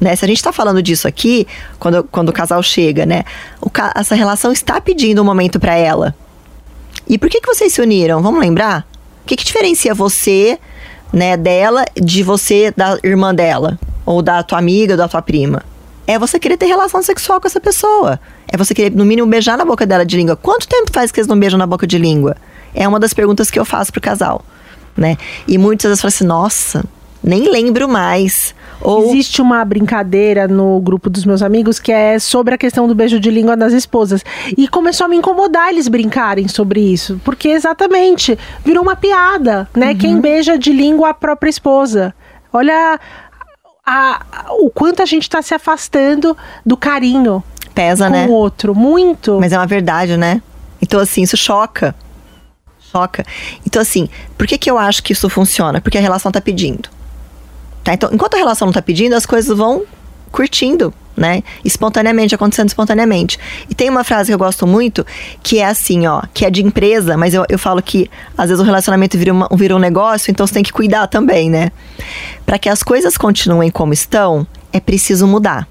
Né? 0.00 0.16
Se 0.16 0.24
a 0.24 0.28
gente 0.28 0.38
está 0.38 0.52
falando 0.52 0.82
disso 0.82 1.06
aqui, 1.06 1.46
quando, 1.78 2.02
quando 2.04 2.30
o 2.30 2.32
casal 2.32 2.60
chega, 2.60 3.06
né? 3.06 3.22
O, 3.60 3.70
essa 3.94 4.16
relação 4.16 4.50
está 4.50 4.80
pedindo 4.80 5.22
um 5.22 5.24
momento 5.24 5.60
para 5.60 5.76
ela. 5.76 6.12
E 7.08 7.16
por 7.16 7.30
que, 7.30 7.40
que 7.40 7.46
vocês 7.46 7.72
se 7.72 7.80
uniram? 7.80 8.20
Vamos 8.20 8.40
lembrar? 8.40 8.84
O 9.22 9.26
que, 9.26 9.36
que 9.36 9.44
diferencia 9.44 9.94
você, 9.94 10.58
né, 11.12 11.36
dela, 11.36 11.84
de 11.94 12.24
você, 12.24 12.72
da 12.76 12.98
irmã 13.04 13.32
dela? 13.32 13.78
Ou 14.04 14.20
da 14.20 14.42
tua 14.42 14.58
amiga, 14.58 14.94
ou 14.94 14.98
da 14.98 15.06
tua 15.06 15.22
prima? 15.22 15.62
É 16.04 16.18
você 16.18 16.36
querer 16.40 16.56
ter 16.56 16.66
relação 16.66 17.00
sexual 17.00 17.40
com 17.40 17.46
essa 17.46 17.60
pessoa. 17.60 18.18
É 18.48 18.56
você 18.56 18.74
querer, 18.74 18.90
no 18.90 19.04
mínimo, 19.04 19.28
beijar 19.28 19.56
na 19.56 19.64
boca 19.64 19.86
dela 19.86 20.04
de 20.04 20.16
língua. 20.16 20.34
Quanto 20.34 20.66
tempo 20.66 20.90
faz 20.92 21.12
que 21.12 21.20
eles 21.20 21.28
não 21.28 21.38
beijam 21.38 21.58
na 21.58 21.66
boca 21.66 21.86
de 21.86 21.96
língua? 21.96 22.36
É 22.74 22.88
uma 22.88 22.98
das 22.98 23.14
perguntas 23.14 23.52
que 23.52 23.58
eu 23.58 23.64
faço 23.64 23.92
pro 23.92 24.00
casal 24.00 24.44
né? 24.96 25.16
E 25.46 25.58
muitas 25.58 25.88
vezes 25.88 26.00
falam 26.00 26.08
assim, 26.08 26.24
nossa, 26.24 26.84
nem 27.22 27.48
lembro 27.50 27.88
mais. 27.88 28.54
Ou... 28.80 29.10
Existe 29.10 29.40
uma 29.40 29.64
brincadeira 29.64 30.48
no 30.48 30.80
grupo 30.80 31.08
dos 31.08 31.24
meus 31.24 31.40
amigos 31.40 31.78
que 31.78 31.92
é 31.92 32.18
sobre 32.18 32.54
a 32.54 32.58
questão 32.58 32.88
do 32.88 32.94
beijo 32.94 33.20
de 33.20 33.30
língua 33.30 33.56
das 33.56 33.72
esposas. 33.72 34.24
E 34.56 34.66
começou 34.66 35.04
a 35.04 35.08
me 35.08 35.16
incomodar 35.16 35.68
eles 35.68 35.86
brincarem 35.86 36.48
sobre 36.48 36.80
isso. 36.80 37.20
Porque 37.24 37.48
exatamente, 37.48 38.36
virou 38.64 38.82
uma 38.82 38.96
piada, 38.96 39.68
né? 39.74 39.90
Uhum. 39.90 39.98
Quem 39.98 40.20
beija 40.20 40.58
de 40.58 40.72
língua 40.72 41.10
a 41.10 41.14
própria 41.14 41.48
esposa. 41.48 42.12
Olha 42.52 42.98
a, 43.86 44.22
a, 44.30 44.52
o 44.54 44.68
quanto 44.68 45.00
a 45.00 45.06
gente 45.06 45.22
está 45.22 45.40
se 45.40 45.54
afastando 45.54 46.36
do 46.66 46.76
carinho. 46.76 47.42
Pesa, 47.72 48.06
com 48.06 48.12
né? 48.12 48.26
o 48.26 48.32
outro, 48.32 48.74
muito. 48.74 49.38
Mas 49.38 49.52
é 49.52 49.56
uma 49.56 49.66
verdade, 49.66 50.16
né? 50.16 50.42
Então, 50.80 51.00
assim, 51.00 51.22
isso 51.22 51.36
choca 51.36 51.94
choca. 52.92 53.24
Então, 53.66 53.80
assim, 53.80 54.08
por 54.36 54.46
que, 54.46 54.58
que 54.58 54.70
eu 54.70 54.78
acho 54.78 55.02
que 55.02 55.12
isso 55.12 55.28
funciona? 55.30 55.80
Porque 55.80 55.96
a 55.96 56.00
relação 56.00 56.30
tá 56.30 56.40
pedindo. 56.40 56.88
Tá? 57.82 57.94
Então, 57.94 58.10
enquanto 58.12 58.34
a 58.34 58.38
relação 58.38 58.66
não 58.66 58.72
tá 58.72 58.82
pedindo, 58.82 59.14
as 59.14 59.26
coisas 59.26 59.56
vão 59.56 59.84
curtindo, 60.30 60.94
né? 61.16 61.42
Espontaneamente, 61.64 62.34
acontecendo 62.34 62.68
espontaneamente. 62.68 63.38
E 63.68 63.74
tem 63.74 63.90
uma 63.90 64.04
frase 64.04 64.30
que 64.30 64.34
eu 64.34 64.38
gosto 64.38 64.66
muito, 64.66 65.04
que 65.42 65.58
é 65.58 65.66
assim, 65.66 66.06
ó, 66.06 66.22
que 66.32 66.44
é 66.44 66.50
de 66.50 66.62
empresa, 66.62 67.16
mas 67.16 67.34
eu, 67.34 67.44
eu 67.48 67.58
falo 67.58 67.82
que 67.82 68.10
às 68.36 68.48
vezes 68.48 68.62
o 68.62 68.64
relacionamento 68.64 69.18
vira, 69.18 69.32
uma, 69.32 69.48
vira 69.52 69.74
um 69.74 69.78
negócio, 69.78 70.30
então 70.30 70.46
você 70.46 70.54
tem 70.54 70.62
que 70.62 70.72
cuidar 70.72 71.06
também, 71.06 71.50
né? 71.50 71.72
Para 72.46 72.58
que 72.58 72.68
as 72.68 72.82
coisas 72.82 73.16
continuem 73.16 73.70
como 73.70 73.92
estão, 73.92 74.46
é 74.72 74.80
preciso 74.80 75.26
mudar. 75.26 75.68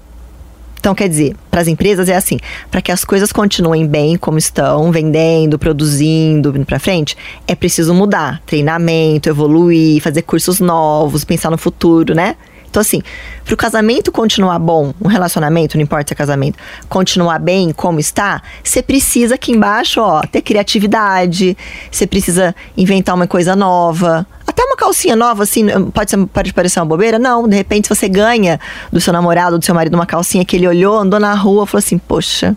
Então, 0.82 0.96
quer 0.96 1.08
dizer, 1.08 1.36
para 1.48 1.60
as 1.60 1.68
empresas 1.68 2.08
é 2.08 2.16
assim: 2.16 2.40
para 2.68 2.82
que 2.82 2.90
as 2.90 3.04
coisas 3.04 3.30
continuem 3.30 3.86
bem 3.86 4.16
como 4.16 4.36
estão, 4.36 4.90
vendendo, 4.90 5.56
produzindo, 5.56 6.48
indo 6.56 6.66
para 6.66 6.80
frente, 6.80 7.16
é 7.46 7.54
preciso 7.54 7.94
mudar. 7.94 8.42
Treinamento, 8.44 9.28
evoluir, 9.28 10.02
fazer 10.02 10.22
cursos 10.22 10.58
novos, 10.58 11.22
pensar 11.24 11.50
no 11.50 11.56
futuro, 11.56 12.16
né? 12.16 12.34
Então, 12.72 12.80
assim, 12.80 13.02
para 13.44 13.52
o 13.52 13.56
casamento 13.56 14.10
continuar 14.10 14.58
bom, 14.58 14.94
um 14.98 15.06
relacionamento, 15.06 15.76
não 15.76 15.82
importa 15.82 16.08
se 16.08 16.14
é 16.14 16.16
casamento, 16.16 16.58
continuar 16.88 17.38
bem 17.38 17.70
como 17.70 18.00
está, 18.00 18.40
você 18.64 18.82
precisa 18.82 19.34
aqui 19.34 19.52
embaixo, 19.52 20.00
ó, 20.00 20.22
ter 20.22 20.40
criatividade, 20.40 21.54
você 21.90 22.06
precisa 22.06 22.56
inventar 22.74 23.14
uma 23.14 23.26
coisa 23.26 23.54
nova. 23.54 24.26
Até 24.46 24.64
uma 24.64 24.74
calcinha 24.74 25.14
nova, 25.14 25.42
assim, 25.42 25.66
pode, 25.90 26.10
ser, 26.12 26.26
pode 26.28 26.54
parecer 26.54 26.80
uma 26.80 26.86
bobeira? 26.86 27.18
Não, 27.18 27.46
de 27.46 27.54
repente, 27.54 27.90
você 27.90 28.08
ganha 28.08 28.58
do 28.90 29.02
seu 29.02 29.12
namorado, 29.12 29.58
do 29.58 29.64
seu 29.64 29.74
marido, 29.74 29.92
uma 29.92 30.06
calcinha 30.06 30.42
que 30.42 30.56
ele 30.56 30.66
olhou, 30.66 30.98
andou 30.98 31.20
na 31.20 31.34
rua, 31.34 31.66
falou 31.66 31.80
assim: 31.80 31.98
Poxa, 31.98 32.56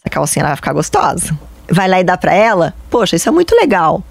essa 0.00 0.10
calcinha 0.10 0.44
vai 0.44 0.54
ficar 0.54 0.74
gostosa. 0.74 1.34
Vai 1.70 1.88
lá 1.88 1.98
e 1.98 2.04
dá 2.04 2.18
pra 2.18 2.34
ela? 2.34 2.74
Poxa, 2.90 3.16
isso 3.16 3.26
é 3.26 3.32
muito 3.32 3.56
legal. 3.56 4.04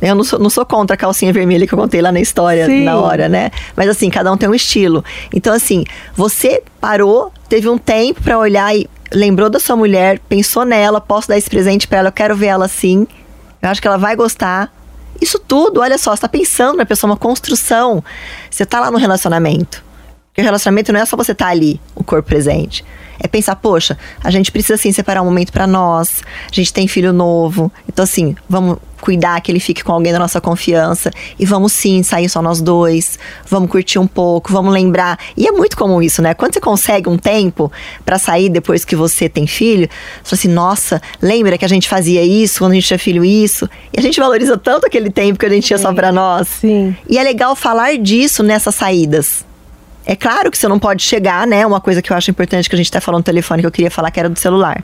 Eu 0.00 0.14
não 0.14 0.24
sou, 0.24 0.38
não 0.38 0.50
sou 0.50 0.64
contra 0.66 0.94
a 0.94 0.96
calcinha 0.96 1.32
vermelha 1.32 1.66
que 1.66 1.72
eu 1.72 1.78
contei 1.78 2.02
lá 2.02 2.12
na 2.12 2.20
história, 2.20 2.66
Sim. 2.66 2.84
na 2.84 2.96
hora, 2.96 3.28
né? 3.28 3.50
Mas 3.74 3.88
assim, 3.88 4.10
cada 4.10 4.30
um 4.30 4.36
tem 4.36 4.48
um 4.48 4.54
estilo. 4.54 5.04
Então, 5.32 5.54
assim, 5.54 5.84
você 6.14 6.62
parou, 6.80 7.32
teve 7.48 7.68
um 7.68 7.78
tempo 7.78 8.22
para 8.22 8.38
olhar 8.38 8.76
e 8.76 8.88
lembrou 9.12 9.48
da 9.48 9.58
sua 9.58 9.76
mulher, 9.76 10.18
pensou 10.28 10.64
nela, 10.64 11.00
posso 11.00 11.28
dar 11.28 11.38
esse 11.38 11.48
presente 11.48 11.88
para 11.88 11.98
ela, 11.98 12.08
eu 12.08 12.12
quero 12.12 12.36
ver 12.36 12.46
ela 12.46 12.66
assim. 12.66 13.06
Eu 13.62 13.70
acho 13.70 13.80
que 13.80 13.88
ela 13.88 13.98
vai 13.98 14.14
gostar. 14.14 14.72
Isso 15.20 15.38
tudo, 15.38 15.80
olha 15.80 15.96
só, 15.96 16.14
você 16.14 16.22
tá 16.22 16.28
pensando 16.28 16.76
na 16.76 16.84
pessoa, 16.84 17.10
uma 17.10 17.16
construção. 17.16 18.04
Você 18.50 18.66
tá 18.66 18.80
lá 18.80 18.90
no 18.90 18.98
relacionamento. 18.98 19.82
Porque 20.28 20.42
o 20.42 20.44
relacionamento 20.44 20.92
não 20.92 21.00
é 21.00 21.06
só 21.06 21.16
você 21.16 21.32
estar 21.32 21.46
tá 21.46 21.50
ali, 21.50 21.80
o 21.94 22.04
corpo 22.04 22.28
presente. 22.28 22.84
É 23.18 23.28
pensar, 23.28 23.56
poxa, 23.56 23.96
a 24.22 24.30
gente 24.30 24.50
precisa 24.52 24.74
assim 24.74 24.92
separar 24.92 25.22
um 25.22 25.26
momento 25.26 25.52
para 25.52 25.66
nós. 25.66 26.22
A 26.50 26.54
gente 26.54 26.72
tem 26.72 26.86
filho 26.86 27.12
novo. 27.12 27.70
Então 27.88 28.02
assim, 28.02 28.34
vamos 28.48 28.78
cuidar 29.00 29.40
que 29.40 29.52
ele 29.52 29.60
fique 29.60 29.84
com 29.84 29.92
alguém 29.92 30.12
da 30.12 30.18
nossa 30.18 30.40
confiança 30.40 31.12
e 31.38 31.46
vamos 31.46 31.72
sim 31.72 32.02
sair 32.02 32.28
só 32.28 32.42
nós 32.42 32.60
dois. 32.60 33.18
Vamos 33.48 33.70
curtir 33.70 34.00
um 34.00 34.06
pouco, 34.06 34.52
vamos 34.52 34.72
lembrar. 34.72 35.16
E 35.36 35.46
é 35.46 35.52
muito 35.52 35.76
comum 35.76 36.02
isso, 36.02 36.20
né? 36.20 36.34
Quando 36.34 36.54
você 36.54 36.60
consegue 36.60 37.08
um 37.08 37.16
tempo 37.16 37.70
para 38.04 38.18
sair 38.18 38.48
depois 38.48 38.84
que 38.84 38.96
você 38.96 39.28
tem 39.28 39.46
filho, 39.46 39.88
você 40.22 40.30
fala 40.30 40.40
assim, 40.40 40.48
nossa, 40.48 41.02
lembra 41.22 41.56
que 41.56 41.64
a 41.64 41.68
gente 41.68 41.88
fazia 41.88 42.22
isso 42.24 42.58
quando 42.58 42.72
a 42.72 42.74
gente 42.74 42.86
tinha 42.88 42.98
filho 42.98 43.24
isso? 43.24 43.70
E 43.92 44.00
a 44.00 44.02
gente 44.02 44.18
valoriza 44.18 44.56
tanto 44.58 44.86
aquele 44.86 45.08
tempo 45.08 45.38
que 45.38 45.46
a 45.46 45.50
gente 45.50 45.68
tinha 45.68 45.78
sim. 45.78 45.84
só 45.84 45.94
para 45.94 46.10
nós. 46.10 46.48
Sim. 46.60 46.96
E 47.08 47.16
é 47.16 47.22
legal 47.22 47.54
falar 47.54 47.96
disso 47.98 48.42
nessas 48.42 48.74
saídas. 48.74 49.45
É 50.06 50.14
claro 50.14 50.52
que 50.52 50.56
você 50.56 50.68
não 50.68 50.78
pode 50.78 51.02
chegar, 51.02 51.46
né? 51.46 51.66
Uma 51.66 51.80
coisa 51.80 52.00
que 52.00 52.12
eu 52.12 52.16
acho 52.16 52.30
importante 52.30 52.70
que 52.70 52.76
a 52.76 52.78
gente 52.78 52.90
tá 52.90 53.00
falando 53.00 53.18
no 53.18 53.24
telefone 53.24 53.60
que 53.60 53.66
eu 53.66 53.72
queria 53.72 53.90
falar 53.90 54.12
que 54.12 54.20
era 54.20 54.28
do 54.28 54.38
celular. 54.38 54.82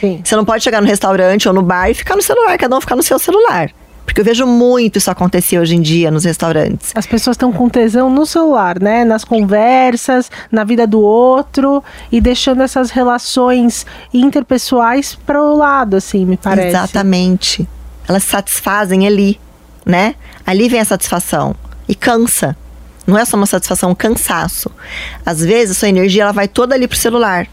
Sim. 0.00 0.22
Você 0.24 0.34
não 0.34 0.46
pode 0.46 0.64
chegar 0.64 0.80
no 0.80 0.86
restaurante 0.88 1.46
ou 1.46 1.52
no 1.52 1.62
bar 1.62 1.90
e 1.90 1.94
ficar 1.94 2.16
no 2.16 2.22
celular, 2.22 2.56
cada 2.56 2.74
um 2.74 2.80
ficar 2.80 2.96
no 2.96 3.02
seu 3.02 3.18
celular. 3.18 3.70
Porque 4.04 4.20
eu 4.20 4.24
vejo 4.24 4.46
muito 4.46 4.96
isso 4.96 5.10
acontecer 5.10 5.58
hoje 5.58 5.76
em 5.76 5.80
dia 5.80 6.10
nos 6.10 6.24
restaurantes. 6.24 6.90
As 6.94 7.06
pessoas 7.06 7.34
estão 7.34 7.52
com 7.52 7.68
tesão 7.68 8.10
no 8.10 8.26
celular, 8.26 8.80
né? 8.80 9.04
Nas 9.04 9.24
conversas, 9.24 10.30
na 10.50 10.64
vida 10.64 10.86
do 10.86 11.00
outro 11.00 11.84
e 12.10 12.20
deixando 12.20 12.62
essas 12.62 12.90
relações 12.90 13.86
interpessoais 14.12 15.14
para 15.14 15.40
o 15.40 15.56
lado, 15.56 15.96
assim, 15.96 16.24
me 16.24 16.36
parece. 16.36 16.68
Exatamente. 16.68 17.68
Elas 18.08 18.24
satisfazem 18.24 19.06
ali, 19.06 19.38
né? 19.84 20.14
Ali 20.46 20.68
vem 20.68 20.80
a 20.80 20.84
satisfação 20.84 21.54
e 21.88 21.94
cansa. 21.94 22.56
Não 23.06 23.18
é 23.18 23.24
só 23.24 23.36
uma 23.36 23.46
satisfação, 23.46 23.90
um 23.90 23.94
cansaço. 23.94 24.70
Às 25.24 25.40
vezes, 25.40 25.76
a 25.76 25.80
sua 25.80 25.88
energia 25.88 26.22
ela 26.22 26.32
vai 26.32 26.48
toda 26.48 26.74
ali 26.74 26.86
pro 26.86 26.96
celular. 26.96 27.46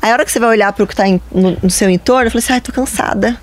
Aí, 0.00 0.10
a 0.10 0.12
hora 0.12 0.24
que 0.24 0.32
você 0.32 0.40
vai 0.40 0.50
olhar 0.50 0.72
para 0.72 0.84
o 0.84 0.86
que 0.86 0.92
está 0.92 1.04
no, 1.32 1.56
no, 1.62 1.70
seu 1.70 1.88
entorno, 1.88 2.30
fala 2.30 2.38
assim: 2.38 2.52
ai, 2.52 2.60
tô 2.60 2.72
cansada. 2.72 3.40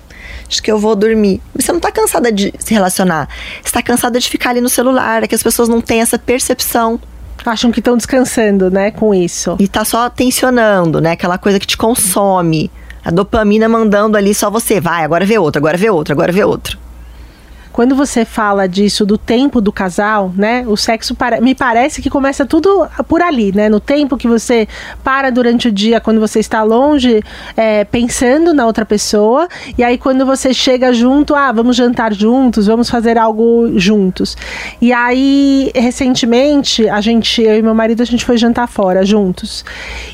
Acho 0.48 0.62
que 0.62 0.70
eu 0.70 0.78
vou 0.78 0.96
dormir. 0.96 1.42
Você 1.54 1.70
não 1.72 1.78
está 1.78 1.92
cansada 1.92 2.32
de 2.32 2.54
se 2.58 2.72
relacionar. 2.72 3.28
Você 3.56 3.68
está 3.68 3.82
cansada 3.82 4.18
de 4.18 4.28
ficar 4.28 4.50
ali 4.50 4.60
no 4.60 4.68
celular. 4.68 5.22
É 5.22 5.26
que 5.26 5.34
as 5.34 5.42
pessoas 5.42 5.68
não 5.68 5.80
têm 5.80 6.00
essa 6.00 6.18
percepção. 6.18 6.98
Acham 7.44 7.70
que 7.70 7.80
estão 7.80 7.96
descansando, 7.96 8.70
né, 8.70 8.90
com 8.90 9.14
isso. 9.14 9.56
E 9.58 9.68
tá 9.68 9.84
só 9.84 10.10
tensionando, 10.10 11.00
né? 11.00 11.12
Aquela 11.12 11.38
coisa 11.38 11.58
que 11.58 11.66
te 11.66 11.76
consome. 11.76 12.70
A 13.04 13.10
dopamina 13.10 13.68
mandando 13.68 14.16
ali 14.16 14.34
só 14.34 14.50
você. 14.50 14.80
Vai, 14.80 15.04
agora 15.04 15.24
vê 15.24 15.38
outro, 15.38 15.58
agora 15.58 15.76
vê 15.76 15.88
outro, 15.88 16.12
agora 16.12 16.32
vê 16.32 16.44
outro. 16.44 16.78
Quando 17.78 17.94
você 17.94 18.24
fala 18.24 18.66
disso 18.66 19.06
do 19.06 19.16
tempo 19.16 19.60
do 19.60 19.70
casal, 19.70 20.32
né? 20.36 20.64
O 20.66 20.76
sexo 20.76 21.14
para, 21.14 21.40
me 21.40 21.54
parece 21.54 22.02
que 22.02 22.10
começa 22.10 22.44
tudo 22.44 22.88
por 23.06 23.22
ali, 23.22 23.52
né? 23.54 23.68
No 23.68 23.78
tempo 23.78 24.16
que 24.16 24.26
você 24.26 24.66
para 25.04 25.30
durante 25.30 25.68
o 25.68 25.70
dia, 25.70 26.00
quando 26.00 26.18
você 26.18 26.40
está 26.40 26.64
longe, 26.64 27.22
é, 27.56 27.84
pensando 27.84 28.52
na 28.52 28.66
outra 28.66 28.84
pessoa, 28.84 29.46
e 29.78 29.84
aí 29.84 29.96
quando 29.96 30.26
você 30.26 30.52
chega 30.52 30.92
junto, 30.92 31.36
ah, 31.36 31.52
vamos 31.52 31.76
jantar 31.76 32.12
juntos, 32.12 32.66
vamos 32.66 32.90
fazer 32.90 33.16
algo 33.16 33.70
juntos. 33.78 34.36
E 34.82 34.92
aí, 34.92 35.70
recentemente, 35.72 36.88
a 36.88 37.00
gente, 37.00 37.40
eu 37.42 37.58
e 37.58 37.62
meu 37.62 37.76
marido, 37.76 38.02
a 38.02 38.06
gente 38.06 38.24
foi 38.24 38.36
jantar 38.36 38.66
fora 38.66 39.04
juntos. 39.04 39.64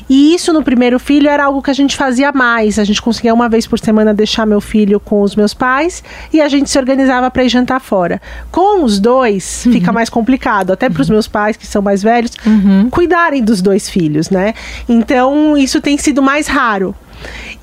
E 0.07 0.35
isso 0.35 0.53
no 0.53 0.61
primeiro 0.61 0.99
filho 0.99 1.27
era 1.27 1.45
algo 1.45 1.63
que 1.63 1.71
a 1.71 1.73
gente 1.75 1.95
fazia 1.95 2.31
mais. 2.31 2.77
A 2.77 2.83
gente 2.83 3.01
conseguia 3.01 3.33
uma 3.33 3.49
vez 3.49 3.65
por 3.65 3.79
semana 3.79 4.13
deixar 4.13 4.45
meu 4.45 4.61
filho 4.61 4.99
com 4.99 5.23
os 5.23 5.35
meus 5.35 5.55
pais 5.55 6.03
e 6.31 6.39
a 6.39 6.47
gente 6.47 6.69
se 6.69 6.77
organizava 6.77 7.31
para 7.31 7.43
ir 7.43 7.54
jantar 7.55 7.79
fora. 7.79 8.21
Com 8.51 8.83
os 8.83 8.99
dois, 8.99 9.63
uhum. 9.65 9.73
fica 9.73 9.91
mais 9.91 10.09
complicado, 10.09 10.71
até 10.71 10.89
para 10.89 11.01
os 11.01 11.09
meus 11.09 11.27
pais, 11.27 11.57
que 11.57 11.65
são 11.65 11.81
mais 11.81 12.03
velhos, 12.03 12.31
uhum. 12.45 12.89
cuidarem 12.89 13.43
dos 13.43 13.61
dois 13.61 13.89
filhos, 13.89 14.29
né? 14.29 14.53
Então, 14.87 15.57
isso 15.57 15.81
tem 15.81 15.97
sido 15.97 16.21
mais 16.21 16.47
raro. 16.47 16.95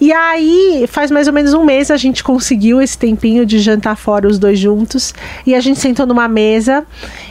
E 0.01 0.13
aí, 0.13 0.85
faz 0.89 1.11
mais 1.11 1.29
ou 1.29 1.33
menos 1.33 1.55
um 1.55 1.65
mês 1.65 1.91
a 1.91 1.97
gente 1.97 2.25
conseguiu 2.25 2.83
esse 2.83 2.99
tempinho 2.99 3.47
de 3.47 3.61
jantar 3.61 3.97
fora 3.97 4.27
os 4.27 4.39
dois 4.39 4.59
juntos. 4.59 5.15
E 5.47 5.55
a 5.55 5.61
gente 5.61 5.79
sentou 5.79 6.07
numa 6.07 6.27
mesa. 6.27 6.85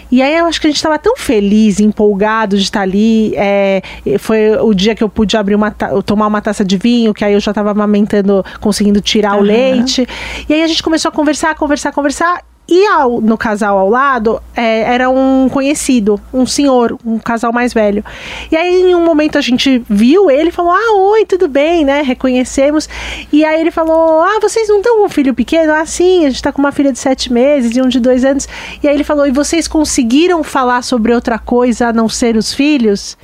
E 0.09 0.22
aí 0.22 0.38
eu 0.38 0.45
acho 0.45 0.59
que 0.59 0.68
a 0.68 0.70
gente 0.70 0.78
estava 0.78 0.97
tão 0.97 1.18
feliz, 1.18 1.80
empolgado 1.80 2.57
de 2.57 2.64
estar 2.64 2.82
ali. 2.82 3.34
É, 3.36 3.82
foi 4.20 4.57
o 4.57 4.74
dia 4.74 4.95
que 4.95 5.03
eu 5.03 5.09
pude 5.09 5.36
abrir 5.36 5.55
uma 5.55 5.72
tomar 6.05 6.28
uma 6.28 6.41
taça 6.41 6.64
de 6.64 6.78
vinho, 6.78 7.14
que 7.14 7.26
aí 7.26 7.34
eu 7.34 7.39
já 7.39 7.51
estava 7.51 7.72
amamentando, 7.72 8.43
conseguindo 8.62 9.01
tirar 9.01 9.34
uhum. 9.34 9.39
o 9.39 9.43
leite. 9.43 10.07
E 10.47 10.53
aí 10.53 10.64
a 10.64 10.68
gente 10.68 10.84
começou 10.84 11.09
a 11.09 11.12
conversar, 11.12 11.55
conversar, 11.55 11.91
conversar. 11.91 12.41
E 12.68 12.86
ao, 12.88 13.20
no 13.20 13.38
casal 13.38 13.78
ao 13.78 13.89
lado 13.89 14.41
é, 14.55 14.82
era 14.82 15.09
um 15.09 15.49
conhecido, 15.49 16.20
um 16.34 16.45
senhor, 16.45 16.97
um 17.05 17.20
casal 17.20 17.51
mais 17.51 17.74
velho. 17.74 18.03
E 18.49 18.55
aí, 18.55 18.82
em 18.84 18.95
um 18.95 19.03
momento, 19.03 19.38
a 19.38 19.41
gente 19.41 19.84
viu 19.89 20.32
ele 20.32 20.51
falou: 20.51 20.72
Ah, 20.72 20.95
oi, 20.95 21.26
tudo 21.26 21.47
bem, 21.47 21.84
né? 21.84 22.01
Reconhecemos. 22.01 22.88
E 23.32 23.43
aí 23.43 23.59
ele 23.59 23.72
falou: 23.72 24.22
Ah, 24.22 24.39
vocês 24.41 24.70
não 24.70 24.78
estão 24.78 24.97
com 24.97 25.05
um 25.05 25.09
filho 25.09 25.34
pequeno? 25.34 25.74
Ah, 25.74 25.86
sim, 25.86 26.22
a 26.22 26.30
gente 26.30 26.36
está 26.36 26.51
com 26.51 26.62
uma 26.62 26.72
filha 26.72 26.91
de 26.91 26.99
sete 26.99 27.32
meses 27.32 27.76
e 27.76 27.82
um 27.82 27.88
de 27.88 27.99
dois 27.99 28.24
anos. 28.24 28.47
E 28.82 28.88
aí 28.88 28.95
ele 28.95 29.03
falou: 29.03 29.28
E 29.28 29.32
vocês 29.32 29.68
conseguiram 29.68 30.43
falar 30.43 30.82
sobre 30.82 31.14
outra 31.14 31.38
coisa 31.38 31.88
a 31.88 31.93
não 31.93 32.07
ser 32.07 32.38
os 32.38 32.53
filhos? 32.53 33.18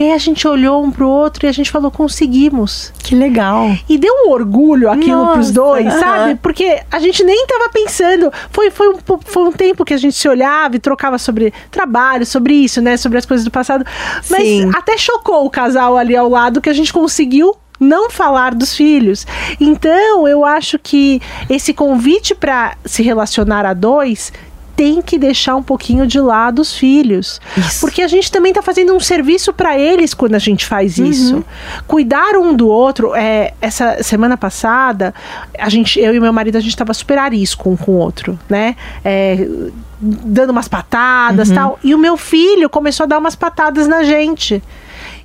E 0.00 0.04
aí 0.04 0.12
a 0.12 0.18
gente 0.18 0.48
olhou 0.48 0.82
um 0.82 0.90
pro 0.90 1.06
outro 1.06 1.44
e 1.44 1.46
a 1.46 1.52
gente 1.52 1.70
falou, 1.70 1.90
conseguimos. 1.90 2.90
Que 3.02 3.14
legal. 3.14 3.76
E 3.86 3.98
deu 3.98 4.10
um 4.24 4.30
orgulho 4.30 4.90
aquilo 4.90 5.18
Nossa, 5.18 5.32
pros 5.34 5.50
dois, 5.50 5.84
uh 5.84 5.90
-huh. 5.90 6.00
sabe? 6.00 6.34
Porque 6.36 6.80
a 6.90 6.98
gente 6.98 7.22
nem 7.22 7.46
tava 7.46 7.68
pensando. 7.68 8.32
Foi, 8.50 8.70
foi, 8.70 8.88
um, 8.88 8.98
foi 9.22 9.42
um 9.42 9.52
tempo 9.52 9.84
que 9.84 9.92
a 9.92 9.98
gente 9.98 10.16
se 10.16 10.26
olhava 10.26 10.74
e 10.74 10.78
trocava 10.78 11.18
sobre 11.18 11.52
trabalho, 11.70 12.24
sobre 12.24 12.54
isso, 12.54 12.80
né? 12.80 12.96
Sobre 12.96 13.18
as 13.18 13.26
coisas 13.26 13.44
do 13.44 13.50
passado. 13.50 13.84
Mas 14.30 14.42
Sim. 14.42 14.70
até 14.74 14.96
chocou 14.96 15.44
o 15.44 15.50
casal 15.50 15.98
ali 15.98 16.16
ao 16.16 16.30
lado 16.30 16.62
que 16.62 16.70
a 16.70 16.74
gente 16.74 16.94
conseguiu 16.94 17.54
não 17.78 18.10
falar 18.10 18.54
dos 18.54 18.74
filhos. 18.74 19.26
Então, 19.58 20.26
eu 20.26 20.46
acho 20.46 20.78
que 20.78 21.20
esse 21.48 21.74
convite 21.74 22.34
para 22.34 22.74
se 22.86 23.02
relacionar 23.02 23.66
a 23.66 23.74
dois 23.74 24.32
tem 24.80 25.02
que 25.02 25.18
deixar 25.18 25.56
um 25.56 25.62
pouquinho 25.62 26.06
de 26.06 26.18
lado 26.18 26.62
os 26.62 26.74
filhos. 26.74 27.38
Isso. 27.54 27.82
Porque 27.82 28.00
a 28.00 28.08
gente 28.08 28.32
também 28.32 28.50
está 28.50 28.62
fazendo 28.62 28.94
um 28.94 28.98
serviço 28.98 29.52
para 29.52 29.78
eles 29.78 30.14
quando 30.14 30.36
a 30.36 30.38
gente 30.38 30.64
faz 30.64 30.96
uhum. 30.96 31.04
isso. 31.04 31.44
Cuidar 31.86 32.34
um 32.38 32.54
do 32.54 32.66
outro. 32.66 33.14
É, 33.14 33.52
essa 33.60 34.02
semana 34.02 34.38
passada, 34.38 35.14
a 35.58 35.68
gente, 35.68 36.00
eu 36.00 36.14
e 36.14 36.18
meu 36.18 36.32
marido, 36.32 36.56
a 36.56 36.60
gente 36.60 36.70
estava 36.70 36.94
super 36.94 37.18
arisco 37.18 37.68
um 37.68 37.76
com 37.76 37.92
o 37.92 37.96
outro, 37.96 38.38
né? 38.48 38.74
É, 39.04 39.46
dando 40.00 40.48
umas 40.48 40.66
patadas 40.66 41.50
uhum. 41.50 41.54
tal. 41.54 41.78
E 41.84 41.94
o 41.94 41.98
meu 41.98 42.16
filho 42.16 42.70
começou 42.70 43.04
a 43.04 43.06
dar 43.06 43.18
umas 43.18 43.36
patadas 43.36 43.86
na 43.86 44.02
gente. 44.02 44.62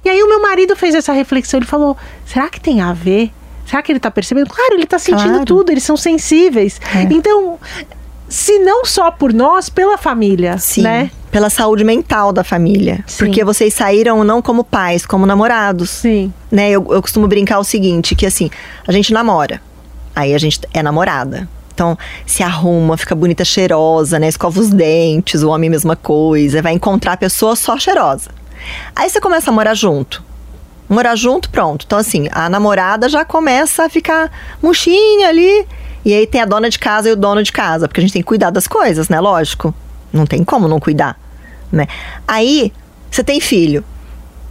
E 0.04 0.10
aí 0.10 0.22
o 0.22 0.28
meu 0.28 0.42
marido 0.42 0.76
fez 0.76 0.94
essa 0.96 1.14
reflexão. 1.14 1.60
Ele 1.60 1.66
falou: 1.66 1.96
será 2.26 2.50
que 2.50 2.60
tem 2.60 2.82
a 2.82 2.92
ver? 2.92 3.32
Será 3.66 3.82
que 3.82 3.90
ele 3.90 4.00
está 4.00 4.12
percebendo? 4.12 4.50
Claro, 4.50 4.74
ele 4.74 4.84
está 4.84 5.00
sentindo 5.00 5.30
claro. 5.30 5.46
tudo, 5.46 5.72
eles 5.72 5.84
são 5.84 5.96
sensíveis. 5.96 6.82
É. 6.94 7.04
Então, 7.04 7.58
se 8.28 8.60
não 8.60 8.86
só 8.86 9.12
por 9.12 9.34
nós, 9.34 9.70
pela 9.70 9.98
família, 9.98 10.58
Sim, 10.58 10.82
né? 10.82 11.12
Pela 11.32 11.50
saúde 11.50 11.84
mental 11.84 12.32
da 12.32 12.44
família. 12.44 13.04
Sim. 13.06 13.26
Porque 13.26 13.44
vocês 13.44 13.74
saíram 13.74 14.24
não 14.24 14.42
como 14.42 14.64
pais, 14.64 15.06
como 15.06 15.26
namorados. 15.26 15.90
Sim. 15.90 16.34
Né? 16.52 16.72
Eu, 16.72 16.86
eu 16.90 17.02
costumo 17.02 17.28
brincar 17.28 17.60
o 17.60 17.64
seguinte, 17.64 18.16
que 18.16 18.26
assim, 18.26 18.50
a 18.88 18.92
gente 18.92 19.14
namora. 19.14 19.62
Aí 20.16 20.34
a 20.34 20.38
gente 20.38 20.62
é 20.74 20.82
namorada. 20.82 21.48
Então, 21.74 21.98
se 22.26 22.42
arruma, 22.42 22.96
fica 22.96 23.14
bonita, 23.14 23.44
cheirosa, 23.44 24.18
né? 24.18 24.30
Escova 24.30 24.62
os 24.62 24.70
dentes, 24.70 25.44
o 25.44 25.50
homem 25.50 25.70
mesma 25.70 25.96
coisa. 25.96 26.62
Vai 26.62 26.72
encontrar 26.72 27.14
a 27.14 27.18
pessoa 27.18 27.54
só 27.56 27.78
cheirosa. 27.78 28.30
Aí 28.96 29.10
você 29.10 29.20
começa 29.20 29.52
a 29.52 29.54
morar 29.54 29.74
junto. 29.74 30.24
Morar 30.88 31.18
junto, 31.18 31.50
pronto. 31.50 31.84
Então, 31.86 32.00
assim, 32.00 32.30
a 32.32 32.48
namorada 32.48 33.10
já 33.10 33.26
começa 33.26 33.84
a 33.84 33.90
ficar 33.90 34.32
murchinha 34.64 35.28
ali 35.28 35.68
e 36.06 36.14
aí 36.14 36.28
tem 36.28 36.40
a 36.40 36.46
dona 36.46 36.70
de 36.70 36.78
casa 36.78 37.10
e 37.10 37.12
o 37.12 37.16
dono 37.16 37.42
de 37.42 37.52
casa, 37.52 37.88
porque 37.88 38.00
a 38.00 38.04
gente 38.04 38.14
tem 38.14 38.22
que 38.22 38.28
cuidar 38.28 38.52
das 38.52 38.68
coisas, 38.68 39.10
né? 39.10 39.20
Lógico. 39.20 39.74
Não 40.14 40.26
tem 40.26 40.44
como 40.44 40.68
não 40.68 40.80
cuidar, 40.80 41.20
né? 41.72 41.88
Aí, 42.28 42.72
você 43.10 43.24
tem 43.24 43.42
filho. 43.42 43.84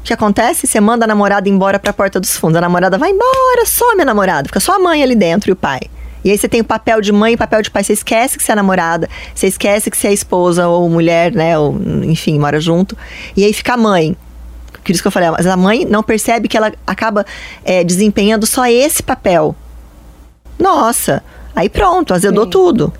O 0.00 0.04
que 0.04 0.12
acontece? 0.12 0.66
Você 0.66 0.80
manda 0.80 1.04
a 1.04 1.08
namorada 1.08 1.48
embora 1.48 1.78
para 1.78 1.90
a 1.90 1.94
porta 1.94 2.20
dos 2.20 2.36
fundos. 2.36 2.56
A 2.56 2.60
namorada 2.60 2.98
vai 2.98 3.10
embora, 3.10 3.64
some 3.64 4.02
a 4.02 4.04
namorada. 4.04 4.48
Fica 4.48 4.60
só 4.60 4.74
a 4.76 4.78
mãe 4.78 5.02
ali 5.02 5.14
dentro 5.14 5.50
e 5.50 5.52
o 5.52 5.56
pai. 5.56 5.80
E 6.24 6.30
aí 6.30 6.36
você 6.36 6.48
tem 6.48 6.60
o 6.60 6.64
papel 6.64 7.00
de 7.00 7.12
mãe 7.12 7.34
e 7.34 7.36
papel 7.36 7.62
de 7.62 7.70
pai. 7.70 7.84
Você 7.84 7.92
esquece 7.92 8.36
que 8.36 8.42
você 8.42 8.52
é 8.52 8.54
namorada, 8.54 9.08
você 9.34 9.46
esquece 9.46 9.90
que 9.90 9.96
você 9.96 10.08
é 10.08 10.12
esposa 10.12 10.66
ou 10.66 10.88
mulher, 10.88 11.32
né? 11.32 11.56
Ou, 11.58 11.74
enfim, 12.02 12.38
mora 12.38 12.60
junto. 12.60 12.96
E 13.36 13.44
aí 13.44 13.52
fica 13.52 13.74
a 13.74 13.76
mãe. 13.76 14.16
Por 14.82 14.90
isso 14.90 15.00
que 15.00 15.08
eu 15.08 15.12
falei, 15.12 15.30
mas 15.30 15.46
a 15.46 15.56
mãe 15.56 15.86
não 15.86 16.02
percebe 16.02 16.48
que 16.48 16.56
ela 16.56 16.72
acaba 16.86 17.24
é, 17.64 17.84
desempenhando 17.84 18.46
só 18.46 18.66
esse 18.66 19.02
papel. 19.02 19.56
Nossa, 20.58 21.22
Aí 21.54 21.68
pronto, 21.68 22.14
azedou 22.14 22.44
Sim. 22.44 22.50
tudo. 22.50 22.92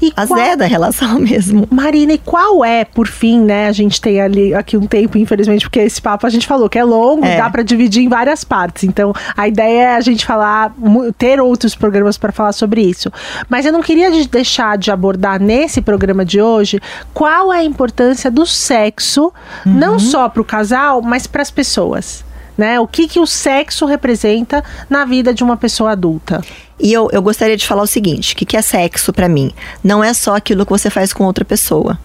E 0.00 0.12
Azeda 0.16 0.56
qual... 0.56 0.62
a 0.62 0.66
relação 0.66 1.18
mesmo. 1.20 1.66
Marina, 1.70 2.12
e 2.12 2.18
qual 2.18 2.64
é, 2.64 2.84
por 2.84 3.06
fim, 3.06 3.40
né? 3.40 3.68
A 3.68 3.72
gente 3.72 4.00
tem 4.00 4.20
ali 4.20 4.54
aqui 4.54 4.76
um 4.76 4.86
tempo, 4.86 5.16
infelizmente, 5.18 5.64
porque 5.64 5.80
esse 5.80 6.00
papo 6.00 6.26
a 6.26 6.30
gente 6.30 6.46
falou 6.46 6.68
que 6.68 6.78
é 6.78 6.84
longo, 6.84 7.24
é. 7.24 7.36
dá 7.36 7.48
para 7.48 7.62
dividir 7.62 8.02
em 8.02 8.08
várias 8.08 8.44
partes. 8.44 8.84
Então, 8.84 9.12
a 9.36 9.48
ideia 9.48 9.82
é 9.82 9.96
a 9.96 10.00
gente 10.00 10.24
falar, 10.24 10.74
ter 11.16 11.40
outros 11.40 11.74
programas 11.74 12.18
para 12.18 12.32
falar 12.32 12.52
sobre 12.52 12.82
isso. 12.82 13.10
Mas 13.48 13.64
eu 13.64 13.72
não 13.72 13.82
queria 13.82 14.10
deixar 14.26 14.76
de 14.76 14.90
abordar 14.90 15.40
nesse 15.40 15.80
programa 15.80 16.24
de 16.24 16.40
hoje 16.40 16.80
qual 17.14 17.52
é 17.52 17.58
a 17.58 17.64
importância 17.64 18.30
do 18.30 18.44
sexo, 18.44 19.32
uhum. 19.64 19.72
não 19.72 19.98
só 19.98 20.28
para 20.28 20.42
o 20.42 20.44
casal, 20.44 21.00
mas 21.02 21.26
para 21.26 21.42
as 21.42 21.50
pessoas 21.50 22.24
né? 22.56 22.80
O 22.80 22.86
que, 22.86 23.06
que 23.06 23.20
o 23.20 23.26
sexo 23.26 23.84
representa 23.84 24.64
na 24.88 25.04
vida 25.04 25.34
de 25.34 25.44
uma 25.44 25.58
pessoa 25.58 25.92
adulta. 25.92 26.40
E 26.78 26.92
eu, 26.92 27.08
eu 27.12 27.22
gostaria 27.22 27.56
de 27.56 27.66
falar 27.66 27.82
o 27.82 27.86
seguinte: 27.86 28.34
o 28.34 28.36
que, 28.36 28.44
que 28.44 28.56
é 28.56 28.62
sexo 28.62 29.12
para 29.12 29.28
mim? 29.28 29.52
Não 29.82 30.02
é 30.02 30.12
só 30.12 30.36
aquilo 30.36 30.64
que 30.64 30.72
você 30.72 30.90
faz 30.90 31.12
com 31.12 31.24
outra 31.24 31.44
pessoa. 31.44 31.98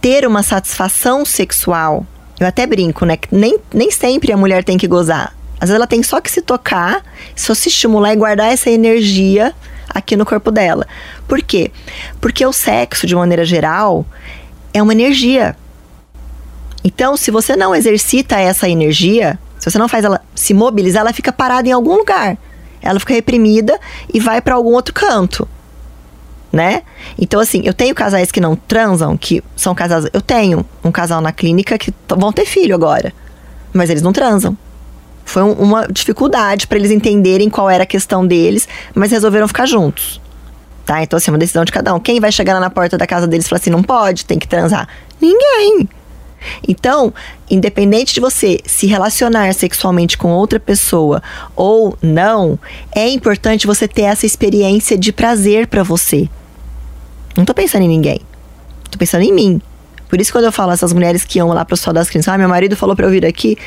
Ter 0.00 0.26
uma 0.26 0.42
satisfação 0.42 1.24
sexual, 1.24 2.06
eu 2.38 2.46
até 2.46 2.66
brinco, 2.66 3.04
né? 3.04 3.18
Nem, 3.30 3.58
nem 3.72 3.90
sempre 3.90 4.32
a 4.32 4.36
mulher 4.36 4.64
tem 4.64 4.78
que 4.78 4.86
gozar. 4.86 5.34
Às 5.60 5.68
vezes 5.68 5.74
ela 5.74 5.86
tem 5.86 6.02
só 6.02 6.20
que 6.20 6.30
se 6.30 6.40
tocar, 6.40 7.02
só 7.34 7.52
se 7.54 7.68
estimular 7.68 8.12
e 8.12 8.16
guardar 8.16 8.52
essa 8.52 8.70
energia 8.70 9.54
aqui 9.88 10.16
no 10.16 10.24
corpo 10.24 10.50
dela. 10.50 10.86
Por 11.26 11.42
quê? 11.42 11.70
Porque 12.20 12.44
o 12.46 12.52
sexo, 12.52 13.06
de 13.06 13.16
maneira 13.16 13.44
geral, 13.44 14.06
é 14.72 14.82
uma 14.82 14.92
energia. 14.92 15.56
Então, 16.84 17.16
se 17.16 17.30
você 17.30 17.56
não 17.56 17.74
exercita 17.74 18.38
essa 18.38 18.68
energia, 18.68 19.38
se 19.58 19.68
você 19.68 19.78
não 19.78 19.88
faz 19.88 20.04
ela 20.04 20.20
se 20.34 20.54
mobilizar, 20.54 21.00
ela 21.00 21.12
fica 21.12 21.32
parada 21.32 21.68
em 21.68 21.72
algum 21.72 21.96
lugar. 21.96 22.38
Ela 22.82 23.00
fica 23.00 23.14
reprimida 23.14 23.78
e 24.12 24.20
vai 24.20 24.40
para 24.40 24.54
algum 24.54 24.72
outro 24.72 24.94
canto. 24.94 25.48
Né? 26.52 26.82
Então, 27.18 27.40
assim, 27.40 27.60
eu 27.64 27.74
tenho 27.74 27.94
casais 27.94 28.32
que 28.32 28.40
não 28.40 28.56
transam, 28.56 29.16
que 29.16 29.42
são 29.54 29.74
casais. 29.74 30.06
Eu 30.12 30.20
tenho 30.20 30.64
um 30.82 30.90
casal 30.90 31.20
na 31.20 31.30
clínica 31.30 31.76
que 31.76 31.92
vão 32.08 32.32
ter 32.32 32.46
filho 32.46 32.74
agora, 32.74 33.12
mas 33.72 33.90
eles 33.90 34.02
não 34.02 34.12
transam. 34.12 34.56
Foi 35.26 35.42
um, 35.42 35.52
uma 35.52 35.86
dificuldade 35.86 36.66
para 36.66 36.78
eles 36.78 36.90
entenderem 36.90 37.50
qual 37.50 37.68
era 37.68 37.82
a 37.82 37.86
questão 37.86 38.26
deles, 38.26 38.66
mas 38.94 39.10
resolveram 39.10 39.46
ficar 39.46 39.66
juntos. 39.66 40.20
Tá? 40.86 41.02
Então, 41.02 41.18
assim, 41.18 41.30
é 41.30 41.32
uma 41.32 41.38
decisão 41.38 41.66
de 41.66 41.70
cada 41.70 41.94
um. 41.94 42.00
Quem 42.00 42.18
vai 42.18 42.32
chegar 42.32 42.54
lá 42.54 42.60
na 42.60 42.70
porta 42.70 42.96
da 42.96 43.06
casa 43.06 43.26
deles 43.26 43.44
e 43.44 43.48
falar 43.50 43.60
assim: 43.60 43.68
não 43.68 43.82
pode, 43.82 44.24
tem 44.24 44.38
que 44.38 44.48
transar? 44.48 44.88
Ninguém. 45.20 45.86
Então, 46.66 47.12
independente 47.50 48.14
de 48.14 48.20
você 48.20 48.60
se 48.64 48.86
relacionar 48.86 49.52
sexualmente 49.54 50.16
com 50.16 50.32
outra 50.32 50.60
pessoa 50.60 51.22
ou 51.56 51.96
não, 52.02 52.58
é 52.94 53.08
importante 53.08 53.66
você 53.66 53.88
ter 53.88 54.02
essa 54.02 54.26
experiência 54.26 54.96
de 54.96 55.12
prazer 55.12 55.66
para 55.66 55.82
você. 55.82 56.28
Não 57.36 57.44
tô 57.44 57.54
pensando 57.54 57.82
em 57.82 57.88
ninguém. 57.88 58.20
Tô 58.90 58.98
pensando 58.98 59.22
em 59.22 59.32
mim. 59.32 59.60
Por 60.08 60.20
isso 60.20 60.32
quando 60.32 60.44
eu 60.44 60.52
falo 60.52 60.72
essas 60.72 60.92
mulheres 60.92 61.24
que 61.24 61.38
iam 61.38 61.48
lá 61.48 61.64
pro 61.64 61.76
sol 61.76 61.92
das 61.92 62.08
crianças, 62.08 62.32
ah, 62.32 62.38
meu 62.38 62.48
marido 62.48 62.76
falou 62.76 62.96
para 62.96 63.06
eu 63.06 63.10
vir 63.10 63.26
aqui, 63.26 63.58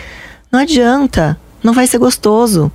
não 0.52 0.60
adianta, 0.60 1.40
não 1.64 1.74
vai 1.74 1.86
ser 1.86 2.00
gostoso. 2.00 2.72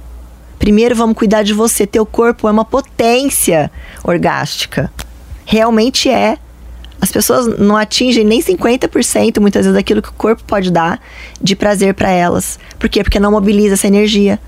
Primeiro 0.59 0.95
vamos 0.95 1.17
cuidar 1.17 1.43
de 1.43 1.53
você, 1.53 1.87
teu 1.87 2.07
corpo 2.07 2.49
é 2.49 2.51
uma 2.51 2.65
potência 2.65 3.71
orgástica. 4.03 4.91
realmente 5.45 6.09
é. 6.09 6.39
As 7.01 7.11
pessoas 7.11 7.59
não 7.59 7.77
atingem 7.77 8.25
nem 8.25 8.41
50% 8.41 9.41
muitas 9.41 9.65
vezes 9.65 9.77
daquilo 9.77 10.01
que 10.01 10.09
o 10.09 10.15
corpo 10.15 10.43
pode 10.45 10.71
dar 10.71 11.01
de 11.41 11.55
prazer 11.55 11.95
para 11.95 12.11
elas. 12.11 12.59
Por 12.79 12.89
quê? 12.89 13.03
Porque 13.03 13.21
não 13.21 13.31
mobiliza 13.31 13.75
essa 13.75 13.87
energia. 13.87 14.41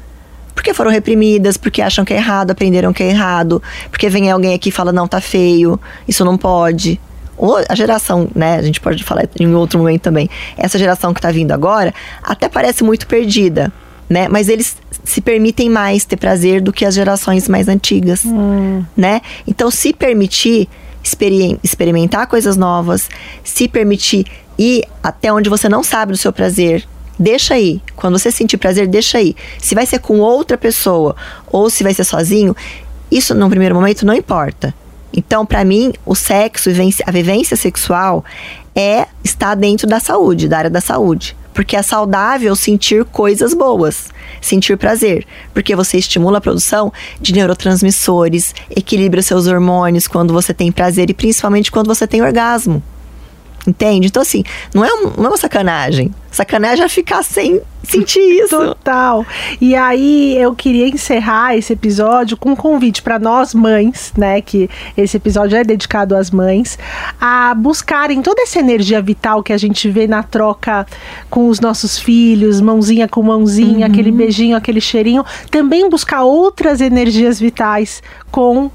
Porque 0.54 0.74
foram 0.74 0.90
reprimidas, 0.90 1.56
porque 1.56 1.80
acham 1.80 2.04
que 2.04 2.12
é 2.12 2.16
errado, 2.16 2.50
aprenderam 2.50 2.92
que 2.92 3.02
é 3.02 3.10
errado, 3.10 3.62
porque 3.90 4.08
vem 4.08 4.30
alguém 4.30 4.54
aqui 4.54 4.70
e 4.70 4.72
fala, 4.72 4.92
não, 4.92 5.06
tá 5.06 5.20
feio, 5.20 5.78
isso 6.06 6.24
não 6.24 6.36
pode. 6.36 7.00
Ou 7.36 7.58
a 7.68 7.74
geração, 7.76 8.28
né, 8.34 8.56
a 8.56 8.62
gente 8.62 8.80
pode 8.80 9.04
falar 9.04 9.28
em 9.38 9.54
outro 9.54 9.78
momento 9.78 10.02
também, 10.02 10.28
essa 10.56 10.76
geração 10.76 11.14
que 11.14 11.20
tá 11.20 11.30
vindo 11.30 11.52
agora, 11.52 11.94
até 12.20 12.48
parece 12.48 12.82
muito 12.82 13.06
perdida, 13.06 13.72
né? 14.10 14.26
Mas 14.28 14.48
eles 14.48 14.76
se 15.04 15.20
permitem 15.20 15.70
mais 15.70 16.04
ter 16.04 16.16
prazer 16.16 16.60
do 16.60 16.72
que 16.72 16.84
as 16.84 16.94
gerações 16.94 17.48
mais 17.48 17.68
antigas, 17.68 18.24
hum. 18.24 18.82
né? 18.96 19.20
Então, 19.46 19.70
se 19.70 19.92
permitir 19.92 20.68
experimentar 21.62 22.26
coisas 22.26 22.56
novas, 22.56 23.08
se 23.44 23.68
permitir 23.68 24.26
ir 24.58 24.84
até 25.02 25.32
onde 25.32 25.48
você 25.48 25.68
não 25.68 25.82
sabe 25.82 26.12
do 26.12 26.18
seu 26.18 26.32
prazer, 26.32 26.86
deixa 27.18 27.54
aí. 27.54 27.80
Quando 27.96 28.18
você 28.18 28.30
sentir 28.30 28.58
prazer, 28.58 28.86
deixa 28.86 29.18
aí. 29.18 29.34
Se 29.58 29.74
vai 29.74 29.86
ser 29.86 30.00
com 30.00 30.18
outra 30.18 30.58
pessoa 30.58 31.14
ou 31.46 31.70
se 31.70 31.82
vai 31.82 31.94
ser 31.94 32.04
sozinho, 32.04 32.56
isso 33.10 33.34
no 33.34 33.48
primeiro 33.48 33.74
momento 33.74 34.04
não 34.04 34.14
importa. 34.14 34.74
Então, 35.16 35.46
para 35.46 35.64
mim, 35.64 35.92
o 36.04 36.14
sexo, 36.14 36.68
a 37.06 37.10
vivência 37.10 37.56
sexual 37.56 38.24
é 38.74 39.06
estar 39.24 39.54
dentro 39.54 39.86
da 39.86 40.00
saúde, 40.00 40.48
da 40.48 40.58
área 40.58 40.70
da 40.70 40.80
saúde. 40.80 41.36
Porque 41.58 41.74
é 41.74 41.82
saudável 41.82 42.54
sentir 42.54 43.04
coisas 43.04 43.52
boas, 43.52 44.10
sentir 44.40 44.76
prazer. 44.76 45.26
Porque 45.52 45.74
você 45.74 45.98
estimula 45.98 46.38
a 46.38 46.40
produção 46.40 46.92
de 47.20 47.32
neurotransmissores, 47.32 48.54
equilibra 48.70 49.20
seus 49.22 49.48
hormônios 49.48 50.06
quando 50.06 50.32
você 50.32 50.54
tem 50.54 50.70
prazer 50.70 51.10
e 51.10 51.14
principalmente 51.14 51.72
quando 51.72 51.88
você 51.88 52.06
tem 52.06 52.22
orgasmo. 52.22 52.80
Entende? 53.68 54.06
Então, 54.06 54.22
assim, 54.22 54.42
não 54.72 54.82
é, 54.82 54.88
um, 54.94 55.12
não 55.18 55.26
é 55.26 55.28
uma 55.28 55.36
sacanagem. 55.36 56.10
Sacanagem 56.30 56.82
é 56.82 56.88
ficar 56.88 57.22
sem 57.22 57.60
sentir 57.82 58.18
isso. 58.40 58.56
Total. 58.56 59.26
E 59.60 59.74
aí 59.74 60.38
eu 60.38 60.54
queria 60.54 60.88
encerrar 60.88 61.54
esse 61.54 61.74
episódio 61.74 62.34
com 62.34 62.52
um 62.52 62.56
convite 62.56 63.02
para 63.02 63.18
nós 63.18 63.52
mães, 63.52 64.10
né, 64.16 64.40
que 64.40 64.70
esse 64.96 65.18
episódio 65.18 65.58
é 65.58 65.62
dedicado 65.64 66.16
às 66.16 66.30
mães, 66.30 66.78
a 67.20 67.54
buscarem 67.54 68.22
toda 68.22 68.40
essa 68.40 68.58
energia 68.58 69.02
vital 69.02 69.42
que 69.42 69.52
a 69.52 69.58
gente 69.58 69.90
vê 69.90 70.06
na 70.06 70.22
troca 70.22 70.86
com 71.28 71.48
os 71.48 71.60
nossos 71.60 71.98
filhos, 71.98 72.62
mãozinha 72.62 73.06
com 73.06 73.22
mãozinha, 73.22 73.86
uhum. 73.86 73.92
aquele 73.92 74.10
beijinho, 74.10 74.56
aquele 74.56 74.80
cheirinho, 74.80 75.24
também 75.50 75.90
buscar 75.90 76.22
outras 76.22 76.80
energias 76.80 77.38
vitais 77.38 78.02
com 78.30 78.70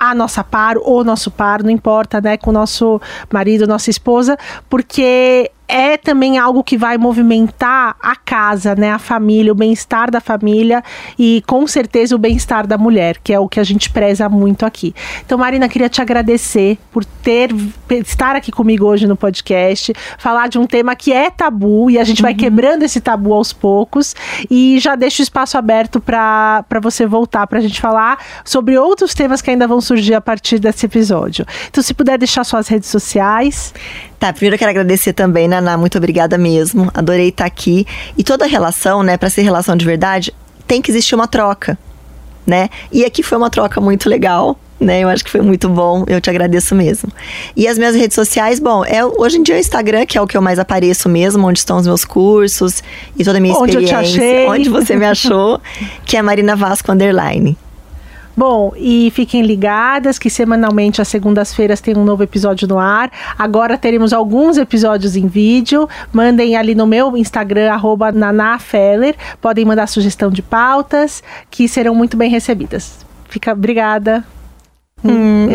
a 0.00 0.14
nossa 0.14 0.42
par 0.42 0.78
ou 0.78 1.04
nosso 1.04 1.30
par, 1.30 1.62
não 1.62 1.70
importa, 1.70 2.22
né, 2.22 2.38
com 2.38 2.48
o 2.48 2.54
nosso 2.54 2.98
marido, 3.30 3.66
nossa 3.66 3.90
esposa, 3.90 4.38
porque 4.68 5.50
é 5.70 5.96
também 5.96 6.36
algo 6.36 6.64
que 6.64 6.76
vai 6.76 6.98
movimentar 6.98 7.94
a 8.00 8.16
casa, 8.16 8.74
né, 8.74 8.90
a 8.90 8.98
família, 8.98 9.52
o 9.52 9.54
bem-estar 9.54 10.10
da 10.10 10.20
família 10.20 10.82
e 11.18 11.42
com 11.46 11.66
certeza 11.66 12.14
o 12.14 12.18
bem-estar 12.18 12.66
da 12.66 12.76
mulher, 12.76 13.18
que 13.22 13.32
é 13.32 13.38
o 13.38 13.48
que 13.48 13.60
a 13.60 13.64
gente 13.64 13.88
preza 13.88 14.28
muito 14.28 14.66
aqui. 14.66 14.94
Então, 15.24 15.38
Marina, 15.38 15.68
queria 15.68 15.88
te 15.88 16.02
agradecer 16.02 16.76
por 16.90 17.04
ter 17.04 17.50
estar 17.90 18.34
aqui 18.34 18.50
comigo 18.50 18.86
hoje 18.86 19.06
no 19.06 19.16
podcast, 19.16 19.92
falar 20.18 20.48
de 20.48 20.58
um 20.58 20.66
tema 20.66 20.96
que 20.96 21.12
é 21.12 21.30
tabu 21.30 21.90
e 21.90 21.98
a 21.98 22.04
gente 22.04 22.20
uhum. 22.20 22.26
vai 22.28 22.34
quebrando 22.34 22.82
esse 22.82 23.00
tabu 23.00 23.32
aos 23.32 23.52
poucos 23.52 24.14
e 24.50 24.78
já 24.80 24.96
deixo 24.96 25.22
o 25.22 25.24
espaço 25.24 25.56
aberto 25.56 26.00
para 26.00 26.64
você 26.82 27.06
voltar 27.06 27.46
para 27.46 27.58
a 27.58 27.62
gente 27.62 27.80
falar 27.80 28.18
sobre 28.44 28.76
outros 28.76 29.14
temas 29.14 29.40
que 29.40 29.50
ainda 29.50 29.66
vão 29.66 29.80
surgir 29.80 30.14
a 30.14 30.20
partir 30.20 30.58
desse 30.58 30.86
episódio. 30.86 31.46
Então, 31.68 31.82
se 31.82 31.94
puder 31.94 32.18
deixar 32.18 32.42
suas 32.44 32.66
redes 32.66 32.88
sociais. 32.88 33.72
Tá, 34.20 34.34
primeiro 34.34 34.56
eu 34.56 34.58
quero 34.58 34.70
agradecer 34.70 35.14
também, 35.14 35.48
Naná, 35.48 35.78
muito 35.78 35.96
obrigada 35.96 36.36
mesmo. 36.36 36.90
Adorei 36.92 37.30
estar 37.30 37.46
aqui. 37.46 37.86
E 38.18 38.22
toda 38.22 38.44
relação, 38.44 39.02
né, 39.02 39.16
para 39.16 39.30
ser 39.30 39.40
relação 39.40 39.74
de 39.74 39.86
verdade, 39.86 40.30
tem 40.66 40.82
que 40.82 40.90
existir 40.90 41.14
uma 41.14 41.26
troca, 41.26 41.78
né? 42.46 42.68
E 42.92 43.02
aqui 43.02 43.22
foi 43.22 43.38
uma 43.38 43.48
troca 43.48 43.80
muito 43.80 44.10
legal, 44.10 44.58
né? 44.78 45.00
Eu 45.00 45.08
acho 45.08 45.24
que 45.24 45.30
foi 45.30 45.40
muito 45.40 45.70
bom. 45.70 46.04
Eu 46.06 46.20
te 46.20 46.28
agradeço 46.28 46.74
mesmo. 46.74 47.10
E 47.56 47.66
as 47.66 47.78
minhas 47.78 47.96
redes 47.96 48.14
sociais, 48.14 48.60
bom, 48.60 48.84
é 48.84 49.02
hoje 49.02 49.38
em 49.38 49.42
dia 49.42 49.54
o 49.54 49.58
Instagram, 49.58 50.04
que 50.04 50.18
é 50.18 50.20
o 50.20 50.26
que 50.26 50.36
eu 50.36 50.42
mais 50.42 50.58
apareço 50.58 51.08
mesmo, 51.08 51.46
onde 51.46 51.58
estão 51.58 51.78
os 51.78 51.86
meus 51.86 52.04
cursos 52.04 52.82
e 53.18 53.24
toda 53.24 53.38
a 53.38 53.40
minha 53.40 53.54
onde 53.54 53.70
experiência. 53.70 54.50
Onde 54.50 54.68
você 54.68 54.96
me 54.96 55.06
achou, 55.06 55.58
que 56.04 56.18
é 56.18 56.20
Marina 56.20 56.54
Vasco 56.54 56.92
Underline. 56.92 57.56
Bom, 58.40 58.72
e 58.74 59.12
fiquem 59.14 59.42
ligadas 59.42 60.18
que 60.18 60.30
semanalmente 60.30 61.02
às 61.02 61.08
segundas-feiras 61.08 61.78
tem 61.78 61.94
um 61.94 62.04
novo 62.04 62.22
episódio 62.22 62.66
no 62.66 62.78
ar. 62.78 63.12
Agora 63.38 63.76
teremos 63.76 64.14
alguns 64.14 64.56
episódios 64.56 65.14
em 65.14 65.26
vídeo. 65.26 65.86
Mandem 66.10 66.56
ali 66.56 66.74
no 66.74 66.86
meu 66.86 67.14
Instagram, 67.18 67.70
nanafeller. 68.14 69.14
Podem 69.42 69.66
mandar 69.66 69.86
sugestão 69.88 70.30
de 70.30 70.40
pautas, 70.40 71.22
que 71.50 71.68
serão 71.68 71.94
muito 71.94 72.16
bem 72.16 72.30
recebidas. 72.30 73.04
Fica, 73.28 73.52
obrigada. 73.52 74.24
Hum. 75.04 75.48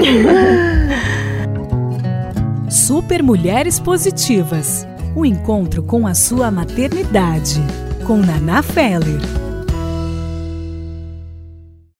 Super 2.69 3.23
Mulheres 3.23 3.79
Positivas. 3.79 4.87
O 5.15 5.25
encontro 5.25 5.81
com 5.81 6.05
a 6.05 6.13
sua 6.13 6.51
maternidade. 6.51 7.63
Com 8.05 8.17
Naná 8.17 8.61
Feller. 8.61 9.54